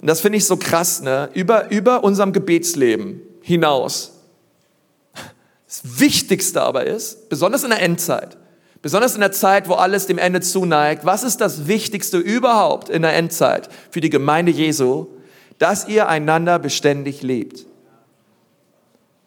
und 0.00 0.06
das 0.06 0.20
finde 0.20 0.38
ich 0.38 0.46
so 0.46 0.56
krass, 0.56 1.02
ne, 1.02 1.28
über, 1.34 1.70
über 1.70 2.02
unserem 2.04 2.32
Gebetsleben 2.32 3.20
hinaus. 3.42 4.12
Das 5.66 6.00
Wichtigste 6.00 6.62
aber 6.62 6.86
ist, 6.86 7.28
besonders 7.28 7.62
in 7.64 7.70
der 7.70 7.82
Endzeit, 7.82 8.38
besonders 8.82 9.14
in 9.14 9.20
der 9.20 9.32
Zeit, 9.32 9.68
wo 9.68 9.74
alles 9.74 10.06
dem 10.06 10.18
Ende 10.18 10.40
zuneigt, 10.40 11.04
was 11.04 11.22
ist 11.22 11.40
das 11.40 11.68
Wichtigste 11.68 12.16
überhaupt 12.16 12.88
in 12.88 13.02
der 13.02 13.14
Endzeit 13.14 13.68
für 13.90 14.00
die 14.00 14.10
Gemeinde 14.10 14.52
Jesu? 14.52 15.06
Dass 15.58 15.86
ihr 15.86 16.08
einander 16.08 16.58
beständig 16.58 17.20
liebt. 17.20 17.66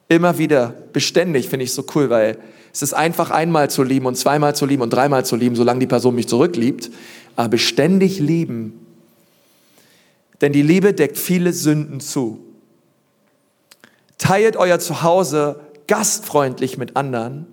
Immer 0.07 0.37
wieder 0.37 0.73
beständig 0.91 1.49
finde 1.49 1.65
ich 1.65 1.73
so 1.73 1.85
cool, 1.95 2.09
weil 2.09 2.37
es 2.73 2.81
ist 2.81 2.93
einfach 2.93 3.31
einmal 3.31 3.69
zu 3.69 3.83
lieben 3.83 4.05
und 4.05 4.15
zweimal 4.15 4.55
zu 4.55 4.65
lieben 4.65 4.81
und 4.81 4.91
dreimal 4.91 5.25
zu 5.25 5.35
lieben, 5.35 5.55
solange 5.55 5.79
die 5.79 5.87
Person 5.87 6.15
mich 6.15 6.27
zurückliebt. 6.27 6.91
Aber 7.35 7.49
beständig 7.49 8.19
lieben. 8.19 8.85
Denn 10.41 10.51
die 10.51 10.61
Liebe 10.61 10.93
deckt 10.93 11.17
viele 11.17 11.53
Sünden 11.53 11.99
zu. 11.99 12.39
Teilt 14.17 14.57
euer 14.57 14.79
Zuhause 14.79 15.59
gastfreundlich 15.87 16.77
mit 16.77 16.95
anderen, 16.95 17.45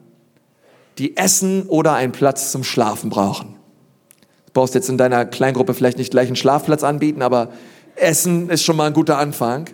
die 0.98 1.16
Essen 1.16 1.66
oder 1.66 1.94
einen 1.94 2.12
Platz 2.12 2.52
zum 2.52 2.64
Schlafen 2.64 3.10
brauchen. 3.10 3.56
Du 4.46 4.52
brauchst 4.54 4.74
jetzt 4.74 4.88
in 4.88 4.98
deiner 4.98 5.24
Kleingruppe 5.24 5.74
vielleicht 5.74 5.98
nicht 5.98 6.10
gleich 6.10 6.26
einen 6.26 6.36
Schlafplatz 6.36 6.82
anbieten, 6.82 7.22
aber 7.22 7.52
Essen 7.96 8.50
ist 8.50 8.64
schon 8.64 8.76
mal 8.76 8.86
ein 8.86 8.92
guter 8.92 9.18
Anfang. 9.18 9.68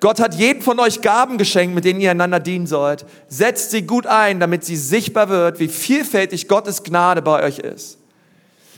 Gott 0.00 0.20
hat 0.20 0.34
jedem 0.34 0.62
von 0.62 0.78
euch 0.78 1.00
Gaben 1.00 1.38
geschenkt, 1.38 1.74
mit 1.74 1.84
denen 1.84 2.00
ihr 2.00 2.10
einander 2.10 2.38
dienen 2.38 2.66
sollt. 2.66 3.06
Setzt 3.28 3.70
sie 3.70 3.82
gut 3.82 4.06
ein, 4.06 4.40
damit 4.40 4.64
sie 4.64 4.76
sichtbar 4.76 5.28
wird, 5.28 5.58
wie 5.58 5.68
vielfältig 5.68 6.48
Gottes 6.48 6.82
Gnade 6.82 7.22
bei 7.22 7.42
euch 7.42 7.58
ist. 7.58 7.98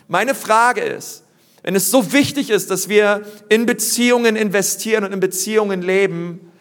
Meine 0.07 0.35
Frage 0.35 0.81
ist, 0.81 1.25
wenn 1.63 1.75
es 1.75 1.91
so 1.91 2.13
wichtig 2.13 2.51
ist, 2.51 2.71
dass 2.71 2.89
wir 2.89 3.23
in 3.49 3.67
Beziehungen 3.67 4.37
investieren 4.37 5.05
und 5.05 5.13
in 5.13 5.21
Beziehungen 5.21 5.83
leben, 5.83 6.53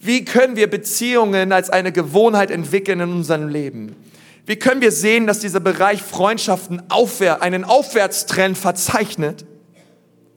wie 0.00 0.24
können 0.24 0.56
wir 0.56 0.68
Beziehungen 0.68 1.52
als 1.52 1.70
eine 1.70 1.92
Gewohnheit 1.92 2.50
entwickeln 2.50 3.00
in 3.00 3.12
unserem 3.12 3.48
Leben? 3.48 3.94
Wie 4.46 4.56
können 4.56 4.80
wir 4.80 4.92
sehen, 4.92 5.26
dass 5.26 5.38
dieser 5.38 5.60
Bereich 5.60 6.02
Freundschaften 6.02 6.82
aufwär 6.90 7.42
einen 7.42 7.64
Aufwärtstrend 7.64 8.58
verzeichnet 8.58 9.44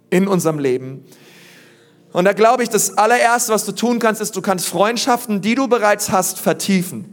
in 0.10 0.28
unserem 0.28 0.60
Leben? 0.60 1.06
Und 2.13 2.26
da 2.26 2.34
glaube 2.34 2.63
ich, 2.63 2.69
das 2.69 2.97
allererste, 2.97 3.52
was 3.52 3.65
du 3.65 3.71
tun 3.71 3.99
kannst, 3.99 4.21
ist, 4.21 4.36
du 4.36 4.41
kannst 4.41 4.67
Freundschaften, 4.67 5.41
die 5.41 5.56
du 5.56 5.67
bereits 5.67 6.12
hast, 6.12 6.39
vertiefen. 6.39 7.06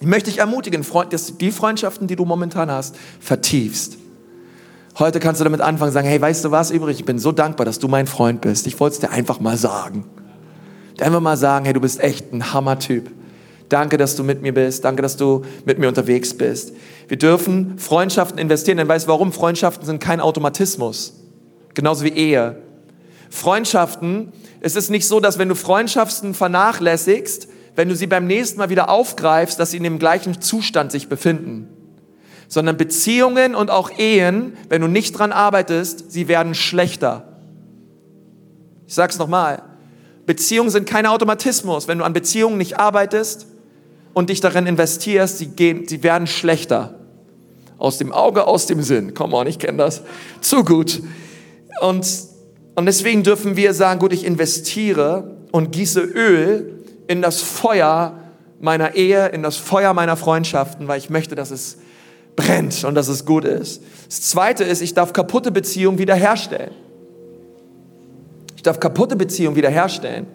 Ich 0.00 0.06
möchte 0.06 0.30
dich 0.30 0.40
ermutigen, 0.40 0.84
dass 1.10 1.26
du 1.28 1.32
die 1.34 1.52
Freundschaften, 1.52 2.08
die 2.08 2.16
du 2.16 2.24
momentan 2.24 2.70
hast, 2.72 2.96
vertiefst. 3.20 3.98
Heute 4.98 5.20
kannst 5.20 5.40
du 5.40 5.44
damit 5.44 5.60
anfangen, 5.60 5.92
sagen, 5.92 6.08
hey, 6.08 6.20
weißt 6.20 6.44
du 6.44 6.50
was 6.50 6.72
übrig? 6.72 6.98
Ich 6.98 7.04
bin 7.04 7.20
so 7.20 7.30
dankbar, 7.30 7.64
dass 7.64 7.78
du 7.78 7.86
mein 7.86 8.08
Freund 8.08 8.40
bist. 8.40 8.66
Ich 8.66 8.78
wollte 8.80 8.94
es 8.94 9.00
dir 9.00 9.10
einfach 9.10 9.38
mal 9.38 9.56
sagen. 9.56 10.06
Einfach 11.00 11.20
mal 11.20 11.36
sagen, 11.36 11.64
hey, 11.64 11.72
du 11.72 11.80
bist 11.80 12.00
echt 12.00 12.32
ein 12.32 12.52
Hammertyp. 12.52 13.10
Danke, 13.68 13.96
dass 13.96 14.16
du 14.16 14.24
mit 14.24 14.42
mir 14.42 14.52
bist. 14.52 14.84
Danke, 14.84 15.02
dass 15.02 15.16
du 15.16 15.44
mit 15.64 15.78
mir 15.78 15.88
unterwegs 15.88 16.36
bist. 16.36 16.72
Wir 17.06 17.16
dürfen 17.16 17.78
Freundschaften 17.78 18.38
investieren, 18.38 18.78
denn 18.78 18.88
weißt 18.88 19.06
du 19.06 19.10
warum? 19.10 19.32
Freundschaften 19.32 19.86
sind 19.86 20.00
kein 20.00 20.20
Automatismus. 20.20 21.14
Genauso 21.74 22.04
wie 22.04 22.10
Ehe. 22.10 22.56
Freundschaften, 23.32 24.30
es 24.60 24.76
ist 24.76 24.90
nicht 24.90 25.08
so, 25.08 25.18
dass 25.18 25.38
wenn 25.38 25.48
du 25.48 25.54
Freundschaften 25.54 26.34
vernachlässigst, 26.34 27.48
wenn 27.74 27.88
du 27.88 27.96
sie 27.96 28.06
beim 28.06 28.26
nächsten 28.26 28.58
Mal 28.58 28.68
wieder 28.68 28.90
aufgreifst, 28.90 29.58
dass 29.58 29.70
sie 29.70 29.78
in 29.78 29.84
dem 29.84 29.98
gleichen 29.98 30.42
Zustand 30.42 30.92
sich 30.92 31.08
befinden. 31.08 31.66
Sondern 32.46 32.76
Beziehungen 32.76 33.54
und 33.54 33.70
auch 33.70 33.90
Ehen, 33.98 34.52
wenn 34.68 34.82
du 34.82 34.86
nicht 34.86 35.18
dran 35.18 35.32
arbeitest, 35.32 36.12
sie 36.12 36.28
werden 36.28 36.54
schlechter. 36.54 37.26
Ich 38.86 38.92
sag's 38.92 39.16
nochmal. 39.16 39.62
Beziehungen 40.26 40.68
sind 40.68 40.86
kein 40.86 41.06
Automatismus. 41.06 41.88
Wenn 41.88 41.98
du 41.98 42.04
an 42.04 42.12
Beziehungen 42.12 42.58
nicht 42.58 42.78
arbeitest 42.78 43.46
und 44.12 44.28
dich 44.28 44.42
darin 44.42 44.66
investierst, 44.66 45.38
sie, 45.38 45.46
gehen, 45.46 45.88
sie 45.88 46.02
werden 46.02 46.26
schlechter. 46.26 46.96
Aus 47.78 47.96
dem 47.96 48.12
Auge, 48.12 48.46
aus 48.46 48.66
dem 48.66 48.82
Sinn. 48.82 49.14
Come 49.14 49.34
on, 49.34 49.46
ich 49.46 49.58
kenne 49.58 49.78
das 49.78 50.02
zu 50.42 50.64
gut. 50.64 51.02
Und 51.80 52.31
und 52.74 52.86
deswegen 52.86 53.22
dürfen 53.22 53.56
wir 53.56 53.74
sagen, 53.74 54.00
gut, 54.00 54.12
ich 54.12 54.24
investiere 54.24 55.36
und 55.50 55.72
gieße 55.72 56.00
Öl 56.00 56.84
in 57.06 57.20
das 57.20 57.42
Feuer 57.42 58.18
meiner 58.60 58.94
Ehe, 58.94 59.28
in 59.28 59.42
das 59.42 59.56
Feuer 59.56 59.92
meiner 59.92 60.16
Freundschaften, 60.16 60.88
weil 60.88 60.98
ich 60.98 61.10
möchte, 61.10 61.34
dass 61.34 61.50
es 61.50 61.78
brennt 62.36 62.84
und 62.84 62.94
dass 62.94 63.08
es 63.08 63.26
gut 63.26 63.44
ist. 63.44 63.82
Das 64.08 64.22
zweite 64.22 64.64
ist, 64.64 64.80
ich 64.80 64.94
darf 64.94 65.12
kaputte 65.12 65.50
Beziehungen 65.50 65.98
wiederherstellen. 65.98 66.70
Ich 68.56 68.62
darf 68.62 68.80
kaputte 68.80 69.16
Beziehungen 69.16 69.56
wiederherstellen. 69.56 70.26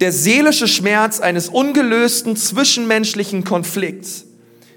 Der 0.00 0.12
seelische 0.12 0.66
Schmerz 0.66 1.20
eines 1.20 1.48
ungelösten 1.48 2.36
zwischenmenschlichen 2.36 3.44
Konflikts 3.44 4.24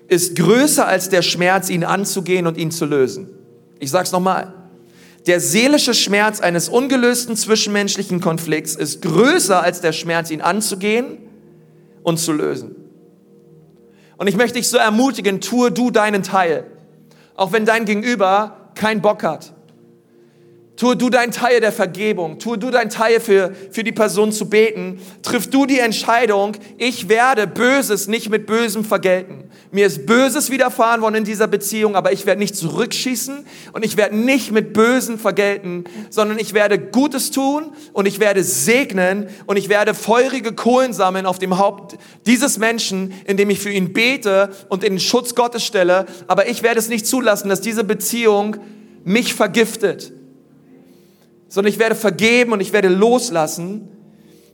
ist 0.09 0.35
größer 0.35 0.85
als 0.85 1.07
der 1.07 1.21
Schmerz, 1.21 1.69
ihn 1.69 1.85
anzugehen 1.85 2.45
und 2.45 2.57
ihn 2.57 2.71
zu 2.71 2.85
lösen. 2.85 3.29
Ich 3.83 3.91
sage 3.91 4.05
es 4.05 4.11
nochmal. 4.13 4.53
Der 5.27 5.41
seelische 5.41 5.93
Schmerz 5.93 6.39
eines 6.39 6.69
ungelösten 6.69 7.35
zwischenmenschlichen 7.35 8.21
Konflikts 8.21 8.75
ist 8.75 9.01
größer 9.01 9.61
als 9.61 9.81
der 9.81 9.91
Schmerz, 9.91 10.31
ihn 10.31 10.41
anzugehen 10.41 11.17
und 12.01 12.17
zu 12.17 12.31
lösen. 12.31 12.75
Und 14.17 14.27
ich 14.27 14.37
möchte 14.37 14.57
dich 14.57 14.69
so 14.69 14.77
ermutigen, 14.77 15.41
tue 15.41 15.71
du 15.71 15.91
deinen 15.91 16.23
Teil. 16.23 16.65
Auch 17.35 17.51
wenn 17.51 17.65
dein 17.65 17.83
Gegenüber 17.83 18.71
keinen 18.75 19.01
Bock 19.01 19.23
hat. 19.23 19.53
Tue 20.75 20.97
du 20.97 21.11
deinen 21.11 21.31
Teil 21.31 21.59
der 21.59 21.71
Vergebung. 21.71 22.39
Tue 22.39 22.57
du 22.57 22.71
deinen 22.71 22.89
Teil 22.89 23.19
für, 23.19 23.53
für 23.69 23.83
die 23.83 23.91
Person 23.91 24.31
zu 24.31 24.49
beten. 24.49 24.99
Triff 25.21 25.47
du 25.47 25.67
die 25.67 25.77
Entscheidung, 25.77 26.53
ich 26.79 27.09
werde 27.09 27.45
Böses 27.45 28.07
nicht 28.07 28.31
mit 28.31 28.47
Bösem 28.47 28.83
vergelten. 28.83 29.51
Mir 29.71 29.85
ist 29.85 30.07
Böses 30.07 30.49
widerfahren 30.49 31.01
worden 31.01 31.15
in 31.15 31.23
dieser 31.25 31.45
Beziehung, 31.45 31.95
aber 31.95 32.11
ich 32.11 32.25
werde 32.25 32.39
nicht 32.39 32.55
zurückschießen 32.55 33.45
und 33.73 33.85
ich 33.85 33.97
werde 33.97 34.15
nicht 34.15 34.51
mit 34.51 34.73
Bösen 34.73 35.19
vergelten, 35.19 35.83
sondern 36.09 36.39
ich 36.39 36.55
werde 36.55 36.79
Gutes 36.79 37.29
tun 37.29 37.71
und 37.93 38.07
ich 38.07 38.19
werde 38.19 38.43
segnen 38.43 39.27
und 39.45 39.57
ich 39.57 39.69
werde 39.69 39.93
feurige 39.93 40.53
Kohlen 40.53 40.93
sammeln 40.93 41.27
auf 41.27 41.37
dem 41.37 41.59
Haupt 41.59 41.97
dieses 42.25 42.57
Menschen, 42.57 43.13
indem 43.25 43.51
ich 43.51 43.59
für 43.59 43.71
ihn 43.71 43.93
bete 43.93 44.49
und 44.69 44.83
in 44.83 44.93
den 44.93 44.99
Schutz 44.99 45.35
Gottes 45.35 45.63
stelle. 45.63 46.07
Aber 46.27 46.47
ich 46.47 46.63
werde 46.63 46.79
es 46.79 46.89
nicht 46.89 47.05
zulassen, 47.05 47.49
dass 47.49 47.61
diese 47.61 47.83
Beziehung 47.83 48.57
mich 49.03 49.35
vergiftet 49.35 50.13
sondern 51.53 51.71
ich 51.71 51.77
werde 51.77 51.93
vergeben 51.93 52.51
und 52.51 52.61
ich 52.61 52.73
werde 52.73 52.87
loslassen. 52.87 53.87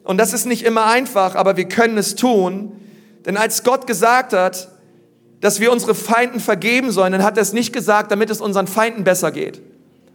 Und 0.03 0.17
das 0.17 0.33
ist 0.33 0.45
nicht 0.45 0.63
immer 0.63 0.85
einfach, 0.85 1.35
aber 1.35 1.55
wir 1.55 1.63
können 1.63 1.97
es 1.97 2.15
tun. 2.15 2.73
Denn 3.25 3.37
als 3.37 3.63
Gott 3.63 3.87
gesagt 3.87 4.33
hat, 4.33 4.67
dass 5.39 5.61
wir 5.61 5.71
unsere 5.71 5.95
Feinden 5.95 6.41
vergeben 6.41 6.91
sollen, 6.91 7.13
dann 7.13 7.23
hat 7.23 7.37
er 7.37 7.43
es 7.43 7.53
nicht 7.53 7.71
gesagt, 7.71 8.11
damit 8.11 8.29
es 8.29 8.41
unseren 8.41 8.67
Feinden 8.67 9.05
besser 9.05 9.31
geht, 9.31 9.61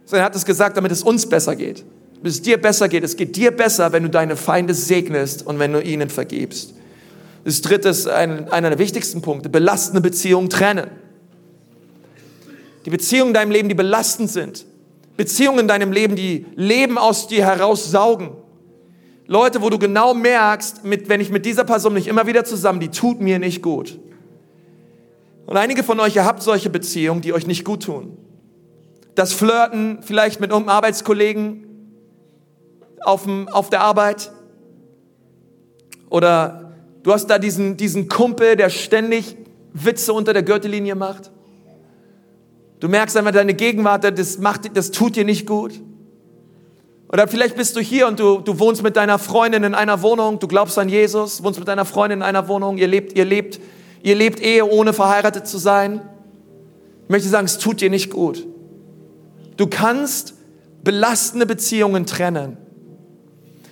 sondern 0.05 0.21
er 0.21 0.25
hat 0.25 0.35
es 0.35 0.45
gesagt, 0.45 0.77
damit 0.77 0.91
es 0.91 1.01
uns 1.01 1.27
besser 1.27 1.55
geht. 1.55 1.83
Damit 2.17 2.31
es 2.31 2.43
dir 2.43 2.61
besser 2.61 2.87
geht. 2.87 3.03
Es 3.03 3.17
geht 3.17 3.35
dir 3.35 3.49
besser, 3.49 3.91
wenn 3.91 4.03
du 4.03 4.09
deine 4.09 4.35
Feinde 4.35 4.75
segnest 4.75 5.43
und 5.43 5.57
wenn 5.57 5.73
du 5.73 5.81
ihnen 5.81 6.11
vergibst. 6.11 6.75
Das 7.45 7.61
dritte 7.61 7.89
ist 7.89 8.07
ein, 8.07 8.47
einer 8.49 8.69
der 8.69 8.77
wichtigsten 8.77 9.23
Punkte. 9.23 9.49
Belastende 9.49 10.01
Beziehungen 10.01 10.51
trennen. 10.51 10.91
Die 12.85 12.91
Beziehungen 12.91 13.29
in 13.29 13.33
deinem 13.33 13.51
Leben, 13.51 13.69
die 13.69 13.75
belastend 13.75 14.29
sind. 14.29 14.65
Beziehungen 15.17 15.59
in 15.59 15.67
deinem 15.67 15.91
Leben, 15.91 16.15
die 16.15 16.45
Leben 16.55 16.97
aus 16.97 17.27
dir 17.27 17.45
heraussaugen. 17.45 18.31
Leute, 19.27 19.61
wo 19.61 19.69
du 19.69 19.79
genau 19.79 20.13
merkst, 20.13 20.83
mit, 20.83 21.09
wenn 21.09 21.19
ich 21.19 21.31
mit 21.31 21.45
dieser 21.45 21.63
Person 21.63 21.93
nicht 21.93 22.07
immer 22.07 22.27
wieder 22.27 22.45
zusammen, 22.45 22.79
die 22.79 22.89
tut 22.89 23.21
mir 23.21 23.39
nicht 23.39 23.61
gut. 23.61 23.99
Und 25.45 25.57
einige 25.57 25.83
von 25.83 25.99
euch, 25.99 26.15
ihr 26.15 26.25
habt 26.25 26.43
solche 26.43 26.69
Beziehungen, 26.69 27.21
die 27.21 27.33
euch 27.33 27.47
nicht 27.47 27.65
gut 27.65 27.83
tun. 27.83 28.17
Das 29.15 29.33
Flirten 29.33 29.99
vielleicht 30.01 30.41
mit 30.41 30.51
einem 30.51 30.69
Arbeitskollegen 30.69 31.65
auf, 33.01 33.23
dem, 33.23 33.47
auf 33.47 33.69
der 33.69 33.81
Arbeit. 33.81 34.31
Oder 36.09 36.73
du 37.03 37.13
hast 37.13 37.27
da 37.27 37.39
diesen, 37.39 37.77
diesen 37.77 38.09
Kumpel, 38.09 38.55
der 38.55 38.69
ständig 38.69 39.37
Witze 39.73 40.13
unter 40.13 40.33
der 40.33 40.43
Gürtellinie 40.43 40.95
macht. 40.95 41.31
Du 42.79 42.87
merkst 42.87 43.15
einfach, 43.15 43.31
deine 43.31 43.53
Gegenwart, 43.53 44.03
das, 44.17 44.37
macht, 44.37 44.75
das 44.75 44.91
tut 44.91 45.15
dir 45.15 45.25
nicht 45.25 45.47
gut. 45.47 45.73
Oder 47.09 47.27
vielleicht 47.27 47.55
bist 47.55 47.75
du 47.75 47.79
hier 47.79 48.07
und 48.07 48.19
du, 48.19 48.39
du 48.39 48.59
wohnst 48.59 48.83
mit 48.83 48.95
deiner 48.95 49.19
Freundin 49.19 49.63
in 49.63 49.75
einer 49.75 50.01
Wohnung, 50.01 50.39
du 50.39 50.47
glaubst 50.47 50.77
an 50.77 50.89
Jesus, 50.89 51.43
wohnst 51.43 51.59
mit 51.59 51.67
deiner 51.67 51.85
Freundin 51.85 52.19
in 52.19 52.23
einer 52.23 52.47
Wohnung, 52.47 52.77
ihr 52.77 52.87
lebt, 52.87 53.17
ihr 53.17 53.25
lebt, 53.25 53.59
ihr 54.03 54.15
lebt 54.15 54.41
Ehe 54.41 54.65
ohne 54.65 54.91
verheiratet 54.91 55.47
zu 55.47 55.57
sein. 55.57 56.01
Ich 57.03 57.09
möchte 57.09 57.29
sagen, 57.29 57.45
es 57.45 57.57
tut 57.57 57.81
dir 57.81 57.89
nicht 57.89 58.09
gut. 58.09 58.45
Du 59.57 59.67
kannst 59.67 60.33
belastende 60.83 61.45
Beziehungen 61.45 62.05
trennen. 62.05 62.57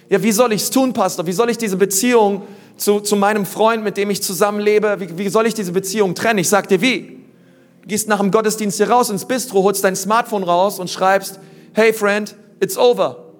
Ja, 0.09 0.21
wie 0.21 0.31
soll 0.31 0.53
ich 0.53 0.61
es 0.61 0.69
tun, 0.69 0.93
Pastor? 0.93 1.25
Wie 1.25 1.31
soll 1.31 1.49
ich 1.49 1.57
diese 1.57 1.75
Beziehung 1.75 2.43
zu, 2.77 2.99
zu 2.99 3.15
meinem 3.15 3.45
Freund, 3.45 3.83
mit 3.83 3.97
dem 3.97 4.09
ich 4.09 4.21
zusammenlebe, 4.21 4.97
wie, 4.99 5.17
wie 5.17 5.29
soll 5.29 5.47
ich 5.47 5.53
diese 5.53 5.71
Beziehung 5.71 6.15
trennen? 6.15 6.39
Ich 6.39 6.49
sag 6.49 6.67
dir 6.67 6.81
wie. 6.81 7.22
Gehst 7.85 8.07
nach 8.07 8.19
dem 8.19 8.31
Gottesdienst 8.31 8.77
hier 8.77 8.89
raus 8.89 9.09
ins 9.09 9.25
Bistro, 9.25 9.63
holst 9.63 9.83
dein 9.83 9.95
Smartphone 9.95 10.43
raus 10.43 10.79
und 10.79 10.89
schreibst, 10.89 11.39
hey 11.73 11.91
Friend, 11.91 12.33
it's 12.59 12.77
over. 12.77 13.33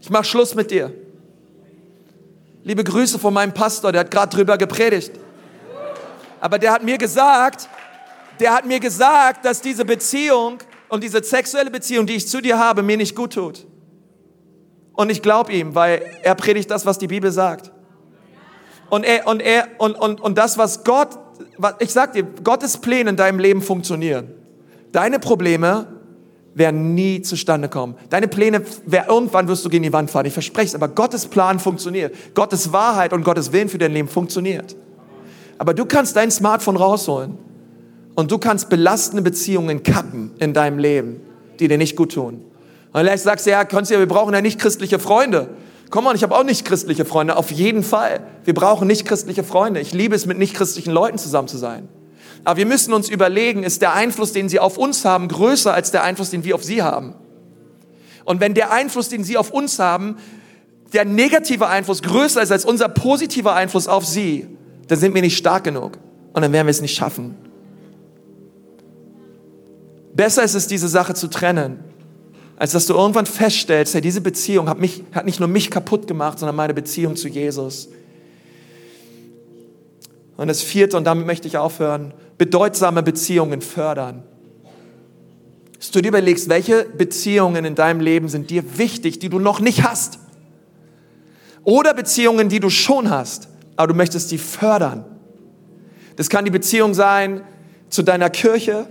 Ich 0.00 0.08
mach 0.08 0.24
Schluss 0.24 0.54
mit 0.54 0.70
dir. 0.70 0.92
Liebe 2.62 2.84
Grüße 2.84 3.18
von 3.18 3.34
meinem 3.34 3.52
Pastor, 3.52 3.92
der 3.92 4.00
hat 4.00 4.10
gerade 4.10 4.34
drüber 4.34 4.56
gepredigt. 4.56 5.12
Aber 6.40 6.58
der 6.58 6.72
hat 6.72 6.82
mir 6.82 6.96
gesagt, 6.96 7.68
der 8.38 8.54
hat 8.54 8.64
mir 8.64 8.80
gesagt, 8.80 9.44
dass 9.44 9.60
diese 9.60 9.84
Beziehung 9.84 10.58
und 10.88 11.04
diese 11.04 11.22
sexuelle 11.22 11.70
Beziehung, 11.70 12.06
die 12.06 12.14
ich 12.14 12.26
zu 12.26 12.40
dir 12.40 12.58
habe, 12.58 12.82
mir 12.82 12.96
nicht 12.96 13.14
gut 13.14 13.34
tut. 13.34 13.66
Und 14.94 15.10
ich 15.10 15.22
glaube 15.22 15.52
ihm, 15.52 15.74
weil 15.74 16.02
er 16.22 16.34
predigt 16.34 16.70
das, 16.70 16.86
was 16.86 16.98
die 16.98 17.06
Bibel 17.06 17.30
sagt. 17.30 17.70
Und 18.88 19.04
er, 19.04 19.26
und 19.26 19.40
er, 19.40 19.68
und, 19.78 19.94
und, 19.94 20.20
und 20.20 20.36
das, 20.36 20.58
was 20.58 20.84
Gott, 20.84 21.18
ich 21.78 21.90
sag 21.90 22.12
dir, 22.12 22.24
Gottes 22.44 22.78
Pläne 22.78 23.10
in 23.10 23.16
deinem 23.16 23.38
Leben 23.38 23.62
funktionieren. 23.62 24.28
Deine 24.92 25.18
Probleme 25.18 25.86
werden 26.54 26.94
nie 26.94 27.22
zustande 27.22 27.68
kommen. 27.68 27.94
Deine 28.08 28.28
Pläne, 28.28 28.62
irgendwann 29.08 29.48
wirst 29.48 29.64
du 29.64 29.68
gegen 29.68 29.84
die 29.84 29.92
Wand 29.92 30.10
fahren, 30.10 30.26
ich 30.26 30.32
verspreche 30.32 30.68
es, 30.68 30.74
aber 30.74 30.88
Gottes 30.88 31.26
Plan 31.26 31.58
funktioniert. 31.58 32.34
Gottes 32.34 32.72
Wahrheit 32.72 33.12
und 33.12 33.24
Gottes 33.24 33.52
Willen 33.52 33.68
für 33.68 33.78
dein 33.78 33.92
Leben 33.92 34.08
funktioniert. 34.08 34.76
Aber 35.58 35.74
du 35.74 35.84
kannst 35.84 36.16
dein 36.16 36.30
Smartphone 36.30 36.76
rausholen 36.76 37.38
und 38.14 38.30
du 38.30 38.38
kannst 38.38 38.68
belastende 38.68 39.22
Beziehungen 39.22 39.82
kappen 39.82 40.32
in 40.38 40.52
deinem 40.52 40.78
Leben, 40.78 41.20
die 41.58 41.68
dir 41.68 41.78
nicht 41.78 41.96
gut 41.96 42.12
tun. 42.12 42.44
Und 42.92 43.00
vielleicht 43.00 43.22
sagst 43.22 43.46
du, 43.46 43.50
ja, 43.50 43.64
kannst 43.64 43.90
du, 43.90 43.98
wir 43.98 44.08
brauchen 44.08 44.34
ja 44.34 44.40
nicht 44.40 44.58
christliche 44.58 44.98
Freunde. 44.98 45.50
Komm 45.90 46.04
mal, 46.04 46.14
ich 46.14 46.22
habe 46.22 46.36
auch 46.36 46.44
nicht 46.44 46.64
christliche 46.64 47.04
Freunde, 47.04 47.36
auf 47.36 47.50
jeden 47.50 47.82
Fall. 47.82 48.20
Wir 48.44 48.54
brauchen 48.54 48.86
nicht 48.86 49.04
christliche 49.04 49.42
Freunde. 49.42 49.80
Ich 49.80 49.92
liebe 49.92 50.14
es, 50.14 50.24
mit 50.24 50.38
nicht 50.38 50.54
christlichen 50.54 50.92
Leuten 50.92 51.18
zusammen 51.18 51.48
zu 51.48 51.58
sein. 51.58 51.88
Aber 52.44 52.56
wir 52.56 52.66
müssen 52.66 52.94
uns 52.94 53.08
überlegen, 53.08 53.64
ist 53.64 53.82
der 53.82 53.92
Einfluss, 53.92 54.32
den 54.32 54.48
sie 54.48 54.60
auf 54.60 54.78
uns 54.78 55.04
haben, 55.04 55.28
größer 55.28 55.74
als 55.74 55.90
der 55.90 56.04
Einfluss, 56.04 56.30
den 56.30 56.44
wir 56.44 56.54
auf 56.54 56.64
sie 56.64 56.82
haben? 56.82 57.14
Und 58.24 58.40
wenn 58.40 58.54
der 58.54 58.70
Einfluss, 58.70 59.08
den 59.08 59.24
sie 59.24 59.36
auf 59.36 59.50
uns 59.50 59.80
haben, 59.80 60.16
der 60.92 61.04
negative 61.04 61.66
Einfluss 61.66 62.02
größer 62.02 62.40
ist 62.40 62.52
als 62.52 62.64
unser 62.64 62.88
positiver 62.88 63.54
Einfluss 63.54 63.88
auf 63.88 64.06
sie, 64.06 64.46
dann 64.86 64.98
sind 64.98 65.14
wir 65.14 65.22
nicht 65.22 65.36
stark 65.36 65.64
genug 65.64 65.98
und 66.32 66.42
dann 66.42 66.52
werden 66.52 66.66
wir 66.66 66.70
es 66.70 66.80
nicht 66.80 66.96
schaffen. 66.96 67.36
Besser 70.14 70.42
ist 70.42 70.54
es, 70.54 70.66
diese 70.66 70.88
Sache 70.88 71.14
zu 71.14 71.28
trennen, 71.28 71.82
als 72.60 72.72
dass 72.72 72.86
du 72.86 72.92
irgendwann 72.92 73.24
feststellst, 73.24 73.94
hey, 73.94 74.02
diese 74.02 74.20
Beziehung 74.20 74.68
hat, 74.68 74.78
mich, 74.78 75.02
hat 75.12 75.24
nicht 75.24 75.40
nur 75.40 75.48
mich 75.48 75.70
kaputt 75.70 76.06
gemacht, 76.06 76.38
sondern 76.38 76.54
meine 76.54 76.74
Beziehung 76.74 77.16
zu 77.16 77.26
Jesus. 77.26 77.88
Und 80.36 80.48
das 80.48 80.60
vierte, 80.60 80.98
und 80.98 81.04
damit 81.04 81.26
möchte 81.26 81.48
ich 81.48 81.56
aufhören, 81.56 82.12
bedeutsame 82.36 83.02
Beziehungen 83.02 83.62
fördern. 83.62 84.24
Dass 85.78 85.90
du 85.90 86.02
dir 86.02 86.08
überlegst, 86.08 86.50
welche 86.50 86.84
Beziehungen 86.84 87.64
in 87.64 87.74
deinem 87.74 88.00
Leben 88.00 88.28
sind 88.28 88.50
dir 88.50 88.76
wichtig, 88.76 89.18
die 89.20 89.30
du 89.30 89.38
noch 89.38 89.60
nicht 89.60 89.82
hast. 89.82 90.18
Oder 91.64 91.94
Beziehungen, 91.94 92.50
die 92.50 92.60
du 92.60 92.68
schon 92.68 93.08
hast, 93.08 93.48
aber 93.76 93.86
du 93.86 93.94
möchtest 93.94 94.28
sie 94.28 94.36
fördern. 94.36 95.06
Das 96.16 96.28
kann 96.28 96.44
die 96.44 96.50
Beziehung 96.50 96.92
sein 96.92 97.40
zu 97.88 98.02
deiner 98.02 98.28
Kirche. 98.28 98.86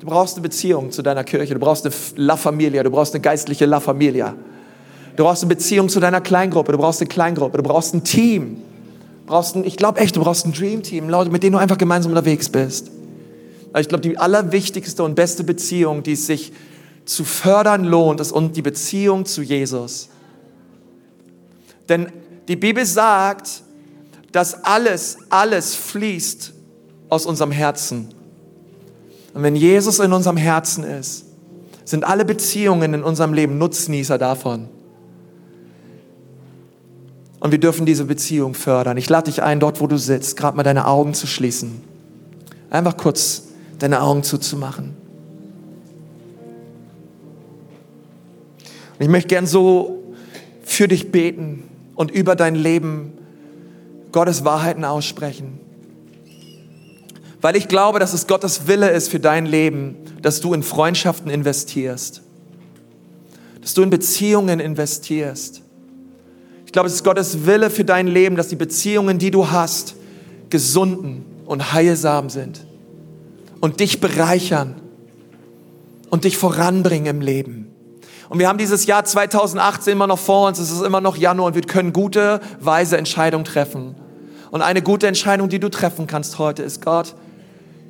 Du 0.00 0.06
brauchst 0.06 0.34
eine 0.34 0.42
Beziehung 0.42 0.90
zu 0.90 1.02
deiner 1.02 1.22
Kirche. 1.22 1.54
Du 1.54 1.60
brauchst 1.60 1.86
eine 1.86 1.94
La 2.16 2.36
Familia. 2.36 2.82
Du 2.82 2.90
brauchst 2.90 3.14
eine 3.14 3.20
geistliche 3.20 3.66
La 3.66 3.80
Familia. 3.80 4.34
Du 5.14 5.22
brauchst 5.24 5.42
eine 5.42 5.54
Beziehung 5.54 5.88
zu 5.88 6.00
deiner 6.00 6.20
Kleingruppe. 6.20 6.72
Du 6.72 6.78
brauchst 6.78 7.00
eine 7.00 7.08
Kleingruppe. 7.08 7.58
Du 7.58 7.62
brauchst 7.62 7.94
ein 7.94 8.02
Team 8.02 8.62
brauchst 9.30 9.54
ein, 9.54 9.64
ich 9.64 9.76
glaube 9.76 10.00
echt, 10.00 10.16
du 10.16 10.20
brauchst 10.20 10.44
ein 10.44 10.52
Dream 10.52 10.82
Team, 10.82 11.08
Leute, 11.08 11.30
mit 11.30 11.42
denen 11.42 11.52
du 11.52 11.58
einfach 11.58 11.78
gemeinsam 11.78 12.10
unterwegs 12.10 12.48
bist. 12.48 12.90
ich 13.78 13.88
glaube, 13.88 14.02
die 14.02 14.18
allerwichtigste 14.18 15.04
und 15.04 15.14
beste 15.14 15.44
Beziehung, 15.44 16.02
die 16.02 16.12
es 16.12 16.26
sich 16.26 16.52
zu 17.04 17.24
fördern 17.24 17.84
lohnt, 17.84 18.20
ist 18.20 18.34
die 18.54 18.62
Beziehung 18.62 19.24
zu 19.24 19.42
Jesus. 19.42 20.08
Denn 21.88 22.12
die 22.48 22.56
Bibel 22.56 22.84
sagt, 22.84 23.62
dass 24.32 24.64
alles, 24.64 25.18
alles 25.28 25.76
fließt 25.76 26.52
aus 27.08 27.24
unserem 27.24 27.52
Herzen. 27.52 28.08
Und 29.34 29.42
wenn 29.42 29.56
Jesus 29.56 29.98
in 29.98 30.12
unserem 30.12 30.36
Herzen 30.36 30.84
ist, 30.84 31.26
sind 31.84 32.04
alle 32.04 32.24
Beziehungen 32.24 32.94
in 32.94 33.02
unserem 33.02 33.32
Leben 33.32 33.58
Nutznießer 33.58 34.18
davon. 34.18 34.68
Und 37.40 37.52
wir 37.52 37.58
dürfen 37.58 37.86
diese 37.86 38.04
Beziehung 38.04 38.54
fördern. 38.54 38.96
Ich 38.96 39.08
lade 39.08 39.30
dich 39.30 39.42
ein, 39.42 39.60
dort 39.60 39.80
wo 39.80 39.86
du 39.86 39.96
sitzt, 39.96 40.36
gerade 40.36 40.56
mal 40.56 40.62
deine 40.62 40.86
Augen 40.86 41.14
zu 41.14 41.26
schließen. 41.26 41.80
Einfach 42.68 42.96
kurz 42.96 43.44
deine 43.78 44.02
Augen 44.02 44.22
zuzumachen. 44.22 44.94
Und 48.98 49.04
ich 49.04 49.08
möchte 49.08 49.28
gern 49.28 49.46
so 49.46 50.02
für 50.62 50.86
dich 50.86 51.10
beten 51.10 51.64
und 51.94 52.10
über 52.10 52.36
dein 52.36 52.54
Leben 52.54 53.14
Gottes 54.12 54.44
Wahrheiten 54.44 54.84
aussprechen. 54.84 55.58
Weil 57.40 57.56
ich 57.56 57.68
glaube, 57.68 57.98
dass 57.98 58.12
es 58.12 58.26
Gottes 58.26 58.66
Wille 58.66 58.90
ist 58.90 59.08
für 59.08 59.20
dein 59.20 59.46
Leben, 59.46 59.96
dass 60.20 60.40
du 60.40 60.52
in 60.52 60.62
Freundschaften 60.62 61.30
investierst. 61.30 62.22
Dass 63.60 63.74
du 63.74 63.82
in 63.82 63.90
Beziehungen 63.90 64.60
investierst 64.60 65.62
ich 66.70 66.72
glaube, 66.72 66.86
es 66.86 66.94
ist 66.94 67.02
Gottes 67.02 67.46
Wille 67.46 67.68
für 67.68 67.84
dein 67.84 68.06
Leben, 68.06 68.36
dass 68.36 68.46
die 68.46 68.54
Beziehungen, 68.54 69.18
die 69.18 69.32
du 69.32 69.50
hast, 69.50 69.96
gesunden 70.50 71.24
und 71.44 71.72
heilsam 71.72 72.30
sind 72.30 72.64
und 73.58 73.80
dich 73.80 74.00
bereichern 74.00 74.80
und 76.10 76.22
dich 76.22 76.38
voranbringen 76.38 77.06
im 77.06 77.20
Leben. 77.22 77.74
Und 78.28 78.38
wir 78.38 78.46
haben 78.46 78.56
dieses 78.56 78.86
Jahr 78.86 79.04
2018 79.04 79.94
immer 79.94 80.06
noch 80.06 80.20
vor 80.20 80.46
uns, 80.46 80.60
es 80.60 80.70
ist 80.70 80.82
immer 80.82 81.00
noch 81.00 81.16
Januar 81.16 81.48
und 81.48 81.54
wir 81.56 81.62
können 81.62 81.92
gute, 81.92 82.40
weise 82.60 82.96
Entscheidungen 82.96 83.44
treffen. 83.44 83.96
Und 84.52 84.62
eine 84.62 84.80
gute 84.80 85.08
Entscheidung, 85.08 85.48
die 85.48 85.58
du 85.58 85.70
treffen 85.70 86.06
kannst 86.06 86.38
heute, 86.38 86.62
ist 86.62 86.84
Gott, 86.84 87.16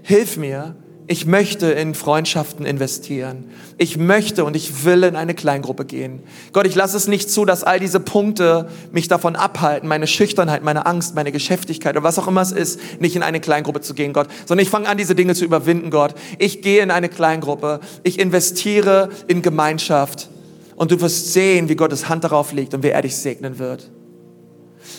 hilf 0.02 0.36
mir, 0.36 0.74
ich 1.10 1.26
möchte 1.26 1.66
in 1.72 1.96
Freundschaften 1.96 2.64
investieren. 2.64 3.50
Ich 3.78 3.96
möchte 3.96 4.44
und 4.44 4.54
ich 4.54 4.84
will 4.84 5.02
in 5.02 5.16
eine 5.16 5.34
Kleingruppe 5.34 5.84
gehen. 5.84 6.22
Gott, 6.52 6.68
ich 6.68 6.76
lasse 6.76 6.96
es 6.96 7.08
nicht 7.08 7.28
zu, 7.28 7.44
dass 7.44 7.64
all 7.64 7.80
diese 7.80 7.98
Punkte 7.98 8.68
mich 8.92 9.08
davon 9.08 9.34
abhalten, 9.34 9.88
meine 9.88 10.06
Schüchternheit, 10.06 10.62
meine 10.62 10.86
Angst, 10.86 11.16
meine 11.16 11.32
Geschäftigkeit 11.32 11.96
oder 11.96 12.04
was 12.04 12.16
auch 12.20 12.28
immer 12.28 12.42
es 12.42 12.52
ist, 12.52 12.78
nicht 13.00 13.16
in 13.16 13.24
eine 13.24 13.40
Kleingruppe 13.40 13.80
zu 13.80 13.92
gehen, 13.92 14.12
Gott, 14.12 14.28
sondern 14.46 14.62
ich 14.62 14.70
fange 14.70 14.88
an, 14.88 14.98
diese 14.98 15.16
Dinge 15.16 15.34
zu 15.34 15.44
überwinden, 15.44 15.90
Gott. 15.90 16.14
Ich 16.38 16.62
gehe 16.62 16.80
in 16.80 16.92
eine 16.92 17.08
Kleingruppe. 17.08 17.80
Ich 18.04 18.20
investiere 18.20 19.08
in 19.26 19.42
Gemeinschaft. 19.42 20.28
Und 20.76 20.92
du 20.92 21.00
wirst 21.00 21.32
sehen, 21.32 21.68
wie 21.68 21.74
Gottes 21.74 22.08
Hand 22.08 22.22
darauf 22.22 22.52
liegt 22.52 22.72
und 22.72 22.84
wie 22.84 22.90
er 22.90 23.02
dich 23.02 23.16
segnen 23.16 23.58
wird. 23.58 23.90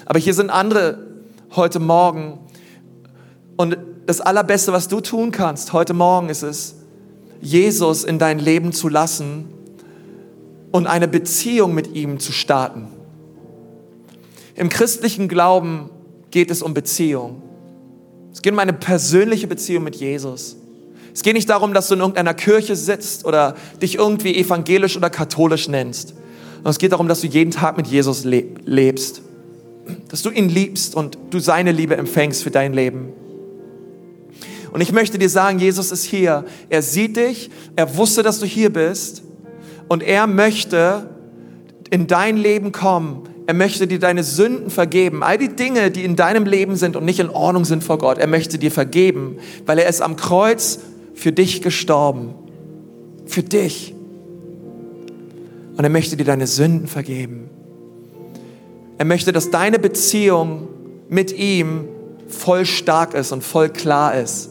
Aber 0.06 0.20
hier 0.20 0.34
sind 0.34 0.50
andere 0.50 0.98
heute 1.56 1.80
Morgen. 1.80 2.38
Und 3.56 3.78
das 4.06 4.22
Allerbeste, 4.22 4.74
was 4.74 4.88
du 4.88 5.02
tun 5.02 5.32
kannst 5.32 5.74
heute 5.74 5.94
Morgen, 5.94 6.30
ist 6.30 6.44
es, 6.44 6.76
Jesus 7.42 8.04
in 8.04 8.20
dein 8.20 8.40
Leben 8.40 8.72
zu 8.72 8.88
lassen 8.88 9.46
und 10.72 10.88
eine 10.88 11.08
Beziehung 11.08 11.74
mit 11.74 11.96
ihm 11.96 12.20
zu 12.20 12.32
starten. 12.32 12.88
Im 14.56 14.70
christlichen 14.70 15.28
Glauben 15.28 15.90
geht 16.30 16.52
es 16.52 16.62
um 16.62 16.74
Beziehung. 16.74 17.42
Es 18.32 18.42
geht 18.42 18.54
um 18.54 18.60
eine 18.60 18.74
persönliche 18.74 19.48
Beziehung 19.48 19.84
mit 19.84 19.96
Jesus. 19.96 20.56
Es 21.14 21.24
geht 21.24 21.34
nicht 21.34 21.50
darum, 21.50 21.74
dass 21.74 21.88
du 21.88 21.96
in 21.96 22.00
irgendeiner 22.00 22.34
Kirche 22.34 22.76
sitzt 22.76 23.26
oder 23.26 23.56
dich 23.82 23.96
irgendwie 23.96 24.36
evangelisch 24.38 24.96
oder 24.96 25.10
katholisch 25.10 25.68
nennst. 25.68 26.14
Sondern 26.56 26.72
es 26.72 26.78
geht 26.78 26.94
darum, 26.94 27.08
dass 27.08 27.22
du 27.22 27.28
jeden 27.28 27.52
Tag 27.52 27.76
mit 27.76 27.88
Jesus 27.88 28.24
lebst. 28.24 29.22
Dass 30.08 30.22
du 30.22 30.30
ihn 30.30 30.48
liebst 30.48 30.96
und 30.96 31.18
du 31.32 31.40
seine 31.40 31.72
Liebe 31.72 31.98
empfängst 31.98 32.44
für 32.44 32.52
dein 32.52 32.74
Leben. 32.74 33.10
Und 34.72 34.82
ich 34.82 34.92
möchte 34.92 35.18
dir 35.18 35.30
sagen, 35.30 35.60
Jesus 35.60 35.92
ist 35.92 36.06
hier. 36.06 36.46
Er 36.70 36.82
sieht 36.82 37.18
dich. 37.18 37.50
Er 37.76 37.98
wusste, 37.98 38.24
dass 38.24 38.40
du 38.40 38.46
hier 38.46 38.72
bist. 38.72 39.24
Und 39.88 40.02
er 40.02 40.28
möchte 40.28 41.10
in 41.90 42.08
dein 42.08 42.38
Leben 42.38 42.72
kommen. 42.72 43.24
Er 43.48 43.54
möchte 43.54 43.86
dir 43.86 44.00
deine 44.00 44.24
Sünden 44.24 44.70
vergeben. 44.70 45.24
All 45.24 45.38
die 45.38 45.50
Dinge, 45.50 45.92
die 45.92 46.06
in 46.06 46.16
deinem 46.16 46.46
Leben 46.46 46.78
sind 46.78 46.96
und 46.96 47.04
nicht 47.04 47.20
in 47.20 47.30
Ordnung 47.30 47.66
sind 47.66 47.84
vor 47.84 47.98
Gott. 47.98 48.18
Er 48.18 48.28
möchte 48.28 48.58
dir 48.58 48.72
vergeben, 48.72 49.38
weil 49.66 49.78
er 49.78 49.90
ist 49.90 50.02
am 50.02 50.16
Kreuz 50.16 50.80
für 51.16 51.34
dich 51.34 51.62
gestorben. 51.62 52.34
Für 53.26 53.44
dich. 53.44 53.94
Und 55.76 55.84
er 55.84 55.90
möchte 55.90 56.16
dir 56.16 56.24
deine 56.24 56.48
Sünden 56.48 56.88
vergeben. 56.88 57.50
Er 58.98 59.06
möchte, 59.06 59.34
dass 59.34 59.50
deine 59.50 59.80
Beziehung 59.80 60.70
mit 61.10 61.38
ihm 61.38 61.86
voll 62.28 62.66
stark 62.66 63.14
ist 63.16 63.34
und 63.34 63.44
voll 63.44 63.68
klar 63.68 64.16
ist 64.16 64.51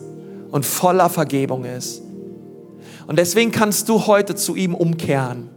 und 0.51 0.67
voller 0.67 1.09
Vergebung 1.09 1.65
ist. 1.65 2.03
Und 3.07 3.19
deswegen 3.19 3.51
kannst 3.51 3.89
du 3.89 4.07
heute 4.07 4.35
zu 4.35 4.55
ihm 4.55 4.75
umkehren. 4.75 5.51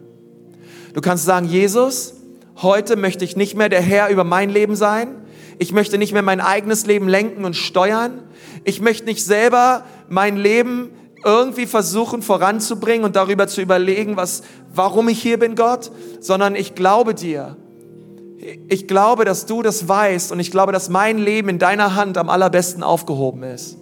Du 0.93 1.01
kannst 1.01 1.25
sagen, 1.25 1.47
Jesus, 1.47 2.15
heute 2.61 2.95
möchte 2.95 3.25
ich 3.25 3.35
nicht 3.35 3.55
mehr 3.55 3.69
der 3.69 3.81
Herr 3.81 4.09
über 4.09 4.23
mein 4.23 4.49
Leben 4.49 4.75
sein. 4.75 5.09
Ich 5.59 5.71
möchte 5.71 5.97
nicht 5.97 6.13
mehr 6.13 6.21
mein 6.21 6.41
eigenes 6.41 6.85
Leben 6.85 7.07
lenken 7.07 7.45
und 7.45 7.55
steuern. 7.55 8.23
Ich 8.63 8.81
möchte 8.81 9.05
nicht 9.05 9.23
selber 9.23 9.83
mein 10.09 10.37
Leben 10.37 10.91
irgendwie 11.25 11.65
versuchen 11.65 12.21
voranzubringen 12.21 13.05
und 13.05 13.15
darüber 13.15 13.47
zu 13.47 13.61
überlegen, 13.61 14.17
was, 14.17 14.43
warum 14.73 15.07
ich 15.09 15.21
hier 15.21 15.39
bin, 15.39 15.55
Gott, 15.55 15.91
sondern 16.19 16.55
ich 16.55 16.75
glaube 16.75 17.13
dir. 17.13 17.55
Ich 18.67 18.87
glaube, 18.87 19.23
dass 19.23 19.45
du 19.45 19.61
das 19.61 19.87
weißt 19.87 20.31
und 20.31 20.39
ich 20.39 20.51
glaube, 20.51 20.73
dass 20.73 20.89
mein 20.89 21.17
Leben 21.17 21.49
in 21.49 21.59
deiner 21.59 21.95
Hand 21.95 22.17
am 22.17 22.29
allerbesten 22.29 22.83
aufgehoben 22.83 23.43
ist. 23.43 23.77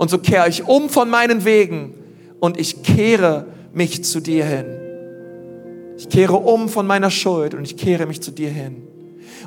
Und 0.00 0.08
so 0.08 0.16
kehre 0.16 0.48
ich 0.48 0.66
um 0.66 0.88
von 0.88 1.10
meinen 1.10 1.44
Wegen 1.44 1.92
und 2.40 2.58
ich 2.58 2.82
kehre 2.82 3.44
mich 3.74 4.02
zu 4.02 4.20
dir 4.20 4.46
hin. 4.46 4.64
Ich 5.98 6.08
kehre 6.08 6.36
um 6.36 6.70
von 6.70 6.86
meiner 6.86 7.10
Schuld 7.10 7.52
und 7.52 7.64
ich 7.64 7.76
kehre 7.76 8.06
mich 8.06 8.22
zu 8.22 8.30
dir 8.30 8.48
hin. 8.48 8.88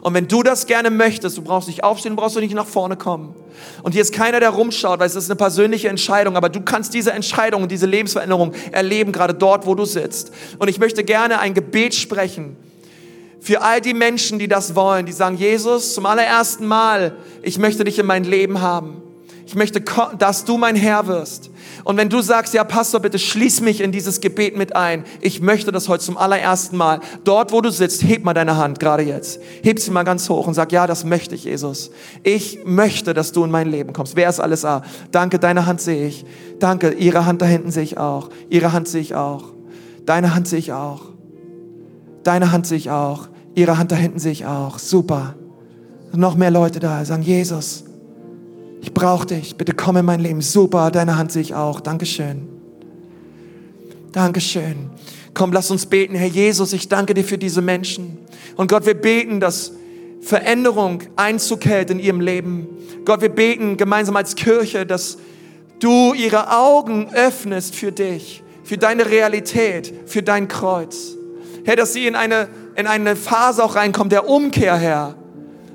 Und 0.02 0.14
wenn 0.14 0.28
du 0.28 0.44
das 0.44 0.68
gerne 0.68 0.92
möchtest, 0.92 1.40
du 1.40 1.42
brauchst 1.42 1.68
nicht 1.68 1.84
aufstehen, 1.84 2.16
brauchst 2.16 2.36
du 2.36 2.40
nicht 2.40 2.54
nach 2.54 2.68
vorne 2.68 2.96
kommen. 2.96 3.34
Und 3.82 3.94
hier 3.94 4.04
ist 4.04 4.14
keiner, 4.14 4.40
der 4.40 4.52
rumschaut, 4.52 5.00
weil 5.00 5.08
es 5.08 5.16
ist 5.16 5.28
eine 5.28 5.38
persönliche 5.38 5.90
Entscheidung, 5.90 6.38
aber 6.38 6.50
du 6.50 6.62
kannst 6.62 6.94
diese 6.94 7.14
Entscheidung 7.14 7.64
und 7.64 7.72
diese 7.72 7.88
Lebensveränderung 7.88 8.54
erleben, 8.72 9.12
gerade 9.12 9.34
dort, 9.34 9.66
wo 9.66 9.74
du 9.74 9.86
sitzt. 9.86 10.32
Und 10.60 10.68
ich 10.68 10.78
möchte 10.78 11.04
gerne 11.04 11.40
ein 11.40 11.56
Gebet 11.56 11.96
sprechen 11.96 12.58
für 13.40 13.64
all 13.64 13.82
die 13.82 13.96
Menschen, 13.96 14.38
die 14.38 14.48
das 14.48 14.76
wollen, 14.76 15.08
die 15.08 15.14
sagen, 15.14 15.36
Jesus, 15.36 15.96
zum 15.96 16.06
allerersten 16.06 16.68
Mal, 16.68 17.16
ich 17.42 17.58
möchte 17.58 17.86
dich 17.86 17.98
in 17.98 18.06
mein 18.06 18.24
Leben 18.24 18.62
haben. 18.62 19.03
Ich 19.46 19.56
möchte, 19.56 19.84
dass 20.18 20.46
du 20.46 20.58
mein 20.58 20.76
Herr 20.76 21.08
wirst. 21.08 21.50
Und 21.84 21.98
wenn 21.98 22.10
du 22.10 22.22
sagst, 22.22 22.54
ja, 22.54 22.64
Pastor, 22.64 23.02
bitte 23.02 23.20
schließ 23.20 23.62
mich 23.62 23.82
in 23.82 23.92
dieses 23.92 24.22
Gebet 24.22 24.58
mit 24.58 24.76
ein. 24.76 25.04
Ich 25.22 25.42
möchte 25.42 25.72
das 25.72 25.90
heute 25.90 26.04
zum 26.04 26.18
allerersten 26.18 26.78
Mal. 26.78 27.02
Dort, 27.24 27.52
wo 27.52 27.60
du 27.62 27.70
sitzt, 27.70 28.04
heb 28.04 28.24
mal 28.24 28.34
deine 28.34 28.56
Hand, 28.58 28.80
gerade 28.80 29.04
jetzt. 29.04 29.40
Heb 29.64 29.80
sie 29.80 29.92
mal 29.92 30.04
ganz 30.04 30.30
hoch 30.30 30.48
und 30.48 30.54
sag, 30.54 30.72
ja, 30.72 30.88
das 30.88 31.04
möchte 31.04 31.36
ich, 31.36 31.44
Jesus. 31.44 31.92
Ich 32.24 32.60
möchte, 32.66 33.14
dass 33.14 33.32
du 33.32 33.44
in 33.44 33.52
mein 33.52 33.70
Leben 33.70 33.92
kommst. 33.92 34.16
Wer 34.16 34.30
ist 34.30 34.40
alles 34.40 34.62
da? 34.62 34.84
Danke, 35.12 35.40
deine 35.40 35.66
Hand 35.66 35.82
sehe 35.82 36.08
ich. 36.08 36.26
Danke, 36.60 36.92
ihre 36.92 37.26
Hand 37.26 37.42
da 37.42 37.46
hinten 37.46 37.72
sehe 37.72 37.84
ich 37.84 37.98
auch. 37.98 38.30
Ihre 38.50 38.72
Hand 38.72 38.88
sehe 38.88 39.02
ich 39.02 39.16
auch. 39.16 39.44
Deine 40.06 40.36
Hand 40.36 40.48
sehe 40.48 40.60
ich 40.60 40.72
auch. 40.72 41.02
Deine 42.24 42.52
Hand 42.52 42.68
sehe 42.68 42.78
ich 42.78 42.90
auch. 42.90 43.28
Ihre 43.56 43.78
Hand 43.78 43.92
da 43.92 43.96
hinten 43.96 44.20
sehe 44.20 44.32
ich 44.32 44.46
auch. 44.46 44.80
Super. 44.80 45.36
Noch 46.14 46.36
mehr 46.36 46.52
Leute 46.52 46.80
da 46.80 47.04
sagen, 47.06 47.24
Jesus, 47.24 47.86
ich 48.84 48.94
brauche 48.94 49.26
dich. 49.26 49.56
Bitte 49.56 49.74
komm 49.74 49.96
in 49.96 50.06
mein 50.06 50.20
Leben. 50.20 50.42
Super, 50.42 50.92
deine 50.92 51.18
Hand 51.18 51.32
sehe 51.32 51.42
ich 51.42 51.56
auch. 51.56 51.80
Dankeschön. 51.80 52.50
Dankeschön. 54.12 54.90
Komm, 55.34 55.54
lass 55.54 55.72
uns 55.72 55.86
beten. 55.86 56.16
Herr 56.16 56.28
Jesus, 56.28 56.74
ich 56.74 56.90
danke 56.90 57.14
dir 57.14 57.24
für 57.24 57.38
diese 57.38 57.62
Menschen. 57.62 58.18
Und 58.58 58.70
Gott, 58.70 58.86
wir 58.86 58.94
beten, 58.94 59.40
dass 59.40 59.72
Veränderung 60.20 61.02
Einzug 61.16 61.64
hält 61.64 61.92
in 61.92 62.00
ihrem 62.00 62.20
Leben. 62.20 62.68
Gott, 63.06 63.22
wir 63.22 63.30
beten 63.30 63.78
gemeinsam 63.78 64.18
als 64.18 64.36
Kirche, 64.36 64.86
dass 64.86 65.18
du 65.80 66.14
ihre 66.14 66.52
Augen 66.52 67.08
öffnest 67.14 67.76
für 67.76 67.94
dich, 67.94 68.44
für 68.66 68.78
deine 68.78 69.10
Realität, 69.10 69.94
für 70.08 70.24
dein 70.24 70.50
Kreuz. 70.50 71.16
Herr, 71.64 71.78
dass 71.78 71.94
sie 71.94 72.06
in 72.06 72.16
eine, 72.16 72.50
in 72.76 72.86
eine 72.86 73.16
Phase 73.16 73.64
auch 73.64 73.76
reinkommt 73.76 74.12
der 74.12 74.28
Umkehr, 74.28 74.76
Herr 74.76 75.23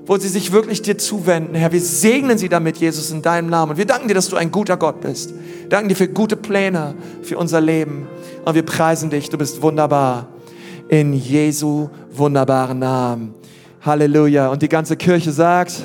wo 0.09 0.16
sie 0.16 0.28
sich 0.28 0.52
wirklich 0.52 0.80
dir 0.80 0.96
zuwenden. 0.96 1.54
Herr, 1.54 1.70
wir 1.70 1.82
segnen 1.82 2.38
sie 2.38 2.48
damit, 2.48 2.78
Jesus, 2.78 3.11
in 3.11 3.20
deinem 3.20 3.50
Namen. 3.50 3.72
Und 3.72 3.76
wir 3.76 3.84
danken 3.84 4.09
dir, 4.09 4.14
dass 4.14 4.30
du 4.30 4.36
ein 4.36 4.50
guter 4.50 4.78
Gott 4.78 5.02
bist. 5.02 5.34
Wir 5.34 5.68
danken 5.68 5.90
dir 5.90 5.96
für 5.96 6.09
gute 6.09 6.34
Pläne 6.34 6.94
für 7.22 7.36
unser 7.36 7.61
Leben. 7.61 8.09
Und 8.46 8.54
wir 8.54 8.64
preisen 8.64 9.11
dich, 9.11 9.28
du 9.28 9.36
bist 9.36 9.61
wunderbar. 9.61 10.28
In 10.88 11.12
Jesu 11.12 11.90
wunderbaren 12.11 12.78
Namen. 12.78 13.34
Halleluja. 13.82 14.48
Und 14.48 14.62
die 14.62 14.70
ganze 14.70 14.96
Kirche 14.96 15.30
sagt, 15.30 15.84